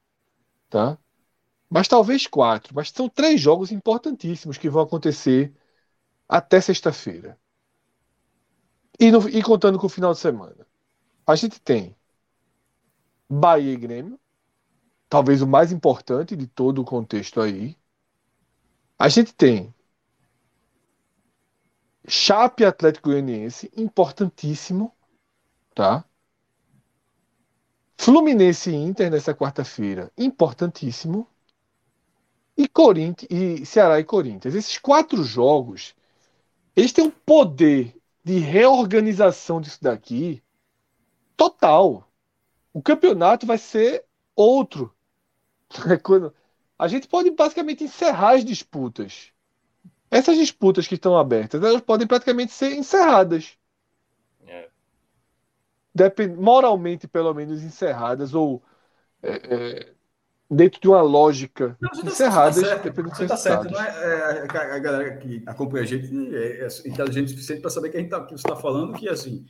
[0.68, 0.98] tá?
[1.68, 5.52] Mas talvez quatro, mas são três jogos importantíssimos que vão acontecer
[6.28, 7.38] até sexta-feira.
[8.98, 10.66] E, no, e contando com o final de semana.
[11.26, 11.96] A gente tem
[13.28, 14.20] Bahia e Grêmio,
[15.08, 17.76] talvez o mais importante de todo o contexto aí.
[18.98, 19.74] A gente tem
[22.06, 24.92] Chape Atlético Goianiense, importantíssimo,
[25.74, 26.04] tá?
[27.96, 31.26] Fluminense e Inter nessa quarta-feira, importantíssimo.
[32.56, 34.54] E Corinthians e Ceará e Corinthians.
[34.54, 35.94] Esses quatro jogos,
[36.76, 40.42] eles têm um poder de reorganização disso daqui
[41.36, 42.08] total.
[42.72, 44.04] O campeonato vai ser
[44.36, 44.94] outro.
[46.78, 49.33] A gente pode basicamente encerrar as disputas.
[50.14, 53.58] Essas disputas que estão abertas, elas podem praticamente ser encerradas.
[54.46, 54.68] É.
[55.92, 56.36] Depend...
[56.36, 58.62] Moralmente, pelo menos, encerradas, ou
[59.20, 59.92] é, é,
[60.48, 62.62] dentro de uma lógica não, tá encerradas.
[62.62, 63.70] Tá certo, você tá certo.
[63.72, 67.70] Não é, é, a galera que acompanha a gente é, é inteligente o suficiente para
[67.70, 69.44] saber que a gente tá, que você está falando que assim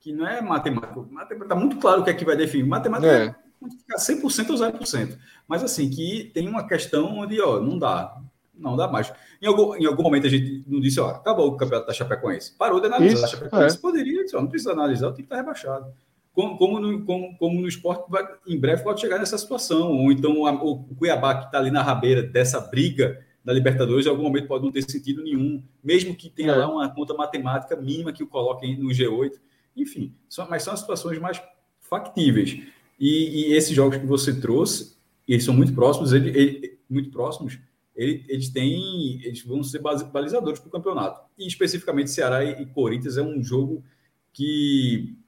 [0.00, 1.00] que não é matemática.
[1.42, 2.66] Está muito claro o que é que vai definir.
[2.66, 5.16] Matemática é, é ficar 100% ou 0%.
[5.46, 8.20] Mas assim, que tem uma questão onde, ó, não dá.
[8.58, 9.12] Não dá mais.
[9.40, 12.52] Em algum, em algum momento a gente não disse, ó, acabou o campeonato da Chapecoense.
[12.58, 13.76] Parou de analisar Isso, a Chapecoense.
[13.76, 13.80] É.
[13.80, 15.92] Poderia, ó, não precisa analisar, o time está rebaixado.
[16.32, 19.92] Como, como, no, como, como no esporte, vai, em breve pode chegar nessa situação.
[19.92, 24.10] Ou então a, o Cuiabá, que está ali na rabeira dessa briga da Libertadores, em
[24.10, 26.56] algum momento pode não ter sentido nenhum, mesmo que tenha é.
[26.56, 29.32] lá uma conta matemática mínima que o coloque no G8.
[29.76, 31.40] Enfim, são, mas são as situações mais
[31.80, 32.60] factíveis.
[33.00, 34.96] E, e, esses jogos que você trouxe,
[35.26, 37.58] eles são muito próximos, ele, ele, muito próximos,
[37.98, 41.20] ele, eles têm, eles vão ser balizadores para o campeonato.
[41.36, 43.84] E especificamente Ceará e, e Corinthians é um jogo
[44.32, 45.18] que,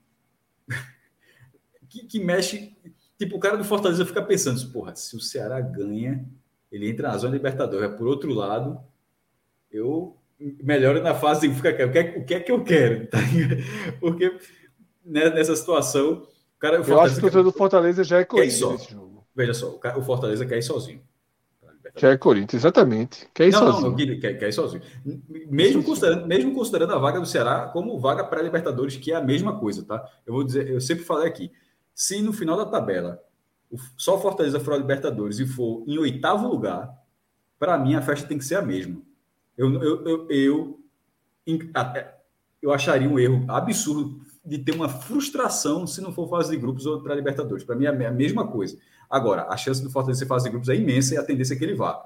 [1.91, 2.77] que, que mexe
[3.19, 6.25] tipo, o cara do Fortaleza fica pensando, porra, se o Ceará ganha,
[6.71, 7.91] ele entra na zona Libertadores.
[7.91, 8.81] É por outro lado,
[9.73, 13.09] eu melhoro na fase de fica, o que, é, o que é que eu quero?
[13.11, 13.19] Tá
[13.99, 14.39] Porque
[15.05, 16.81] né, nessa situação, o cara.
[16.81, 19.27] O eu acho que o torcedor do Fortaleza já é corintiano nesse jogo.
[19.35, 21.03] Veja só, o Fortaleza quer ir sozinho.
[21.97, 23.29] Já é Corinthians, exatamente.
[23.35, 23.83] Quer ir não, sozinho.
[23.83, 24.83] Não, não, quer, quer ir sozinho.
[25.49, 29.23] Mesmo considerando, mesmo considerando a vaga do Ceará como vaga para Libertadores, que é a
[29.23, 30.05] mesma coisa, tá?
[30.27, 31.51] Eu vou dizer, eu sempre falei aqui,
[31.95, 33.21] se no final da tabela
[33.97, 36.93] só Fortaleza for a Libertadores e for em oitavo lugar,
[37.59, 39.01] para mim a festa tem que ser a mesma.
[39.57, 40.81] Eu, eu, eu, eu,
[42.63, 46.87] eu acharia um erro absurdo de ter uma frustração se não for fase de grupos
[46.87, 47.63] ou para Libertadores.
[47.63, 48.79] Para mim é a mesma coisa.
[49.11, 51.57] Agora, a chance do Fortaleza ser fase de grupos é imensa e a tendência é
[51.57, 52.01] que ele vá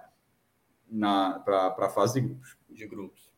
[1.45, 2.57] para a fase de grupos.
[2.71, 3.31] De grupos.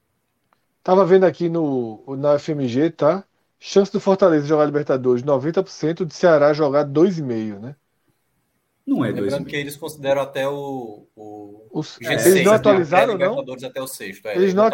[0.82, 3.24] Tava vendo aqui no, na FMG, tá?
[3.58, 7.76] Chance do Fortaleza jogar Libertadores 90%, de Ceará jogar 2,5%, né?
[8.86, 11.08] Não é Lembrando que eles consideram até o.
[11.16, 13.40] o Os, é, eles não atualizaram, não?
[13.40, 14.64] Até o sexto, é, eles, não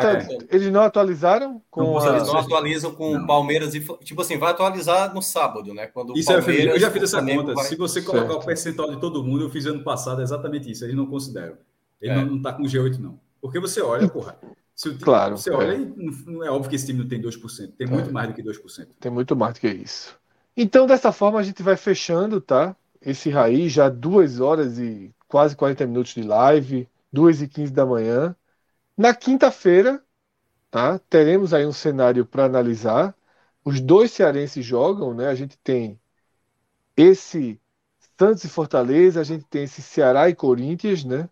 [0.51, 1.83] eles não atualizaram com.
[1.83, 2.17] Não, a...
[2.17, 3.27] Eles não atualizam com não.
[3.27, 3.81] Palmeiras e.
[4.05, 5.87] Tipo assim, vai atualizar no sábado, né?
[5.87, 7.55] Quando isso Palmeiras, é, eu já fiz essa conta.
[7.55, 7.65] Vai...
[7.65, 8.43] Se você colocar certo.
[8.43, 10.85] o percentual de todo mundo, eu fiz ano passado exatamente isso.
[10.85, 11.57] Eles não consideram.
[11.99, 12.23] Ele é.
[12.23, 13.19] não, está com G8, não.
[13.41, 14.37] Porque você olha, porra.
[14.75, 15.39] Se o time, claro.
[15.39, 15.79] Você olha, é.
[16.27, 17.73] não é óbvio que esse time não tem 2%.
[17.79, 18.89] Tem muito mais do que 2%.
[19.01, 20.21] Tem muito mais do que isso.
[20.55, 22.77] Então, dessa forma, a gente vai fechando, tá?
[23.05, 27.87] Esse raiz já duas horas e quase 40 minutos de live, 2 e 15 da
[27.87, 28.37] manhã.
[28.97, 30.03] Na quinta-feira,
[30.71, 30.99] tá?
[31.11, 33.15] Teremos aí um cenário para analisar.
[33.65, 35.29] Os dois cearenses jogam, né?
[35.29, 36.01] A gente tem
[36.97, 37.61] esse
[38.19, 41.29] Santos e Fortaleza, a gente tem esse Ceará e Corinthians, né?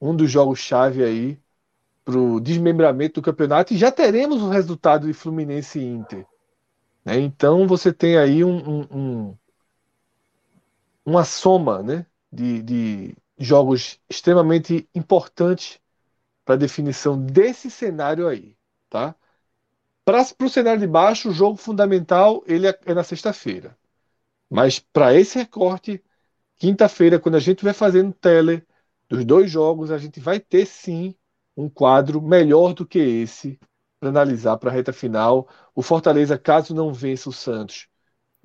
[0.00, 1.38] Um dos jogos chave aí
[2.04, 6.26] para o desmembramento do campeonato e já teremos o resultado de Fluminense e Inter.
[7.04, 7.18] Né?
[7.20, 9.36] Então você tem aí um, um, um
[11.06, 15.78] uma soma né, de, de jogos extremamente importantes
[16.44, 18.56] para a definição desse cenário aí.
[18.90, 19.14] Tá?
[20.04, 23.76] Para o cenário de baixo, o jogo fundamental ele é, é na sexta-feira.
[24.50, 26.02] Mas para esse recorte,
[26.56, 28.66] quinta-feira, quando a gente vai fazendo tele
[29.08, 31.14] dos dois jogos, a gente vai ter sim
[31.56, 33.58] um quadro melhor do que esse
[33.98, 35.48] para analisar para a reta final.
[35.74, 37.88] O Fortaleza, caso não vença o Santos,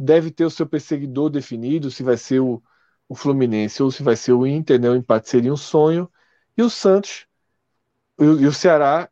[0.02, 2.62] deve ter o seu perseguidor definido, se vai ser o,
[3.08, 4.90] o Fluminense ou se vai ser o Inter, né?
[4.90, 6.12] O empate seria um sonho.
[6.58, 7.28] E o Santos
[8.20, 9.10] e, e o Ceará,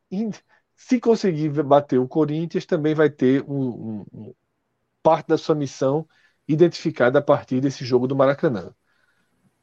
[0.75, 4.33] se conseguir bater o Corinthians, também vai ter um, um,
[5.03, 6.07] parte da sua missão
[6.47, 8.73] identificada a partir desse jogo do Maracanã.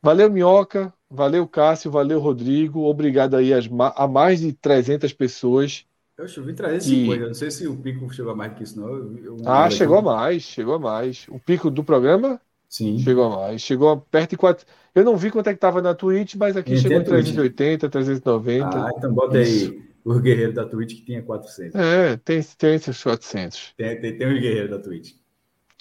[0.03, 0.93] Valeu, Minhoca.
[1.11, 1.91] Valeu, Cássio.
[1.91, 2.83] Valeu, Rodrigo.
[2.85, 5.87] Obrigado aí a mais de 300 pessoas
[6.19, 7.27] eu vi 350, e...
[7.27, 8.89] não sei se o pico chegou a mais que isso, não.
[8.89, 10.09] Eu, ah, chegou aqui.
[10.09, 11.27] a mais, chegou a mais.
[11.29, 12.41] O pico do programa?
[12.69, 12.99] Sim.
[12.99, 13.61] Chegou a mais.
[13.61, 14.67] Chegou a perto de 4.
[14.95, 17.89] Eu não vi quanto é que estava na Twitch, mas aqui e chegou em 380,
[17.89, 18.67] 390.
[18.67, 19.71] Ah, então bota isso.
[19.71, 21.75] aí o guerreiro da Twitch que tinha 400.
[21.75, 23.75] É, tem, tem esses 400.
[23.77, 25.15] Tem, tem, tem os guerreiros da Twitch.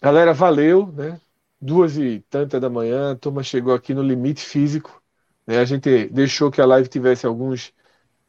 [0.01, 1.19] Galera, valeu, né?
[1.61, 5.01] Duas e tanta da manhã, a turma chegou aqui no limite físico.
[5.45, 5.59] Né?
[5.59, 7.71] A gente deixou que a live tivesse alguns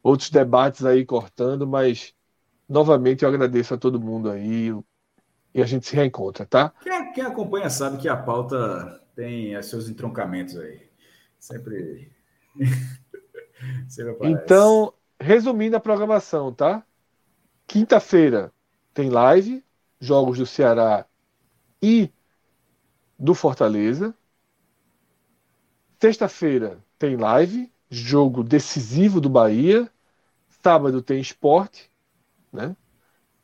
[0.07, 2.15] outros debates aí cortando, mas
[2.69, 4.73] novamente eu agradeço a todo mundo aí
[5.53, 6.73] e a gente se reencontra, tá?
[6.81, 10.89] Quem, quem acompanha sabe que a pauta tem seus entroncamentos aí.
[11.41, 12.13] Sempre.
[13.89, 16.85] Sempre então, resumindo a programação, tá?
[17.67, 18.53] Quinta-feira
[18.95, 19.65] tem live,
[19.99, 21.05] jogos do Ceará
[21.83, 22.13] e
[23.19, 24.15] do Fortaleza.
[25.99, 29.91] Sexta-feira tem live, jogo decisivo do Bahia
[30.67, 31.89] Sábado tem esporte,
[32.53, 32.75] né?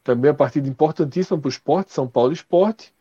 [0.02, 2.92] Também a partida importantíssima para o esporte, São Paulo Esporte.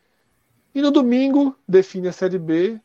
[0.75, 2.79] E no domingo define a Série B.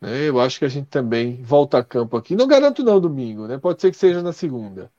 [0.00, 0.30] Né?
[0.30, 2.34] Eu acho que a gente também volta a campo aqui.
[2.34, 3.58] Não garanto não domingo, né?
[3.58, 4.90] Pode ser que seja na segunda.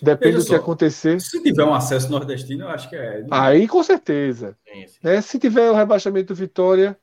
[0.00, 1.20] Depende Veja do só, que acontecer.
[1.20, 3.26] Se tiver um acesso nordestino, eu acho que é.
[3.32, 4.56] Aí com certeza.
[4.64, 4.98] Sim, sim.
[5.02, 5.20] Né?
[5.20, 6.96] Se tiver o rebaixamento do Vitória,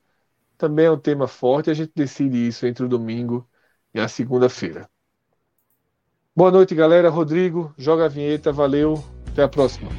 [0.57, 1.69] também é um tema forte.
[1.69, 3.45] A gente decide isso entre o domingo
[3.93, 4.89] e a segunda-feira.
[6.37, 7.09] Boa noite, galera.
[7.09, 8.51] Rodrigo, joga a vinheta.
[8.51, 9.03] Valeu.
[9.31, 9.89] Até a próxima.